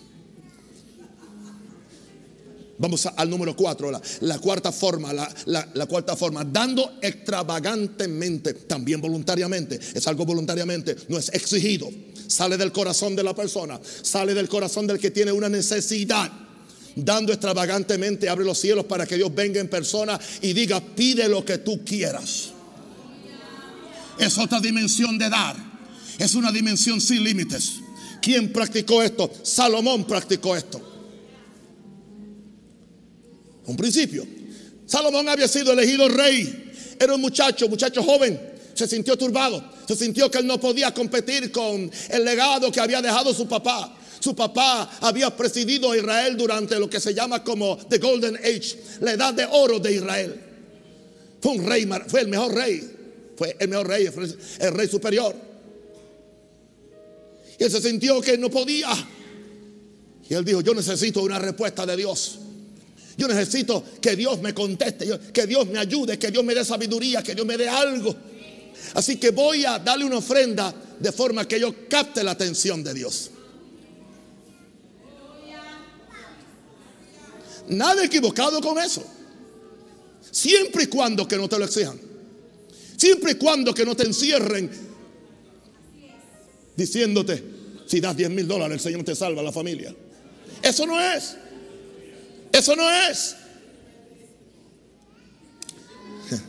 Vamos 2.80 3.06
al 3.14 3.30
número 3.30 3.58
cuatro, 3.58 3.92
la, 4.22 4.40
cuarta 4.40 4.72
forma, 4.72 5.12
la, 5.12 5.30
la, 5.46 5.86
cuarta 5.86 6.16
forma, 6.16 6.46
dando 6.46 6.98
extravagantemente, 7.02 8.54
también 8.54 9.02
voluntariamente, 9.02 9.78
es 9.94 10.08
algo 10.08 10.26
voluntariamente, 10.26 10.96
no 11.10 11.18
es 11.18 11.28
exigido, 11.34 11.90
sale 12.26 12.56
del 12.56 12.72
corazón 12.72 13.18
de 13.18 13.24
la 13.24 13.36
persona, 13.36 13.78
sale 14.02 14.34
del 14.34 14.48
corazón 14.48 14.88
del 14.88 14.98
que 14.98 15.12
tiene 15.12 15.34
una 15.34 15.50
necesidad. 15.50 16.32
Dando 16.96 17.34
extravagantemente, 17.34 18.30
abre 18.30 18.46
los 18.46 18.58
cielos 18.58 18.86
para 18.86 19.06
que 19.06 19.18
Dios 19.18 19.34
venga 19.36 19.60
en 19.60 19.68
persona 19.68 20.18
y 20.42 20.54
diga, 20.54 20.80
pide 20.80 21.28
lo 21.28 21.44
que 21.44 21.58
tú 21.58 21.84
quieras. 21.84 22.52
Es 24.18 24.38
otra 24.38 24.62
dimensión 24.62 25.18
de 25.18 25.30
dar, 25.30 25.58
es 26.18 26.34
una 26.34 26.50
dimensión 26.50 27.02
sin 27.02 27.26
límites. 27.26 27.74
¿Quién 28.22 28.54
practicó 28.54 29.04
esto? 29.04 29.30
Salomón 29.44 30.06
practicó 30.06 30.56
esto 30.56 30.89
un 33.70 33.78
principio. 33.78 34.26
Salomón 34.86 35.30
había 35.30 35.48
sido 35.48 35.74
elegido 35.74 36.10
rey. 36.10 36.72
Era 37.00 37.14
un 37.14 37.22
muchacho, 37.22 37.70
muchacho 37.70 38.02
joven. 38.04 38.40
Se 38.74 38.88
sintió 38.88 39.16
turbado. 39.18 39.64
Se 39.88 39.96
sintió 39.96 40.30
que 40.30 40.40
él 40.40 40.48
no 40.48 40.60
podía 40.60 40.94
competir 40.94 41.52
con 41.52 41.92
el 42.10 42.26
legado 42.26 42.72
que 42.72 42.80
había 42.80 43.02
dejado 43.02 43.34
su 43.34 43.48
papá. 43.48 43.96
Su 44.20 44.36
papá 44.36 44.98
había 45.02 45.36
presidido 45.36 45.92
a 45.92 45.98
Israel 45.98 46.36
durante 46.36 46.78
lo 46.80 46.90
que 46.90 47.00
se 47.00 47.14
llama 47.14 47.44
como 47.44 47.78
The 47.78 48.00
Golden 48.00 48.36
Age, 48.38 48.78
la 49.00 49.14
edad 49.14 49.34
de 49.34 49.46
oro 49.46 49.80
de 49.80 49.94
Israel. 49.94 50.40
Fue 51.42 51.54
un 51.54 51.66
rey, 51.66 51.88
fue 52.08 52.22
el 52.22 52.28
mejor 52.28 52.54
rey. 52.54 52.96
Fue 53.38 53.56
el 53.58 53.70
mejor 53.70 53.88
rey, 53.88 54.10
el 54.60 54.74
rey 54.74 54.88
superior. 54.90 55.34
Y 57.58 57.64
él 57.64 57.72
se 57.72 57.82
sintió 57.82 58.20
que 58.20 58.38
no 58.38 58.50
podía. 58.50 58.90
Y 60.30 60.34
él 60.34 60.44
dijo, 60.44 60.62
yo 60.62 60.74
necesito 60.74 61.22
una 61.22 61.40
respuesta 61.40 61.86
de 61.86 61.96
Dios. 61.96 62.40
Yo 63.20 63.28
necesito 63.28 63.84
que 64.02 64.16
Dios 64.16 64.42
me 64.42 64.54
conteste, 64.54 65.06
que 65.34 65.46
Dios 65.46 65.68
me 65.68 65.78
ayude, 65.78 66.18
que 66.18 66.32
Dios 66.32 66.42
me 66.42 66.56
dé 66.56 66.64
sabiduría, 66.64 67.22
que 67.22 67.36
Dios 67.36 67.46
me 67.46 67.58
dé 67.58 67.68
algo. 67.68 68.16
Así 68.94 69.18
que 69.18 69.32
voy 69.32 69.66
a 69.66 69.78
darle 69.78 70.06
una 70.06 70.20
ofrenda 70.20 70.74
de 70.98 71.12
forma 71.12 71.46
que 71.46 71.60
yo 71.60 71.76
capte 71.90 72.24
la 72.24 72.32
atención 72.32 72.82
de 72.82 72.94
Dios. 72.94 73.32
Nada 77.68 78.06
equivocado 78.06 78.62
con 78.62 78.80
eso. 78.80 79.04
Siempre 80.32 80.84
y 80.84 80.88
cuando 80.88 81.28
que 81.28 81.36
no 81.36 81.50
te 81.50 81.60
lo 81.60 81.66
exijan. 81.66 82.00
Siempre 82.96 83.34
y 83.34 83.36
cuando 83.36 83.74
que 83.74 83.84
no 83.84 83.98
te 83.98 84.04
encierren 84.04 84.72
diciéndote, 86.74 87.44
si 87.86 88.00
das 88.00 88.16
10 88.16 88.30
mil 88.30 88.48
dólares, 88.48 88.76
el 88.76 88.80
Señor 88.80 89.04
te 89.04 89.14
salva 89.14 89.42
a 89.42 89.44
la 89.44 89.52
familia. 89.52 89.94
Eso 90.62 90.86
no 90.86 90.98
es. 91.02 91.36
Eso 92.52 92.76
no 92.76 92.90
es. 92.90 93.36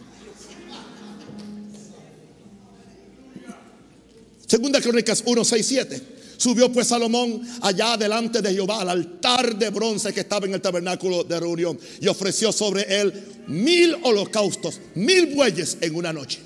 Segunda 4.46 4.80
Crónicas 4.80 5.22
1, 5.24 5.44
6, 5.44 5.66
7. 5.66 6.03
Subió 6.40 6.72
pues 6.72 6.86
Salomón 6.86 7.42
allá 7.61 7.98
delante 7.98 8.40
de 8.40 8.55
Jehová 8.55 8.80
al 8.80 8.88
altar 8.88 9.59
de 9.59 9.68
bronce 9.68 10.11
que 10.14 10.20
estaba 10.20 10.46
en 10.46 10.55
el 10.55 10.62
tabernáculo 10.62 11.22
de 11.22 11.38
reunión 11.38 11.78
y 12.01 12.09
ofreció 12.09 12.51
sobre 12.51 12.98
él 12.98 13.12
mil 13.46 13.94
holocaustos, 14.05 14.80
mil 14.94 15.34
bueyes 15.34 15.76
en 15.82 15.94
una 15.94 16.14
noche. 16.14 16.38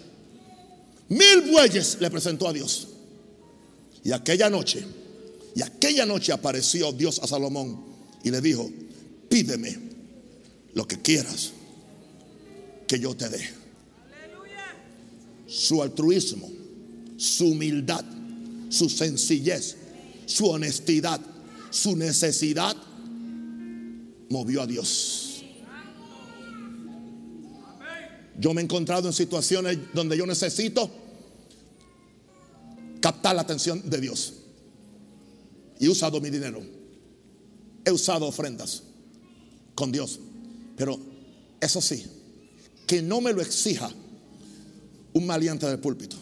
Mil 1.08 1.42
bueyes 1.42 1.98
le 2.00 2.10
presentó 2.10 2.48
a 2.48 2.52
Dios. 2.52 2.88
Y 4.02 4.10
aquella 4.10 4.50
noche, 4.50 4.84
y 5.54 5.62
aquella 5.62 6.04
noche 6.04 6.32
apareció 6.32 6.90
Dios 6.90 7.20
a 7.22 7.28
Salomón 7.28 7.84
y 8.24 8.32
le 8.32 8.40
dijo, 8.40 8.68
pídeme 9.34 9.76
lo 10.74 10.86
que 10.86 11.02
quieras 11.02 11.50
que 12.86 13.00
yo 13.00 13.16
te 13.16 13.28
dé. 13.28 13.44
Su 15.48 15.82
altruismo, 15.82 16.48
su 17.16 17.48
humildad, 17.48 18.04
su 18.68 18.88
sencillez, 18.88 19.76
su 20.26 20.46
honestidad, 20.46 21.20
su 21.70 21.96
necesidad 21.96 22.76
movió 24.30 24.62
a 24.62 24.68
Dios. 24.68 25.42
Yo 28.38 28.54
me 28.54 28.60
he 28.60 28.64
encontrado 28.64 29.08
en 29.08 29.14
situaciones 29.14 29.76
donde 29.92 30.16
yo 30.16 30.26
necesito 30.26 30.88
captar 33.00 33.34
la 33.34 33.42
atención 33.42 33.82
de 33.90 34.00
Dios. 34.00 34.34
Y 35.80 35.86
he 35.86 35.88
usado 35.88 36.20
mi 36.20 36.30
dinero. 36.30 36.62
He 37.84 37.90
usado 37.90 38.26
ofrendas 38.26 38.84
con 39.74 39.92
Dios. 39.92 40.20
Pero 40.76 40.98
eso 41.60 41.80
sí, 41.80 42.04
que 42.86 43.02
no 43.02 43.20
me 43.20 43.32
lo 43.32 43.40
exija 43.40 43.90
un 45.12 45.26
maleante 45.26 45.66
del 45.66 45.78
púlpito. 45.78 46.16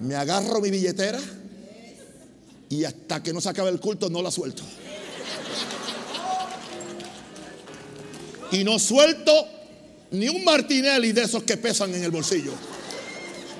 Me 0.00 0.14
agarro 0.14 0.60
mi 0.60 0.70
billetera 0.70 1.20
y 2.70 2.84
hasta 2.84 3.22
que 3.22 3.32
no 3.32 3.40
se 3.40 3.50
acabe 3.50 3.70
el 3.70 3.80
culto 3.80 4.08
no 4.08 4.22
la 4.22 4.30
suelto. 4.30 4.62
Y 8.52 8.64
no 8.64 8.78
suelto 8.78 9.32
ni 10.12 10.28
un 10.28 10.42
Martinelli 10.44 11.12
de 11.12 11.22
esos 11.22 11.44
que 11.44 11.56
pesan 11.56 11.94
en 11.94 12.02
el 12.02 12.10
bolsillo. 12.10 12.52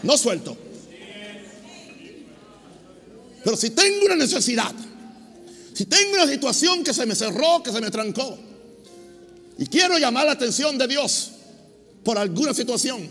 No 0.02 0.16
suelto. 0.16 0.56
Pero 3.42 3.56
si 3.56 3.70
tengo 3.70 4.06
una 4.06 4.16
necesidad, 4.16 4.74
si 5.74 5.86
tengo 5.86 6.14
una 6.14 6.26
situación 6.26 6.84
que 6.84 6.92
se 6.92 7.06
me 7.06 7.14
cerró, 7.14 7.62
que 7.62 7.72
se 7.72 7.80
me 7.80 7.90
trancó, 7.90 8.38
y 9.58 9.66
quiero 9.66 9.98
llamar 9.98 10.26
la 10.26 10.32
atención 10.32 10.78
de 10.78 10.86
Dios 10.86 11.32
por 12.02 12.18
alguna 12.18 12.54
situación, 12.54 13.08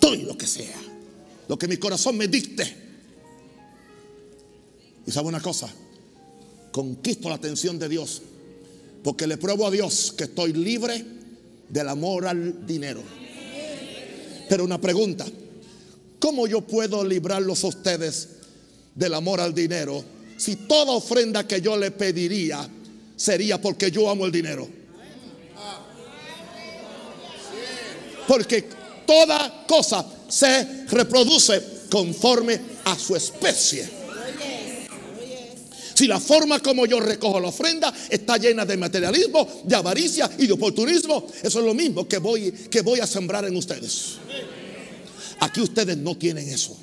doy 0.00 0.22
lo 0.22 0.36
que 0.36 0.46
sea, 0.46 0.78
lo 1.48 1.58
que 1.58 1.68
mi 1.68 1.76
corazón 1.76 2.16
me 2.16 2.28
dicte. 2.28 2.84
Y 5.06 5.10
sabe 5.10 5.28
una 5.28 5.40
cosa, 5.40 5.68
conquisto 6.72 7.28
la 7.28 7.34
atención 7.34 7.78
de 7.78 7.88
Dios, 7.88 8.22
porque 9.02 9.26
le 9.26 9.36
pruebo 9.36 9.66
a 9.66 9.70
Dios 9.70 10.14
que 10.16 10.24
estoy 10.24 10.54
libre 10.54 11.04
del 11.68 11.88
amor 11.88 12.26
al 12.26 12.66
dinero. 12.66 13.02
Pero 14.48 14.64
una 14.64 14.80
pregunta, 14.80 15.26
¿cómo 16.18 16.46
yo 16.46 16.62
puedo 16.62 17.04
librarlos 17.04 17.64
a 17.64 17.68
ustedes 17.68 18.28
del 18.94 19.14
amor 19.14 19.40
al 19.40 19.54
dinero 19.54 20.04
si 20.36 20.56
toda 20.56 20.92
ofrenda 20.92 21.46
que 21.46 21.60
yo 21.60 21.76
le 21.76 21.90
pediría 21.90 22.68
sería 23.16 23.60
porque 23.60 23.90
yo 23.90 24.10
amo 24.10 24.26
el 24.26 24.32
dinero? 24.32 24.68
Porque 28.26 28.68
toda 29.06 29.64
cosa 29.66 30.04
se 30.28 30.86
reproduce 30.86 31.62
conforme 31.90 32.60
a 32.84 32.98
su 32.98 33.14
especie. 33.14 33.88
Si 35.94 36.08
la 36.08 36.18
forma 36.18 36.58
como 36.58 36.86
yo 36.86 36.98
recojo 36.98 37.38
la 37.38 37.48
ofrenda 37.48 37.94
está 38.10 38.36
llena 38.36 38.64
de 38.64 38.76
materialismo, 38.76 39.62
de 39.64 39.76
avaricia 39.76 40.28
y 40.38 40.46
de 40.46 40.52
oportunismo, 40.52 41.26
eso 41.40 41.60
es 41.60 41.64
lo 41.64 41.72
mismo 41.72 42.08
que 42.08 42.18
voy, 42.18 42.50
que 42.50 42.80
voy 42.80 42.98
a 42.98 43.06
sembrar 43.06 43.44
en 43.44 43.54
ustedes. 43.54 44.16
Aquí 45.38 45.60
ustedes 45.60 45.96
no 45.96 46.16
tienen 46.16 46.48
eso. 46.48 46.76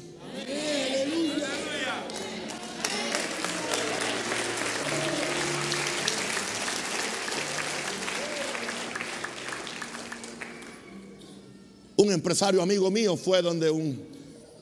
Un 12.02 12.12
empresario 12.12 12.64
amigo 12.64 12.90
mío 12.90 13.16
fue 13.16 13.44
donde 13.44 13.70
un 13.70 14.02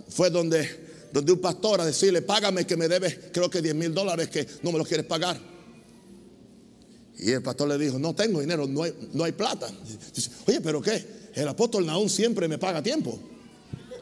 fue 0.09 0.29
donde 0.29 0.67
donde 1.13 1.31
un 1.31 1.39
pastor 1.39 1.79
a 1.79 1.85
decirle, 1.85 2.21
págame 2.21 2.67
que 2.67 2.75
me 2.75 2.89
debes, 2.89 3.17
creo 3.31 3.49
que 3.49 3.61
10 3.61 3.75
mil 3.75 3.93
dólares 3.93 4.27
que 4.27 4.45
no 4.61 4.73
me 4.73 4.77
los 4.77 4.85
quieres 4.85 5.05
pagar. 5.05 5.39
Y 7.17 7.31
el 7.31 7.41
pastor 7.41 7.69
le 7.69 7.77
dijo, 7.77 7.97
no 7.97 8.13
tengo 8.13 8.41
dinero, 8.41 8.67
no 8.67 8.83
hay, 8.83 8.93
no 9.13 9.23
hay 9.23 9.31
plata. 9.31 9.71
Dice, 10.13 10.31
Oye, 10.47 10.59
pero 10.59 10.81
¿qué? 10.81 11.01
El 11.33 11.47
apóstol 11.47 11.85
Naúm 11.85 12.09
siempre 12.09 12.49
me 12.49 12.57
paga 12.57 12.83
tiempo. 12.83 13.17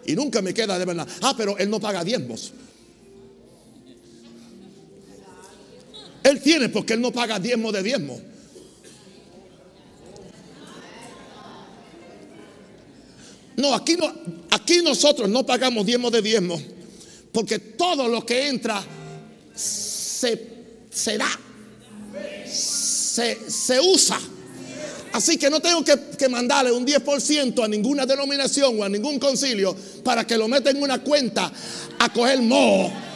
Y 0.08 0.16
nunca 0.16 0.42
me 0.42 0.52
queda 0.52 0.80
de 0.80 0.86
verdad. 0.86 1.08
Ah, 1.22 1.36
pero 1.38 1.60
él 1.60 1.70
no 1.70 1.80
paga 1.80 2.04
diezmos. 2.04 2.54
Él 6.24 6.42
tiene 6.42 6.70
porque 6.70 6.94
él 6.94 7.02
no 7.02 7.12
paga 7.12 7.40
diezmo 7.40 7.72
de 7.72 7.84
diezmo. 7.84 8.20
No, 13.58 13.74
aquí 13.74 13.96
no, 13.98 14.14
aquí 14.52 14.82
nosotros 14.82 15.30
no 15.30 15.46
pagamos 15.46 15.86
diezmo 15.86 16.10
de 16.10 16.22
diezmo. 16.22 16.62
Porque 17.32 17.60
todo 17.60 18.08
lo 18.08 18.26
que 18.26 18.48
entra 18.48 18.84
se, 19.54 20.48
se 20.90 21.18
da, 21.18 21.28
se, 22.48 23.80
usa. 23.80 24.20
Así 25.14 25.38
que 25.38 25.50
no 25.50 25.60
tengo 25.60 25.84
que, 25.84 25.96
que, 26.18 26.30
mandarle 26.30 26.72
un 26.72 26.86
10% 26.86 27.64
a 27.64 27.68
ninguna 27.68 28.06
denominación 28.06 28.80
o 28.80 28.84
a 28.84 28.90
ningún 28.90 29.20
concilio 29.20 29.76
para 30.04 30.26
que 30.26 30.38
lo 30.38 30.48
meta 30.48 30.70
en 30.70 30.82
una 30.82 31.02
cuenta 31.04 31.52
a 32.00 32.14
coger 32.14 32.42
moho 32.42 33.07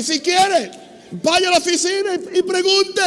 Y 0.00 0.02
si 0.02 0.20
quiere, 0.20 0.70
vaya 1.22 1.48
a 1.48 1.50
la 1.50 1.58
oficina 1.58 2.14
y, 2.34 2.40
pregunte. 2.40 3.02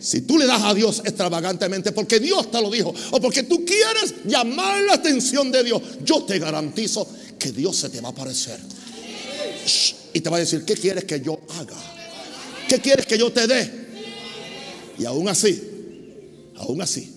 Si 0.00 0.22
tú 0.22 0.38
le 0.38 0.46
das 0.46 0.62
a 0.64 0.74
Dios 0.74 1.02
extravagantemente 1.04 1.92
porque 1.92 2.18
Dios 2.18 2.50
te 2.50 2.60
lo 2.60 2.68
dijo 2.70 2.92
o 3.12 3.20
porque 3.20 3.44
tú 3.44 3.64
quieres 3.64 4.14
llamar 4.24 4.82
la 4.82 4.94
atención 4.94 5.52
de 5.52 5.62
Dios, 5.62 5.80
yo 6.02 6.24
te 6.24 6.40
garantizo 6.40 7.06
que 7.38 7.52
Dios 7.52 7.76
se 7.76 7.90
te 7.90 8.00
va 8.00 8.08
a 8.08 8.10
aparecer. 8.10 8.58
y 10.14 10.20
te 10.20 10.30
va 10.30 10.38
a 10.38 10.40
decir, 10.40 10.64
¿qué 10.64 10.74
quieres 10.74 11.04
que 11.04 11.20
yo 11.20 11.38
haga? 11.60 11.97
¿Qué 12.68 12.80
quieres 12.80 13.06
que 13.06 13.18
yo 13.18 13.32
te 13.32 13.46
dé? 13.46 13.70
Y 14.98 15.04
aún 15.04 15.28
así, 15.28 15.62
aún 16.56 16.82
así, 16.82 17.12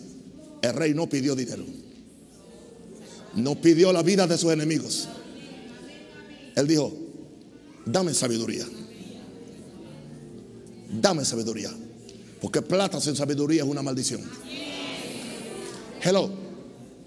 el 0.62 0.74
rey 0.74 0.94
no 0.94 1.10
pidió 1.10 1.36
dinero. 1.36 1.66
No 3.36 3.56
pidió 3.60 3.92
la 3.92 4.04
vida 4.04 4.28
de 4.28 4.38
sus 4.38 4.52
enemigos. 4.52 5.08
Él 6.56 6.68
dijo, 6.68 6.94
dame 7.86 8.14
sabiduría. 8.14 8.66
Dame 11.02 11.26
sabiduría. 11.26 11.72
Porque 12.42 12.62
plata 12.62 13.00
sin 13.00 13.16
sabiduría 13.16 13.64
es 13.64 13.70
una 13.70 13.82
maldición. 13.82 14.22
Hello. 16.02 16.30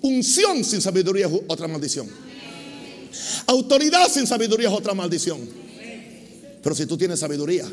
Unción 0.02 0.64
sin 0.64 0.80
sabiduría 0.80 1.26
es 1.26 1.32
otra 1.48 1.66
maldición. 1.66 2.08
Autoridad 3.46 4.08
sin 4.08 4.26
sabiduría 4.26 4.68
es 4.68 4.74
otra 4.74 4.94
maldición. 4.94 5.40
Pero 6.62 6.74
si 6.74 6.86
tú 6.86 6.96
tienes 6.96 7.20
sabiduría, 7.20 7.70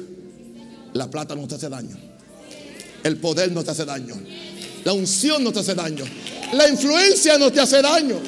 la 0.94 1.10
plata 1.10 1.36
no 1.36 1.48
te 1.48 1.56
hace 1.56 1.70
daño. 1.70 1.98
El 3.04 3.18
poder 3.18 3.52
no 3.52 3.64
te 3.64 3.72
hace 3.72 3.86
daño. 3.86 4.16
La 4.84 4.94
unción 4.94 5.44
no 5.44 5.52
te 5.52 5.60
hace 5.60 5.76
daño. 5.76 6.04
La 6.54 6.68
influencia 6.68 7.38
no 7.38 7.52
te 7.52 7.60
hace 7.60 7.82
daño. 7.82 8.20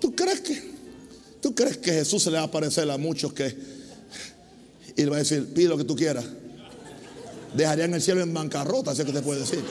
¿Tú, 0.00 0.14
crees 0.14 0.40
que 0.40 0.62
tú 1.40 1.54
crees 1.54 1.78
que 1.78 1.92
Jesús 1.92 2.22
se 2.22 2.30
le 2.30 2.36
va 2.36 2.44
a 2.44 2.46
aparecer 2.46 2.90
a 2.90 2.98
muchos 2.98 3.32
que 3.32 3.56
y 4.96 5.02
le 5.02 5.10
va 5.10 5.16
a 5.16 5.18
decir, 5.18 5.52
pide 5.52 5.68
lo 5.68 5.76
que 5.76 5.84
tú 5.84 5.96
quieras? 5.96 6.24
Dejarían 7.54 7.94
el 7.94 8.02
cielo 8.02 8.22
en 8.22 8.32
bancarrota, 8.32 8.92
así 8.92 9.04
que 9.04 9.12
te 9.12 9.22
puede 9.22 9.40
decir. 9.40 9.62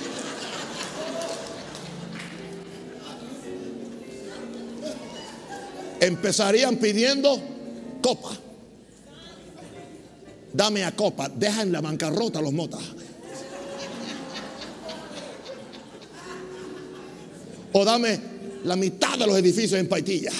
Empezarían 6.06 6.78
pidiendo 6.78 7.42
copa. 8.02 8.38
Dame 10.52 10.84
a 10.84 10.96
copa, 10.96 11.30
deja 11.30 11.62
en 11.62 11.72
la 11.72 11.82
bancarrota 11.82 12.42
los 12.42 12.54
motas. 12.54 12.82
O 17.72 17.84
dame 17.84 18.20
la 18.66 18.76
mitad 18.76 19.18
de 19.18 19.26
los 19.26 19.38
edificios 19.38 19.80
en 19.80 19.90
Paitilla. 19.90 20.32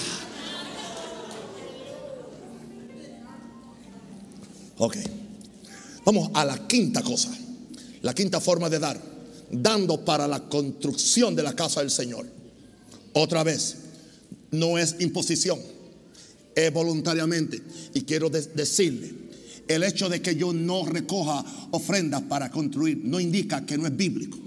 Ok. 4.78 4.98
Vamos 6.06 6.30
a 6.34 6.46
la 6.46 6.68
quinta 6.68 7.02
cosa. 7.02 7.32
La 8.02 8.14
quinta 8.14 8.40
forma 8.40 8.70
de 8.70 8.80
dar. 8.80 9.00
Dando 9.50 10.04
para 10.04 10.28
la 10.28 10.42
construcción 10.42 11.36
de 11.36 11.44
la 11.44 11.56
casa 11.56 11.80
del 11.80 11.90
Señor. 11.90 12.28
Otra 13.14 13.44
vez 13.44 13.83
no 14.54 14.78
es 14.78 14.96
imposición, 15.00 15.60
es 16.56 16.72
voluntariamente. 16.72 17.62
Y 17.94 18.02
quiero 18.02 18.30
decirle, 18.30 19.14
el 19.68 19.84
hecho 19.84 20.10
de 20.10 20.22
que 20.22 20.36
yo 20.36 20.54
no 20.54 20.86
recoja 20.86 21.44
ofrendas 21.72 22.22
para 22.24 22.50
construir 22.50 23.00
no 23.04 23.20
indica 23.20 23.66
que 23.66 23.78
no 23.78 23.86
es 23.88 23.96
bíblico. 23.96 24.38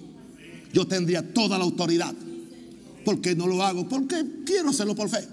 Yo 0.72 0.86
tendría 0.86 1.22
toda 1.22 1.58
la 1.58 1.64
autoridad. 1.64 2.14
porque 3.04 3.36
no 3.36 3.46
lo 3.46 3.62
hago? 3.62 3.88
Porque 3.88 4.16
quiero 4.44 4.70
hacerlo 4.70 4.96
por 4.96 5.08
fe. 5.08 5.24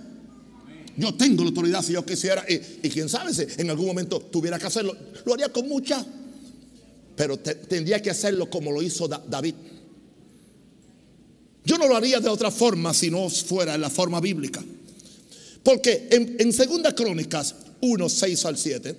Yo 0.96 1.16
tengo 1.16 1.42
la 1.44 1.50
autoridad 1.50 1.82
si 1.82 1.94
yo 1.94 2.06
quisiera. 2.06 2.46
Y, 2.48 2.90
quién 2.90 3.10
sabe 3.10 3.34
si 3.34 3.46
en 3.58 3.70
algún 3.70 3.88
momento 3.88 4.20
tuviera 4.20 4.60
que 4.60 4.68
hacerlo. 4.68 4.96
Lo 5.26 5.34
haría 5.34 5.50
con 5.50 5.68
mucha. 5.68 6.06
Pero 7.16 7.38
tendría 7.40 8.00
que 8.00 8.12
hacerlo 8.12 8.50
como 8.50 8.72
lo 8.72 8.82
hizo 8.84 9.08
David. 9.08 9.56
Yo 11.66 11.78
no 11.78 11.88
lo 11.88 11.96
haría 11.96 12.20
de 12.20 12.30
otra 12.30 12.52
forma 12.52 12.94
si 12.94 13.10
no 13.10 13.30
fuera 13.30 13.76
en 13.76 13.82
la 13.82 13.90
forma 13.90 14.20
bíblica. 14.20 14.64
Porque 15.64 16.08
en, 16.12 16.36
en 16.40 16.52
Segunda 16.52 16.94
Crónicas 16.94 17.56
1, 17.82 18.10
6 18.10 18.46
al 18.46 18.58
7. 18.58 18.98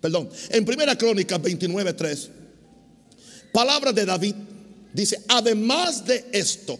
Perdón, 0.00 0.28
en 0.50 0.64
Primera 0.64 0.98
Crónica 0.98 1.38
29, 1.38 1.92
3. 1.92 2.30
Palabra 3.52 3.92
de 3.92 4.04
David 4.04 4.34
dice, 4.92 5.22
además 5.28 6.04
de 6.04 6.24
esto, 6.32 6.78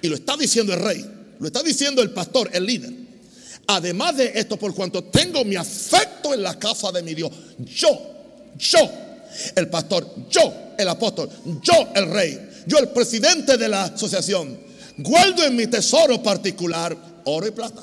y 0.00 0.08
lo 0.08 0.14
está 0.14 0.36
diciendo 0.36 0.72
el 0.72 0.80
rey, 0.80 1.04
lo 1.38 1.46
está 1.46 1.62
diciendo 1.62 2.02
el 2.02 2.10
pastor, 2.10 2.50
el 2.52 2.64
líder. 2.64 2.92
Además 3.66 4.16
de 4.16 4.32
esto, 4.34 4.56
por 4.56 4.74
cuanto 4.74 5.04
tengo 5.04 5.44
mi 5.44 5.56
afecto 5.56 6.34
en 6.34 6.42
la 6.42 6.58
casa 6.58 6.90
de 6.90 7.02
mi 7.02 7.14
Dios, 7.14 7.30
yo, 7.58 7.88
yo, 8.56 8.90
el 9.54 9.68
pastor, 9.68 10.28
yo, 10.30 10.74
el 10.78 10.88
apóstol, 10.88 11.28
yo, 11.62 11.88
el 11.94 12.10
rey, 12.10 12.38
yo, 12.66 12.78
el 12.78 12.88
presidente 12.88 13.56
de 13.56 13.68
la 13.68 13.84
asociación, 13.84 14.58
guardo 14.98 15.44
en 15.44 15.56
mi 15.56 15.66
tesoro 15.66 16.22
particular 16.22 16.96
oro 17.24 17.46
y 17.46 17.50
plata. 17.50 17.82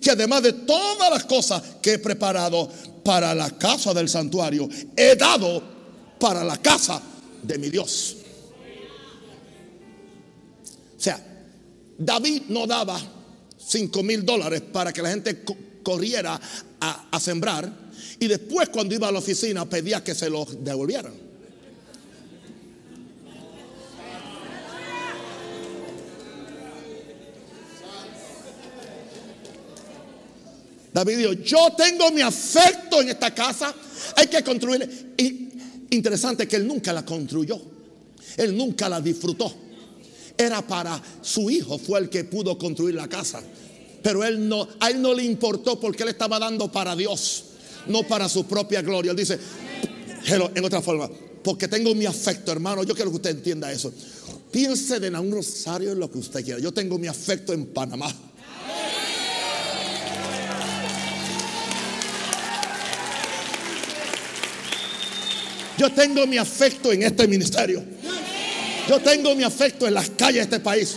Que 0.00 0.10
además 0.12 0.42
de 0.42 0.52
todas 0.52 1.10
las 1.10 1.24
cosas 1.24 1.62
que 1.82 1.94
he 1.94 1.98
preparado 1.98 2.68
para 3.04 3.34
la 3.34 3.50
casa 3.50 3.92
del 3.92 4.08
santuario, 4.08 4.68
he 4.96 5.16
dado 5.16 5.62
para 6.20 6.44
la 6.44 6.56
casa 6.58 7.02
de 7.42 7.58
mi 7.58 7.68
Dios. 7.68 8.16
O 10.96 11.00
sea, 11.00 11.24
David 11.96 12.42
no 12.48 12.66
daba 12.66 13.00
5 13.58 14.02
mil 14.02 14.24
dólares 14.24 14.62
para 14.72 14.92
que 14.92 15.02
la 15.02 15.10
gente 15.10 15.44
corriera 15.82 16.40
a, 16.80 17.08
a, 17.10 17.20
sembrar 17.20 17.72
y 18.20 18.26
después 18.26 18.68
cuando 18.68 18.94
iba 18.94 19.08
a 19.08 19.12
la 19.12 19.18
oficina 19.18 19.68
pedía 19.68 20.02
que 20.02 20.14
se 20.14 20.30
los 20.30 20.62
devolvieran. 20.64 21.27
David 30.92 31.18
dijo, 31.18 31.32
yo 31.32 31.72
tengo 31.76 32.10
mi 32.10 32.20
afecto 32.20 33.00
en 33.00 33.10
esta 33.10 33.34
casa, 33.34 33.74
hay 34.16 34.26
que 34.26 34.42
construirla. 34.42 34.86
Y 35.16 35.48
interesante 35.90 36.48
que 36.48 36.56
él 36.56 36.66
nunca 36.66 36.92
la 36.92 37.04
construyó, 37.04 37.60
él 38.36 38.56
nunca 38.56 38.88
la 38.88 39.00
disfrutó. 39.00 39.52
Era 40.36 40.66
para 40.66 41.02
su 41.20 41.50
hijo, 41.50 41.78
fue 41.78 42.00
el 42.00 42.08
que 42.08 42.24
pudo 42.24 42.56
construir 42.56 42.94
la 42.94 43.08
casa. 43.08 43.42
Pero 44.02 44.24
él 44.24 44.48
no, 44.48 44.68
a 44.78 44.90
él 44.90 45.02
no 45.02 45.12
le 45.12 45.24
importó 45.24 45.80
porque 45.80 46.04
él 46.04 46.10
estaba 46.10 46.38
dando 46.38 46.70
para 46.70 46.94
Dios, 46.94 47.44
no 47.86 48.04
para 48.04 48.28
su 48.28 48.44
propia 48.44 48.80
gloria. 48.80 49.10
Él 49.10 49.16
dice, 49.16 49.38
en 50.26 50.64
otra 50.64 50.80
forma, 50.80 51.10
porque 51.42 51.68
tengo 51.68 51.94
mi 51.94 52.06
afecto, 52.06 52.52
hermano. 52.52 52.84
Yo 52.84 52.94
quiero 52.94 53.10
que 53.10 53.16
usted 53.16 53.30
entienda 53.30 53.72
eso. 53.72 53.92
Piense 54.50 55.00
de 55.00 55.10
un 55.10 55.32
rosario 55.32 55.92
en 55.92 55.98
lo 55.98 56.10
que 56.10 56.18
usted 56.18 56.44
quiera. 56.44 56.60
Yo 56.60 56.72
tengo 56.72 56.98
mi 56.98 57.06
afecto 57.06 57.52
en 57.52 57.66
Panamá. 57.66 58.14
Yo 65.78 65.92
tengo 65.92 66.26
mi 66.26 66.36
afecto 66.36 66.92
en 66.92 67.04
este 67.04 67.28
ministerio. 67.28 67.84
Yo 68.88 68.98
tengo 69.00 69.34
mi 69.36 69.44
afecto 69.44 69.86
en 69.86 69.94
las 69.94 70.10
calles 70.10 70.48
de 70.48 70.56
este 70.56 70.60
país. 70.60 70.96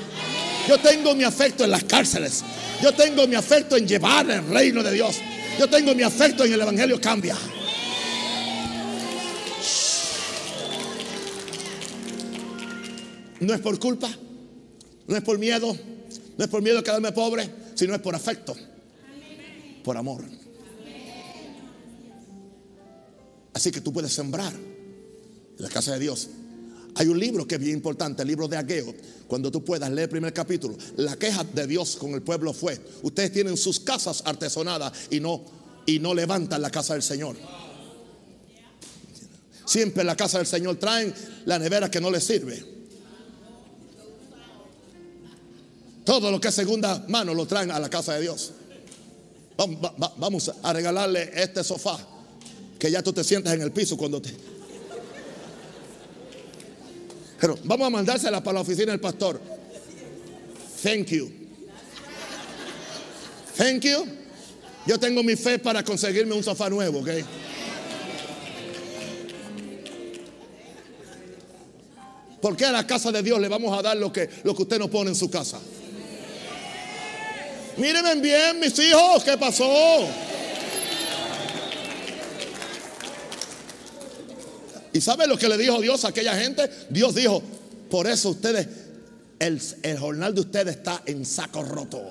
Yo 0.68 0.80
tengo 0.80 1.14
mi 1.14 1.24
afecto 1.24 1.64
en 1.64 1.70
las 1.70 1.84
cárceles. 1.84 2.44
Yo 2.82 2.92
tengo 2.94 3.28
mi 3.28 3.36
afecto 3.36 3.78
en 3.78 3.88
llevar 3.88 4.30
el 4.32 4.48
reino 4.48 4.82
de 4.82 4.92
Dios. 4.92 5.18
Yo 5.60 5.70
tengo 5.70 5.94
mi 5.94 6.02
afecto 6.02 6.44
en 6.46 6.54
el 6.54 6.62
Evangelio 6.62 7.00
cambia. 7.00 7.38
No 13.40 13.54
es 13.54 13.60
por 13.60 13.78
culpa, 13.80 14.10
no 15.08 15.16
es 15.16 15.24
por 15.24 15.38
miedo, 15.38 15.76
no 16.38 16.44
es 16.44 16.50
por 16.50 16.62
miedo 16.62 16.80
a 16.80 16.84
quedarme 16.84 17.12
pobre, 17.12 17.50
sino 17.76 17.94
es 17.94 18.02
por 18.02 18.16
afecto, 18.16 18.56
por 19.84 19.98
amor. 19.98 20.24
Así 23.54 23.72
que 23.72 23.82
tú 23.82 23.92
puedes 23.92 24.14
sembrar 24.14 24.71
la 25.62 25.70
casa 25.70 25.94
de 25.94 26.00
Dios. 26.00 26.28
Hay 26.96 27.08
un 27.08 27.20
libro 27.20 27.48
que 27.48 27.56
es 27.56 27.62
bien 27.62 27.76
importante, 27.76 28.24
el 28.24 28.28
libro 28.28 28.48
de 28.48 28.58
Ageo. 28.58 28.94
Cuando 29.28 29.50
tú 29.50 29.64
puedas 29.64 29.90
leer 29.90 30.04
el 30.04 30.10
primer 30.10 30.34
capítulo, 30.34 30.76
la 30.98 31.16
queja 31.16 31.46
de 31.46 31.68
Dios 31.68 31.96
con 31.96 32.12
el 32.12 32.22
pueblo 32.22 32.52
fue: 32.52 32.80
Ustedes 33.04 33.32
tienen 33.32 33.56
sus 33.56 33.80
casas 33.80 34.24
artesonadas 34.26 34.92
y 35.10 35.20
no, 35.20 35.42
y 35.86 36.00
no 36.00 36.14
levantan 36.14 36.62
la 36.62 36.70
casa 36.70 36.94
del 36.94 37.04
Señor. 37.04 37.38
Siempre 39.66 40.02
en 40.02 40.08
la 40.08 40.18
casa 40.18 40.40
del 40.40 40.48
Señor 40.48 40.76
traen 40.78 41.14
la 41.46 41.58
nevera 41.58 41.90
que 41.90 42.02
no 42.02 42.12
les 42.12 42.26
sirve. 42.26 42.62
Todo 46.04 46.32
lo 46.32 46.42
que 46.42 46.50
es 46.50 46.56
segunda 46.56 47.06
mano 47.08 47.34
lo 47.34 47.46
traen 47.46 47.72
a 47.72 47.80
la 47.80 47.90
casa 47.90 48.16
de 48.16 48.22
Dios. 48.22 48.52
Vamos 50.18 50.52
a 50.62 50.74
regalarle 50.74 51.32
este 51.36 51.64
sofá 51.64 52.00
que 52.78 52.90
ya 52.90 53.04
tú 53.04 53.14
te 53.14 53.24
sientas 53.24 53.54
en 53.54 53.62
el 53.62 53.72
piso 53.72 53.96
cuando 53.96 54.20
te... 54.22 54.36
Pero 57.42 57.58
vamos 57.64 57.88
a 57.88 57.90
mandársela 57.90 58.44
para 58.44 58.54
la 58.56 58.62
oficina 58.62 58.92
del 58.92 59.00
pastor. 59.00 59.42
Thank 60.84 61.08
you. 61.08 61.32
Thank 63.58 63.84
you. 63.84 64.06
Yo 64.86 65.00
tengo 65.00 65.24
mi 65.24 65.36
fe 65.36 65.58
para 65.58 65.84
conseguirme 65.84 66.36
un 66.36 66.44
sofá 66.44 66.70
nuevo, 66.70 67.00
¿ok? 67.00 67.10
¿Por 72.40 72.56
qué 72.56 72.66
a 72.66 72.72
la 72.72 72.86
casa 72.86 73.12
de 73.12 73.24
Dios 73.24 73.40
le 73.40 73.48
vamos 73.48 73.78
a 73.78 73.82
dar 73.82 73.98
lo 73.98 74.14
que, 74.14 74.30
lo 74.44 74.56
que 74.56 74.62
usted 74.62 74.78
no 74.78 74.88
pone 74.88 75.10
en 75.10 75.16
su 75.16 75.30
casa? 75.30 75.60
Mírenme 77.78 78.16
bien, 78.22 78.60
mis 78.60 78.78
hijos, 78.78 79.24
¿qué 79.24 79.36
pasó? 79.38 80.08
¿Y 84.94 85.02
sabe 85.02 85.28
lo 85.28 85.38
que 85.38 85.48
le 85.48 85.58
dijo 85.58 85.80
Dios 85.82 86.04
a 86.06 86.10
aquella 86.10 86.36
gente? 86.36 86.70
Dios 86.90 87.16
dijo, 87.16 87.42
por 87.90 88.08
eso 88.08 88.30
ustedes, 88.30 88.68
el, 89.40 89.60
jornal 89.98 90.36
de 90.36 90.42
ustedes 90.42 90.78
está 90.78 91.02
en 91.06 91.26
saco 91.26 91.64
roto. 91.64 92.02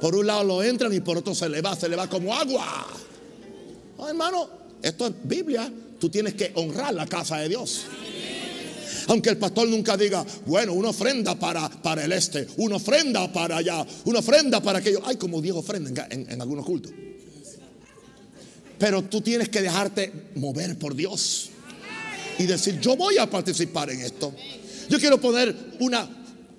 Por 0.00 0.16
un 0.16 0.26
lado 0.26 0.44
lo 0.44 0.62
entran 0.62 0.92
y 0.92 1.00
por 1.00 1.16
otro 1.16 1.34
se 1.34 1.48
le 1.48 1.60
va, 1.60 1.76
se 1.76 1.88
le 1.88 1.96
va 1.96 2.08
como 2.08 2.34
agua. 2.34 2.86
hermano, 4.08 4.48
esto 4.82 5.06
es 5.06 5.12
Biblia. 5.22 5.72
Tú 6.00 6.10
tienes 6.10 6.34
que 6.34 6.52
honrar 6.56 6.92
la 6.94 7.06
casa 7.06 7.36
de 7.38 7.48
Dios. 7.48 7.82
Aunque 9.08 9.30
el 9.30 9.36
pastor 9.36 9.68
nunca 9.68 9.96
diga, 9.96 10.24
bueno, 10.46 10.72
una 10.72 10.90
ofrenda 10.90 11.36
para, 11.36 11.68
para 11.68 12.04
el 12.04 12.12
este, 12.12 12.46
una 12.56 12.76
ofrenda 12.76 13.32
para 13.32 13.58
allá, 13.58 13.84
una 14.04 14.18
ofrenda 14.18 14.60
para 14.60 14.80
aquello. 14.80 15.00
Hay 15.04 15.16
como 15.16 15.40
Dios 15.40 15.56
ofrenda 15.56 16.08
en, 16.10 16.30
en 16.30 16.42
algunos 16.42 16.64
cultos. 16.64 16.92
Pero 18.82 19.04
tú 19.04 19.20
tienes 19.20 19.48
que 19.48 19.62
dejarte 19.62 20.12
mover 20.34 20.76
por 20.76 20.96
Dios 20.96 21.50
y 22.36 22.46
decir, 22.46 22.80
yo 22.80 22.96
voy 22.96 23.16
a 23.16 23.30
participar 23.30 23.88
en 23.90 24.00
esto. 24.00 24.34
Yo 24.88 24.98
quiero 24.98 25.20
poner 25.20 25.54
una 25.78 26.10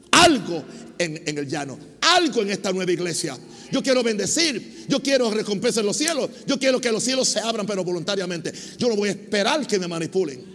algo 0.09 0.63
en, 0.97 1.21
en, 1.25 1.37
el 1.37 1.49
llano, 1.49 1.77
algo 1.99 2.41
en 2.43 2.51
esta 2.51 2.71
nueva 2.71 2.93
iglesia. 2.93 3.37
Yo 3.73 3.83
quiero 3.83 4.03
bendecir, 4.03 4.85
yo 4.87 5.03
quiero 5.03 5.29
recompensa 5.31 5.81
en 5.81 5.85
los 5.85 5.97
cielos, 5.97 6.29
yo 6.47 6.57
quiero 6.57 6.79
que 6.79 6.93
los 6.93 7.03
cielos 7.03 7.27
se 7.27 7.41
abran, 7.41 7.67
pero 7.67 7.83
voluntariamente. 7.83 8.53
Yo 8.77 8.87
no 8.87 8.95
voy 8.95 9.09
a 9.09 9.11
esperar 9.11 9.67
que 9.67 9.77
me 9.77 9.89
manipulen. 9.89 10.45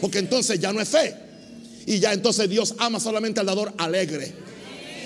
Porque 0.00 0.20
entonces 0.20 0.60
ya 0.60 0.72
no 0.72 0.80
es 0.80 0.88
fe. 0.88 1.12
Y 1.86 1.98
ya 1.98 2.12
entonces 2.12 2.48
Dios 2.48 2.72
ama 2.78 3.00
solamente 3.00 3.40
al 3.40 3.46
dador 3.46 3.74
alegre. 3.78 4.32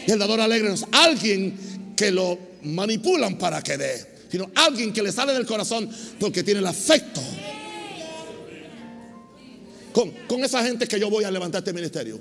Y 0.06 0.10
el 0.10 0.18
dador 0.18 0.42
alegre 0.42 0.70
es 0.70 0.84
alguien 0.92 1.94
que 1.96 2.10
lo 2.10 2.38
manipulan 2.62 3.38
para 3.38 3.62
que 3.62 3.78
dé, 3.78 4.17
sino 4.30 4.50
alguien 4.54 4.92
que 4.92 5.02
le 5.02 5.12
sale 5.12 5.32
del 5.32 5.46
corazón 5.46 5.88
porque 6.18 6.42
tiene 6.42 6.60
el 6.60 6.66
afecto. 6.66 7.20
Con, 9.92 10.10
con 10.28 10.44
esa 10.44 10.62
gente 10.64 10.86
que 10.86 11.00
yo 11.00 11.10
voy 11.10 11.24
a 11.24 11.30
levantar 11.30 11.60
este 11.60 11.72
ministerio. 11.72 12.20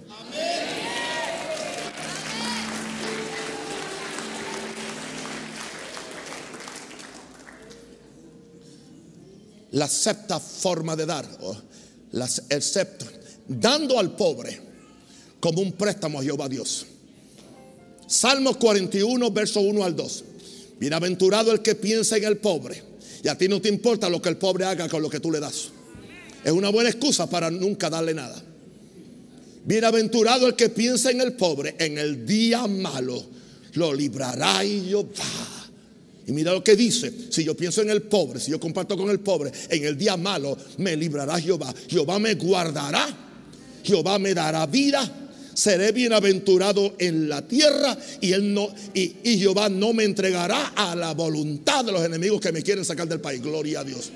La 9.71 9.87
septa 9.87 10.39
forma 10.39 10.95
de 10.95 11.05
dar 11.05 11.27
las, 12.11 12.43
excepto 12.49 13.05
dando 13.47 13.97
al 13.99 14.15
pobre 14.15 14.59
como 15.39 15.61
un 15.61 15.73
préstamo 15.73 16.19
a 16.19 16.23
Jehová 16.23 16.49
Dios. 16.49 16.85
Salmos 18.07 18.57
41, 18.57 19.31
verso 19.31 19.61
1 19.61 19.83
al 19.83 19.95
2. 19.95 20.23
Bienaventurado 20.79 21.51
el 21.51 21.61
que 21.61 21.75
piensa 21.75 22.17
en 22.17 22.25
el 22.25 22.37
pobre. 22.37 22.83
Y 23.23 23.27
a 23.27 23.37
ti 23.37 23.47
no 23.47 23.61
te 23.61 23.69
importa 23.69 24.09
lo 24.09 24.21
que 24.21 24.29
el 24.29 24.37
pobre 24.37 24.65
haga 24.65 24.87
con 24.87 25.01
lo 25.01 25.09
que 25.09 25.19
tú 25.19 25.31
le 25.31 25.39
das. 25.39 25.69
Es 26.43 26.51
una 26.51 26.69
buena 26.69 26.89
excusa 26.89 27.29
para 27.29 27.49
nunca 27.49 27.89
darle 27.89 28.13
nada. 28.13 28.41
Bienaventurado 29.65 30.47
el 30.47 30.55
que 30.55 30.69
piensa 30.69 31.11
en 31.11 31.21
el 31.21 31.33
pobre. 31.33 31.75
En 31.79 31.97
el 31.97 32.25
día 32.25 32.67
malo 32.67 33.21
lo 33.73 33.93
librará 33.93 34.63
y 34.63 34.87
Jehová. 34.87 35.57
Y 36.27 36.31
mira 36.33 36.51
lo 36.51 36.63
que 36.63 36.75
dice, 36.75 37.13
si 37.29 37.45
yo 37.45 37.55
pienso 37.55 37.81
en 37.81 37.89
el 37.89 38.01
pobre, 38.03 38.39
si 38.39 38.51
yo 38.51 38.59
comparto 38.59 38.97
con 38.97 39.09
el 39.09 39.21
pobre, 39.21 39.51
en 39.69 39.85
el 39.85 39.97
día 39.97 40.17
malo 40.17 40.57
me 40.77 40.95
librará 40.95 41.39
Jehová. 41.39 41.73
Jehová 41.87 42.19
me 42.19 42.35
guardará, 42.35 43.07
Jehová 43.81 44.19
me 44.19 44.33
dará 44.33 44.65
vida, 44.65 45.26
seré 45.57 45.91
bienaventurado 45.91 46.93
en 46.99 47.27
la 47.27 47.41
tierra 47.41 47.97
y, 48.21 48.31
él 48.31 48.53
no, 48.53 48.69
y, 48.93 49.39
Jehová 49.39 49.69
no 49.69 49.91
me 49.91 50.03
entregará 50.03 50.67
a 50.75 50.95
la 50.95 51.15
voluntad 51.15 51.83
de 51.83 51.91
los 51.91 52.05
enemigos 52.05 52.39
que 52.39 52.51
me 52.51 52.61
quieren 52.61 52.85
sacar 52.85 53.07
del 53.07 53.19
país. 53.19 53.41
Gloria 53.41 53.79
a 53.79 53.83
Dios. 53.83 54.11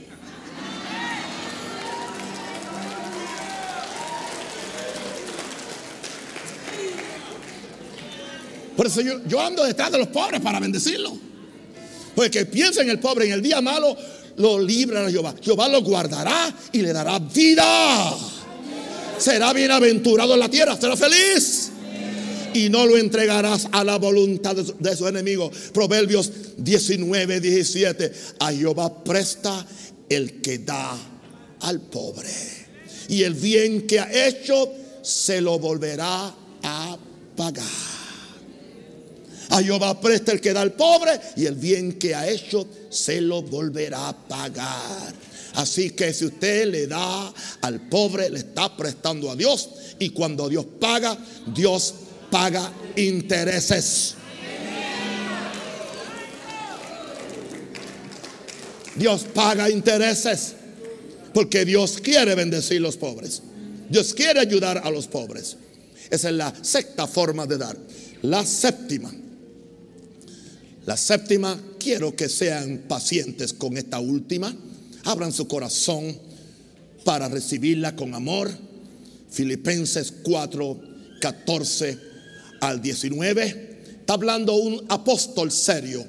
Por 8.78 8.86
eso 8.86 9.02
yo, 9.02 9.26
yo 9.26 9.42
ando 9.42 9.64
detrás 9.64 9.92
de 9.92 9.98
los 9.98 10.10
pobres 10.10 10.42
para 10.42 10.60
bendecirlos. 10.60 11.14
Porque 12.14 12.30
que 12.30 12.46
piensa 12.46 12.84
en 12.84 12.92
el 12.92 13.00
pobre 13.00 13.26
en 13.26 13.32
el 13.32 13.42
día 13.42 13.62
malo, 13.62 13.98
lo 14.38 14.60
libra 14.60 15.08
a 15.08 15.10
Jehová. 15.10 15.34
Jehová 15.42 15.68
lo 15.70 15.82
guardará 15.82 16.54
y 16.72 16.84
le 16.84 16.94
dará 16.94 17.18
vida. 17.18 18.16
Será 19.22 19.54
bienaventurado 19.54 20.34
en 20.34 20.40
la 20.40 20.50
tierra, 20.50 20.76
será 20.80 20.98
feliz. 20.98 21.70
Y 22.54 22.70
no 22.70 22.86
lo 22.86 22.98
entregarás 22.98 23.68
a 23.72 23.84
la 23.84 23.98
voluntad 23.98 24.56
de, 24.56 24.96
su, 24.96 25.08
enemigos. 25.08 25.56
Proverbios 25.72 26.32
19, 26.58 27.40
17. 27.40 28.12
A 28.40 28.52
Jehová 28.52 29.04
presta 29.04 29.66
el 30.10 30.42
que 30.42 30.58
da 30.58 30.98
al 31.62 31.82
pobre. 31.82 32.30
Y 33.10 33.24
el 33.24 33.36
bien 33.36 33.86
que 33.86 34.00
ha 34.00 34.28
hecho 34.28 34.74
se 35.04 35.40
lo 35.40 35.60
volverá 35.60 36.34
a 36.64 36.98
pagar. 37.38 37.66
A 39.50 39.62
Jehová 39.62 40.00
presta 40.02 40.32
el 40.32 40.42
que 40.42 40.54
da 40.54 40.62
al 40.62 40.74
pobre 40.74 41.12
y 41.36 41.46
el 41.46 41.56
bien 41.56 41.94
que 41.94 42.16
ha 42.16 42.28
hecho 42.28 42.66
se 42.90 43.22
lo 43.22 43.42
volverá 43.44 44.10
a 44.10 44.28
pagar. 44.28 45.14
Así 45.56 45.92
que 45.92 46.14
si 46.14 46.26
usted 46.26 46.68
le 46.68 46.88
da 46.88 47.34
al 47.62 47.82
pobre, 47.90 48.30
le 48.30 48.40
está 48.40 48.76
prestando 48.76 49.30
a 49.30 49.36
Dios. 49.36 49.70
Y 50.00 50.10
cuando 50.10 50.48
Dios 50.48 50.66
paga, 50.80 51.18
Dios 51.54 51.94
paga 52.30 52.72
intereses. 52.96 54.16
Dios 58.96 59.26
paga 59.34 59.70
intereses. 59.70 60.56
Porque 61.34 61.66
Dios 61.66 61.98
quiere 62.02 62.36
bendecir 62.36 62.78
a 62.78 62.82
los 62.82 62.98
pobres. 62.98 63.42
Dios 63.90 64.14
quiere 64.14 64.40
ayudar 64.40 64.82
a 64.84 64.90
los 64.90 65.08
pobres. 65.08 65.58
Esa 66.10 66.30
es 66.30 66.36
la 66.36 66.54
sexta 66.62 67.08
forma 67.08 67.46
de 67.46 67.58
dar. 67.58 67.78
La 68.22 68.46
séptima. 68.46 69.12
La 70.86 70.98
séptima, 70.98 71.60
quiero 71.80 72.16
que 72.16 72.28
sean 72.28 72.86
pacientes 72.88 73.54
con 73.54 73.78
esta 73.78 74.00
última. 74.00 74.54
Abran 75.06 75.32
su 75.32 75.48
corazón 75.48 76.18
para 77.04 77.28
recibirla 77.28 77.96
con 77.96 78.14
amor. 78.14 78.52
Filipenses 79.30 80.14
4, 80.24 80.82
14 81.20 81.98
al 82.62 82.82
19. 82.82 83.80
Está 84.00 84.14
hablando 84.14 84.56
un 84.56 84.84
apóstol 84.90 85.52
serio, 85.52 86.06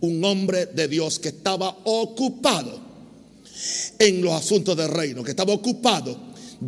un 0.00 0.24
hombre 0.24 0.66
de 0.66 0.88
Dios 0.88 1.18
que 1.18 1.28
estaba 1.28 1.78
ocupado 1.84 2.80
en 3.98 4.22
los 4.22 4.32
asuntos 4.32 4.76
del 4.76 4.88
reino, 4.88 5.22
que 5.22 5.30
estaba 5.30 5.52
ocupado 5.52 6.18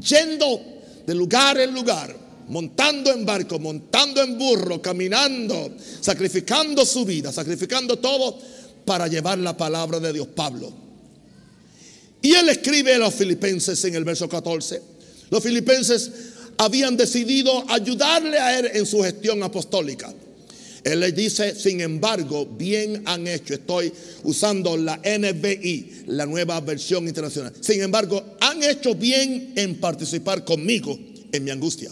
yendo 0.01 0.61
de 1.07 1.15
lugar 1.15 1.59
en 1.59 1.75
lugar 1.75 2.29
montando 2.49 3.13
en 3.13 3.25
barco, 3.25 3.59
montando 3.59 4.23
en 4.23 4.39
burro, 4.39 4.81
caminando, 4.81 5.71
sacrificando 6.01 6.85
su 6.85 7.05
vida, 7.05 7.33
sacrificando 7.33 7.99
todo 7.99 8.39
para 8.85 9.07
llevar 9.07 9.39
la 9.39 9.57
palabra 9.57 10.01
de 10.01 10.13
Dios, 10.13 10.29
Pablo. 10.29 10.88
Y 12.23 12.33
él 12.33 12.49
escribe 12.49 12.95
a 12.95 12.99
los 12.99 13.15
filipenses 13.15 13.85
en 13.85 13.95
el 13.95 14.05
verso 14.05 14.29
14. 14.29 14.83
Los 15.31 15.43
filipenses 15.43 16.11
habían 16.57 16.97
decidido 16.97 17.65
ayudarle 17.71 18.39
a 18.39 18.59
él 18.59 18.71
en 18.75 18.87
su 18.87 19.03
gestión 19.03 19.43
apostólica. 19.43 20.13
Él 20.85 21.01
les 21.01 21.15
dice, 21.15 21.55
sin 21.55 21.81
embargo, 21.81 22.47
bien 22.47 23.03
han 23.07 23.27
hecho. 23.27 23.55
Estoy 23.55 23.93
usando 24.25 24.77
la 24.77 24.97
NBI, 24.97 26.05
la 26.07 26.27
nueva 26.27 26.61
versión 26.61 27.07
internacional. 27.07 27.53
Sin 27.61 27.83
embargo, 27.83 28.37
han 28.41 28.63
hecho 28.63 28.95
bien 28.95 29.53
en 29.57 29.81
participar 29.81 30.45
conmigo 30.45 30.99
en 31.31 31.45
mi 31.45 31.51
angustia. 31.51 31.91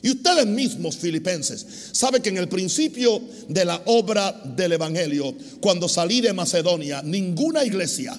Y 0.00 0.10
ustedes 0.10 0.46
mismos, 0.46 0.96
filipenses, 0.96 1.66
saben 1.92 2.22
que 2.22 2.28
en 2.28 2.38
el 2.38 2.48
principio 2.48 3.20
de 3.48 3.64
la 3.64 3.82
obra 3.86 4.32
del 4.56 4.72
Evangelio, 4.72 5.34
cuando 5.60 5.88
salí 5.88 6.20
de 6.20 6.32
Macedonia, 6.32 7.02
ninguna 7.02 7.64
iglesia 7.64 8.18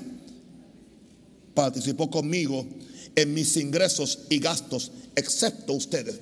participó 1.54 2.10
conmigo 2.10 2.66
en 3.16 3.34
mis 3.34 3.58
ingresos 3.58 4.20
y 4.30 4.40
gastos, 4.40 4.92
excepto 5.16 5.74
ustedes. 5.74 6.20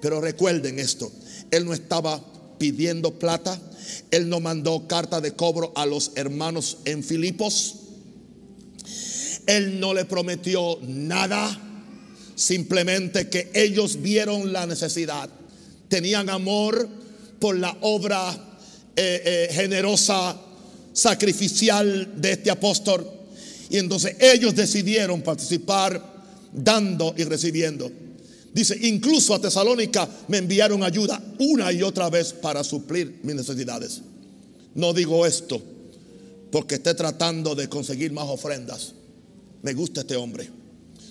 Pero 0.00 0.20
recuerden 0.20 0.78
esto, 0.78 1.10
Él 1.50 1.64
no 1.64 1.72
estaba 1.72 2.22
pidiendo 2.58 3.18
plata, 3.18 3.60
Él 4.10 4.28
no 4.28 4.40
mandó 4.40 4.86
carta 4.86 5.20
de 5.20 5.32
cobro 5.32 5.72
a 5.74 5.86
los 5.86 6.12
hermanos 6.14 6.78
en 6.84 7.02
Filipos, 7.02 7.76
Él 9.46 9.80
no 9.80 9.94
le 9.94 10.04
prometió 10.04 10.78
nada 10.82 11.62
Simplemente 12.36 13.30
que 13.30 13.50
ellos 13.54 14.02
vieron 14.02 14.52
la 14.52 14.66
necesidad, 14.66 15.30
tenían 15.88 16.28
amor 16.28 16.86
por 17.40 17.56
la 17.56 17.74
obra 17.80 18.30
eh, 18.94 19.22
eh, 19.24 19.54
generosa, 19.54 20.38
sacrificial 20.92 22.20
de 22.20 22.32
este 22.32 22.50
apóstol. 22.50 23.10
Y 23.70 23.78
entonces 23.78 24.16
ellos 24.20 24.54
decidieron 24.54 25.22
participar 25.22 26.16
dando 26.52 27.14
y 27.16 27.24
recibiendo. 27.24 27.90
Dice, 28.52 28.78
incluso 28.82 29.34
a 29.34 29.40
Tesalónica 29.40 30.08
me 30.28 30.38
enviaron 30.38 30.82
ayuda 30.82 31.22
una 31.38 31.72
y 31.72 31.82
otra 31.82 32.08
vez 32.08 32.32
para 32.32 32.64
suplir 32.64 33.20
mis 33.22 33.34
necesidades. 33.34 34.00
No 34.74 34.92
digo 34.94 35.26
esto 35.26 35.60
porque 36.50 36.76
esté 36.76 36.94
tratando 36.94 37.54
de 37.54 37.68
conseguir 37.68 38.12
más 38.12 38.28
ofrendas. 38.28 38.94
Me 39.62 39.74
gusta 39.74 40.00
este 40.00 40.16
hombre. 40.16 40.48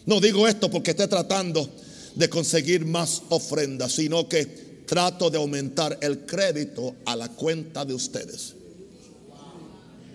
No 0.05 0.19
digo 0.19 0.47
esto 0.47 0.71
porque 0.71 0.91
esté 0.91 1.07
tratando 1.07 1.69
de 2.15 2.29
conseguir 2.29 2.85
más 2.85 3.21
ofrendas, 3.29 3.91
sino 3.91 4.27
que 4.27 4.45
trato 4.85 5.29
de 5.29 5.37
aumentar 5.37 5.97
el 6.01 6.25
crédito 6.25 6.95
a 7.05 7.15
la 7.15 7.29
cuenta 7.29 7.85
de 7.85 7.93
ustedes. 7.93 8.55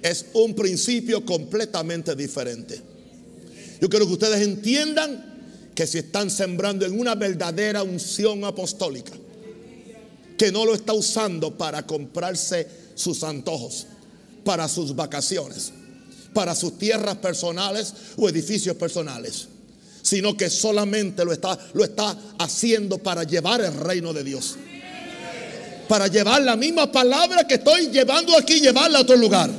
Es 0.02 0.26
un 0.32 0.54
principio 0.54 1.24
completamente 1.24 2.14
diferente. 2.14 2.80
Yo 3.80 3.88
quiero 3.88 4.06
que 4.06 4.12
ustedes 4.12 4.40
entiendan 4.46 5.72
que 5.74 5.86
si 5.86 5.98
están 5.98 6.30
sembrando 6.30 6.84
en 6.84 6.98
una 6.98 7.14
verdadera 7.14 7.82
unción 7.82 8.44
apostólica, 8.44 9.12
que 10.36 10.52
no 10.52 10.64
lo 10.64 10.74
está 10.74 10.92
usando 10.92 11.56
para 11.56 11.86
comprarse 11.86 12.66
sus 12.94 13.22
antojos, 13.22 13.86
para 14.44 14.68
sus 14.68 14.94
vacaciones, 14.94 15.72
para 16.32 16.54
sus 16.54 16.78
tierras 16.78 17.16
personales 17.16 17.92
o 18.16 18.28
edificios 18.28 18.76
personales 18.76 19.48
sino 20.02 20.36
que 20.36 20.50
solamente 20.50 21.24
lo 21.24 21.32
está, 21.32 21.58
lo 21.74 21.84
está 21.84 22.16
haciendo 22.38 22.98
para 22.98 23.24
llevar 23.24 23.60
el 23.60 23.74
reino 23.74 24.12
de 24.12 24.24
Dios. 24.24 24.56
Para 25.88 26.06
llevar 26.06 26.42
la 26.42 26.56
misma 26.56 26.90
palabra 26.90 27.46
que 27.46 27.54
estoy 27.54 27.88
llevando 27.88 28.36
aquí, 28.36 28.60
llevarla 28.60 28.98
a 28.98 29.02
otro 29.02 29.16
lugar. 29.16 29.50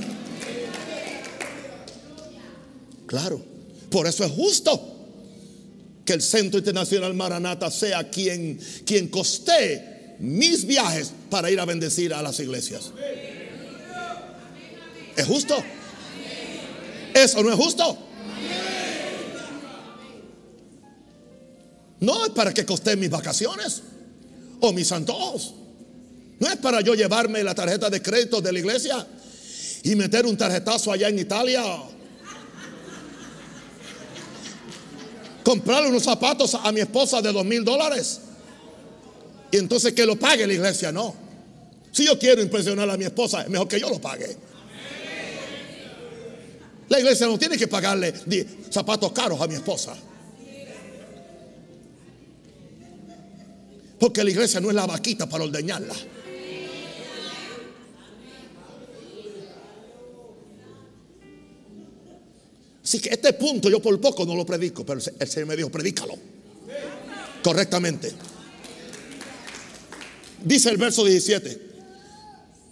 Claro, 3.11 3.41
por 3.89 4.07
eso 4.07 4.23
es 4.23 4.31
justo 4.31 4.81
que 6.05 6.13
el 6.13 6.21
Centro 6.21 6.59
Internacional 6.59 7.13
Maranata 7.13 7.69
sea 7.69 8.09
quien, 8.09 8.57
quien 8.85 9.09
costee 9.09 10.15
mis 10.19 10.65
viajes 10.65 11.11
para 11.29 11.51
ir 11.51 11.59
a 11.59 11.65
bendecir 11.65 12.13
a 12.13 12.21
las 12.21 12.39
iglesias. 12.39 12.91
¿Es 15.17 15.25
justo? 15.25 15.61
¿Eso 17.13 17.43
no 17.43 17.49
es 17.49 17.55
justo? 17.57 17.97
No 21.99 22.25
es 22.25 22.31
para 22.31 22.53
que 22.53 22.65
coste 22.65 22.95
mis 22.95 23.09
vacaciones 23.09 23.81
o 24.61 24.71
mis 24.71 24.89
antojos. 24.93 25.53
No 26.39 26.47
es 26.47 26.55
para 26.55 26.79
yo 26.79 26.95
llevarme 26.95 27.43
la 27.43 27.53
tarjeta 27.55 27.89
de 27.89 28.01
crédito 28.01 28.39
de 28.39 28.53
la 28.53 28.59
iglesia 28.59 29.05
y 29.83 29.97
meter 29.97 30.25
un 30.25 30.37
tarjetazo 30.37 30.93
allá 30.93 31.09
en 31.09 31.19
Italia. 31.19 31.61
Comprarle 35.43 35.89
unos 35.89 36.03
zapatos 36.03 36.55
a 36.55 36.71
mi 36.71 36.81
esposa 36.81 37.21
de 37.21 37.31
dos 37.31 37.45
mil 37.45 37.63
dólares. 37.63 38.21
Y 39.51 39.57
entonces 39.57 39.93
que 39.93 40.05
lo 40.05 40.17
pague 40.17 40.47
la 40.47 40.53
iglesia, 40.53 40.91
no. 40.91 41.13
Si 41.91 42.05
yo 42.05 42.17
quiero 42.17 42.41
impresionar 42.41 42.89
a 42.89 42.97
mi 42.97 43.05
esposa, 43.05 43.41
es 43.41 43.49
mejor 43.49 43.67
que 43.67 43.79
yo 43.79 43.89
lo 43.89 43.99
pague. 43.99 44.37
La 46.87 46.99
iglesia 46.99 47.25
no 47.27 47.37
tiene 47.37 47.57
que 47.57 47.67
pagarle 47.67 48.13
zapatos 48.69 49.11
caros 49.11 49.39
a 49.39 49.47
mi 49.47 49.55
esposa. 49.55 49.95
Porque 53.99 54.23
la 54.23 54.29
iglesia 54.29 54.59
no 54.59 54.69
es 54.69 54.75
la 54.75 54.85
vaquita 54.85 55.27
para 55.27 55.43
ordeñarla. 55.43 55.95
Así 62.91 62.99
que 62.99 63.07
este 63.07 63.31
punto 63.31 63.69
yo 63.69 63.81
por 63.81 64.01
poco 64.01 64.25
no 64.25 64.35
lo 64.35 64.45
predico, 64.45 64.85
pero 64.85 64.99
el 65.17 65.27
Señor 65.29 65.47
me 65.47 65.55
dijo, 65.55 65.69
predícalo 65.69 66.13
correctamente. 67.41 68.11
Dice 70.43 70.69
el 70.71 70.75
verso 70.75 71.05
17. 71.05 71.71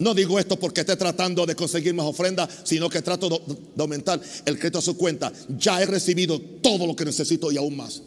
No 0.00 0.12
digo 0.12 0.38
esto 0.38 0.58
porque 0.58 0.82
esté 0.82 0.94
tratando 0.96 1.46
de 1.46 1.54
conseguir 1.54 1.94
más 1.94 2.04
ofrendas, 2.04 2.50
sino 2.64 2.90
que 2.90 3.00
trato 3.00 3.30
de, 3.30 3.82
aumentar 3.82 4.20
el 4.44 4.58
crédito 4.58 4.80
a 4.80 4.82
su 4.82 4.94
cuenta. 4.94 5.32
Ya 5.56 5.80
he 5.80 5.86
recibido 5.86 6.38
todo 6.38 6.86
lo 6.86 6.94
que 6.94 7.06
necesito 7.06 7.50
y 7.50 7.56
aún 7.56 7.78
más. 7.78 8.02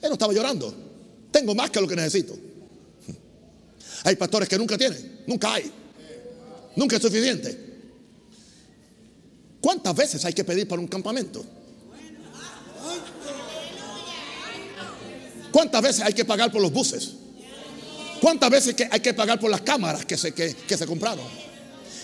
Él 0.00 0.10
no 0.10 0.12
estaba 0.12 0.32
llorando. 0.32 0.72
Tengo 1.32 1.56
más 1.56 1.70
que 1.70 1.80
lo 1.80 1.88
que 1.88 1.96
necesito. 1.96 2.38
Hay 4.04 4.14
pastores 4.14 4.48
que 4.48 4.56
nunca 4.56 4.78
tienen, 4.78 5.22
nunca 5.26 5.54
hay. 5.54 5.72
Nunca 6.76 6.94
es 6.94 7.02
suficiente. 7.02 7.69
¿Cuántas 9.60 9.94
veces 9.94 10.24
hay 10.24 10.32
que 10.32 10.44
pedir 10.44 10.66
para 10.66 10.80
un 10.80 10.88
campamento? 10.88 11.44
¿Cuántas 15.52 15.82
veces 15.82 16.04
hay 16.04 16.14
que 16.14 16.24
pagar 16.24 16.50
por 16.50 16.62
los 16.62 16.72
buses? 16.72 17.12
¿Cuántas 18.20 18.50
veces 18.50 18.76
hay 18.90 19.00
que 19.00 19.14
pagar 19.14 19.40
por 19.40 19.50
las 19.50 19.62
cámaras 19.62 20.04
que 20.04 20.16
se, 20.16 20.32
que, 20.32 20.54
que 20.54 20.76
se 20.76 20.86
compraron? 20.86 21.26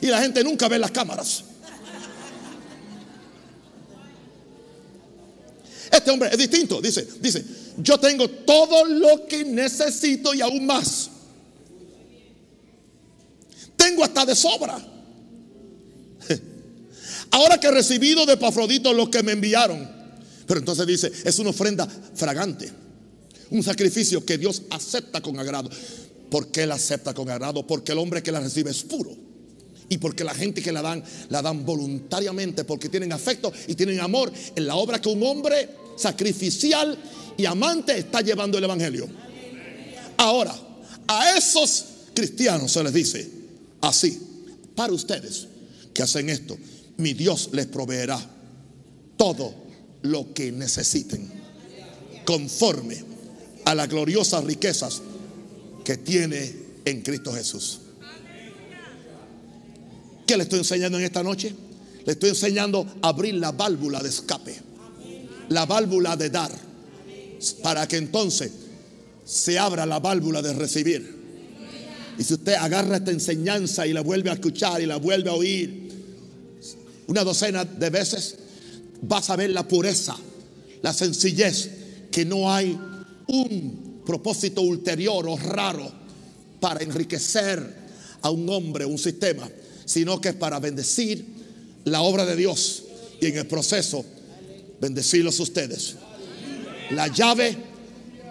Y 0.00 0.06
la 0.06 0.20
gente 0.20 0.42
nunca 0.42 0.68
ve 0.68 0.78
las 0.78 0.90
cámaras. 0.90 1.44
Este 5.90 6.10
hombre 6.10 6.28
es 6.30 6.38
distinto. 6.38 6.80
Dice, 6.80 7.06
dice, 7.20 7.44
yo 7.78 7.98
tengo 7.98 8.28
todo 8.28 8.84
lo 8.84 9.26
que 9.26 9.44
necesito 9.44 10.34
y 10.34 10.40
aún 10.40 10.66
más. 10.66 11.10
Tengo 13.76 14.04
hasta 14.04 14.26
de 14.26 14.34
sobra. 14.34 14.95
Ahora 17.30 17.58
que 17.58 17.66
he 17.66 17.70
recibido 17.70 18.24
de 18.26 18.36
Pafrodito 18.36 18.92
lo 18.92 19.10
que 19.10 19.22
me 19.22 19.32
enviaron. 19.32 19.96
Pero 20.46 20.60
entonces 20.60 20.86
dice, 20.86 21.12
es 21.24 21.38
una 21.38 21.50
ofrenda 21.50 21.86
fragante. 22.14 22.70
Un 23.50 23.62
sacrificio 23.62 24.24
que 24.24 24.38
Dios 24.38 24.62
acepta 24.70 25.20
con 25.20 25.38
agrado. 25.38 25.70
¿Por 26.30 26.48
qué 26.48 26.66
la 26.66 26.74
acepta 26.74 27.14
con 27.14 27.28
agrado? 27.30 27.66
Porque 27.66 27.92
el 27.92 27.98
hombre 27.98 28.22
que 28.22 28.32
la 28.32 28.40
recibe 28.40 28.70
es 28.70 28.82
puro. 28.82 29.10
Y 29.88 29.98
porque 29.98 30.24
la 30.24 30.34
gente 30.34 30.62
que 30.62 30.72
la 30.72 30.82
dan, 30.82 31.02
la 31.28 31.42
dan 31.42 31.64
voluntariamente, 31.64 32.64
porque 32.64 32.88
tienen 32.88 33.12
afecto 33.12 33.52
y 33.68 33.74
tienen 33.74 34.00
amor 34.00 34.32
en 34.54 34.66
la 34.66 34.76
obra 34.76 35.00
que 35.00 35.08
un 35.08 35.22
hombre 35.22 35.68
sacrificial 35.96 36.98
y 37.36 37.44
amante 37.44 37.96
está 37.96 38.20
llevando 38.20 38.58
el 38.58 38.64
Evangelio. 38.64 39.08
Ahora, 40.16 40.56
a 41.06 41.36
esos 41.36 41.84
cristianos 42.14 42.72
se 42.72 42.82
les 42.82 42.92
dice 42.92 43.30
así, 43.80 44.20
para 44.74 44.92
ustedes 44.92 45.46
que 45.94 46.02
hacen 46.02 46.30
esto, 46.30 46.58
mi 46.98 47.14
Dios 47.14 47.51
les 47.52 47.66
proveerá 47.66 48.18
todo 49.16 49.55
lo 50.02 50.32
que 50.32 50.52
necesiten, 50.52 51.31
conforme 52.24 52.97
a 53.64 53.74
las 53.74 53.89
gloriosas 53.89 54.44
riquezas 54.44 55.02
que 55.85 55.97
tiene 55.97 56.55
en 56.85 57.02
Cristo 57.02 57.32
Jesús. 57.32 57.81
¿Qué 60.27 60.36
le 60.36 60.44
estoy 60.44 60.60
enseñando 60.60 60.98
en 60.98 61.05
esta 61.05 61.23
noche? 61.23 61.55
Le 62.05 62.12
estoy 62.12 62.31
enseñando 62.31 62.86
a 63.02 63.09
abrir 63.09 63.35
la 63.35 63.52
válvula 63.52 64.02
de 64.02 64.09
escape, 64.09 64.56
la 65.48 65.66
válvula 65.66 66.16
de 66.16 66.31
dar, 66.31 66.52
para 67.62 67.86
que 67.86 67.97
entonces 67.97 68.51
se 69.24 69.59
abra 69.59 69.86
la 69.86 70.01
válvula 70.01 70.43
de 70.43 70.52
recibir. 70.52 71.16
Y 72.18 72.24
si 72.24 72.35
usted 72.35 72.55
agarra 72.55 72.97
esta 72.97 73.10
enseñanza 73.10 73.86
y 73.86 73.93
la 73.93 74.01
vuelve 74.01 74.31
a 74.31 74.35
escuchar 74.35 74.81
y 74.81 74.86
la 74.86 74.97
vuelve 74.97 75.31
a 75.31 75.35
oír 75.35 75.85
una 77.08 77.24
docena 77.24 77.64
de 77.64 77.90
veces, 77.90 78.36
vas 79.02 79.30
a 79.30 79.36
ver 79.36 79.50
la 79.50 79.66
pureza, 79.66 80.16
la 80.82 80.92
sencillez, 80.92 81.70
que 82.10 82.24
no 82.24 82.50
hay 82.52 82.78
un 83.28 84.02
propósito 84.04 84.62
ulterior 84.62 85.26
o 85.28 85.36
raro 85.36 85.92
para 86.60 86.82
enriquecer 86.82 87.86
a 88.22 88.30
un 88.30 88.48
hombre, 88.48 88.84
un 88.84 88.98
sistema, 88.98 89.48
sino 89.84 90.20
que 90.20 90.30
es 90.30 90.34
para 90.34 90.58
bendecir 90.58 91.24
la 91.84 92.00
obra 92.00 92.24
de 92.24 92.36
Dios 92.36 92.84
y 93.20 93.26
en 93.26 93.36
el 93.38 93.46
proceso 93.46 94.04
bendecirlos 94.80 95.38
ustedes. 95.40 95.96
La 96.90 97.08
llave 97.08 97.56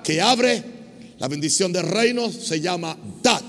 que 0.04 0.22
abre 0.22 0.64
la 1.20 1.28
bendición 1.28 1.72
del 1.72 1.88
reino 1.88 2.32
se 2.32 2.60
llama 2.60 2.98
dad 3.22 3.42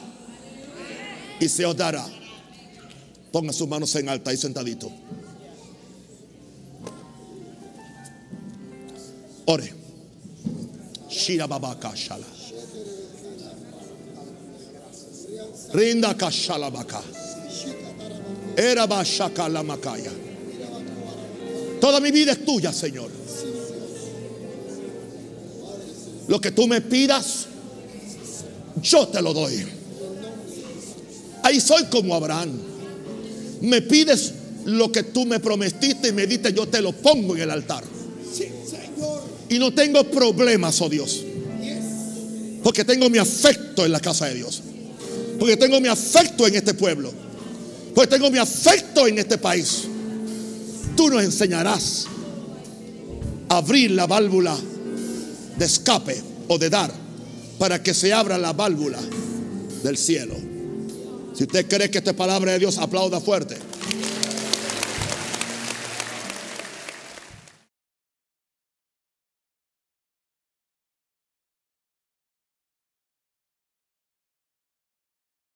y 1.40 1.48
se 1.48 1.64
os 1.64 1.76
dará. 1.76 2.15
Ponga 3.36 3.52
sus 3.52 3.68
manos 3.68 3.94
en 3.96 4.08
alta 4.08 4.32
y 4.32 4.36
sentadito. 4.38 4.90
Ore. 9.44 9.74
Shira 11.10 11.46
baba 11.46 11.78
kashala. 11.78 12.24
Rinda 15.74 16.16
kashala 16.16 16.70
baka. 16.70 17.02
Era 18.56 18.86
makaya. 18.86 20.12
Toda 21.78 22.00
mi 22.00 22.10
vida 22.10 22.32
es 22.32 22.42
tuya, 22.42 22.72
Señor. 22.72 23.10
Lo 26.26 26.40
que 26.40 26.52
tú 26.52 26.66
me 26.66 26.80
pidas, 26.80 27.48
yo 28.80 29.06
te 29.08 29.20
lo 29.20 29.34
doy. 29.34 29.62
Ahí 31.42 31.60
soy 31.60 31.84
como 31.90 32.14
Abraham. 32.14 32.75
Me 33.60 33.82
pides 33.82 34.32
lo 34.64 34.90
que 34.90 35.04
tú 35.04 35.24
me 35.26 35.40
prometiste 35.40 36.08
y 36.08 36.12
me 36.12 36.26
diste, 36.26 36.52
yo 36.52 36.66
te 36.66 36.82
lo 36.82 36.92
pongo 36.92 37.36
en 37.36 37.42
el 37.42 37.50
altar. 37.50 37.84
Y 39.48 39.58
no 39.58 39.72
tengo 39.72 40.04
problemas, 40.04 40.80
oh 40.80 40.88
Dios. 40.88 41.24
Porque 42.62 42.84
tengo 42.84 43.08
mi 43.08 43.18
afecto 43.18 43.84
en 43.84 43.92
la 43.92 44.00
casa 44.00 44.26
de 44.26 44.34
Dios. 44.34 44.62
Porque 45.38 45.56
tengo 45.56 45.80
mi 45.80 45.88
afecto 45.88 46.46
en 46.46 46.56
este 46.56 46.74
pueblo. 46.74 47.12
Porque 47.94 48.08
tengo 48.16 48.30
mi 48.30 48.38
afecto 48.38 49.06
en 49.06 49.18
este 49.18 49.38
país. 49.38 49.82
Tú 50.96 51.08
nos 51.08 51.22
enseñarás 51.22 52.06
a 53.48 53.58
abrir 53.58 53.92
la 53.92 54.06
válvula 54.06 54.56
de 55.56 55.64
escape 55.64 56.20
o 56.48 56.58
de 56.58 56.70
dar 56.70 56.92
para 57.58 57.82
que 57.82 57.94
se 57.94 58.12
abra 58.12 58.36
la 58.36 58.52
válvula 58.52 58.98
del 59.82 59.96
cielo. 59.96 60.34
Si 61.36 61.44
usted 61.44 61.66
cree 61.68 61.90
que 61.90 61.98
esta 61.98 62.14
palabra 62.14 62.52
de 62.52 62.58
Dios, 62.58 62.78
aplauda 62.78 63.20
fuerte. 63.20 63.58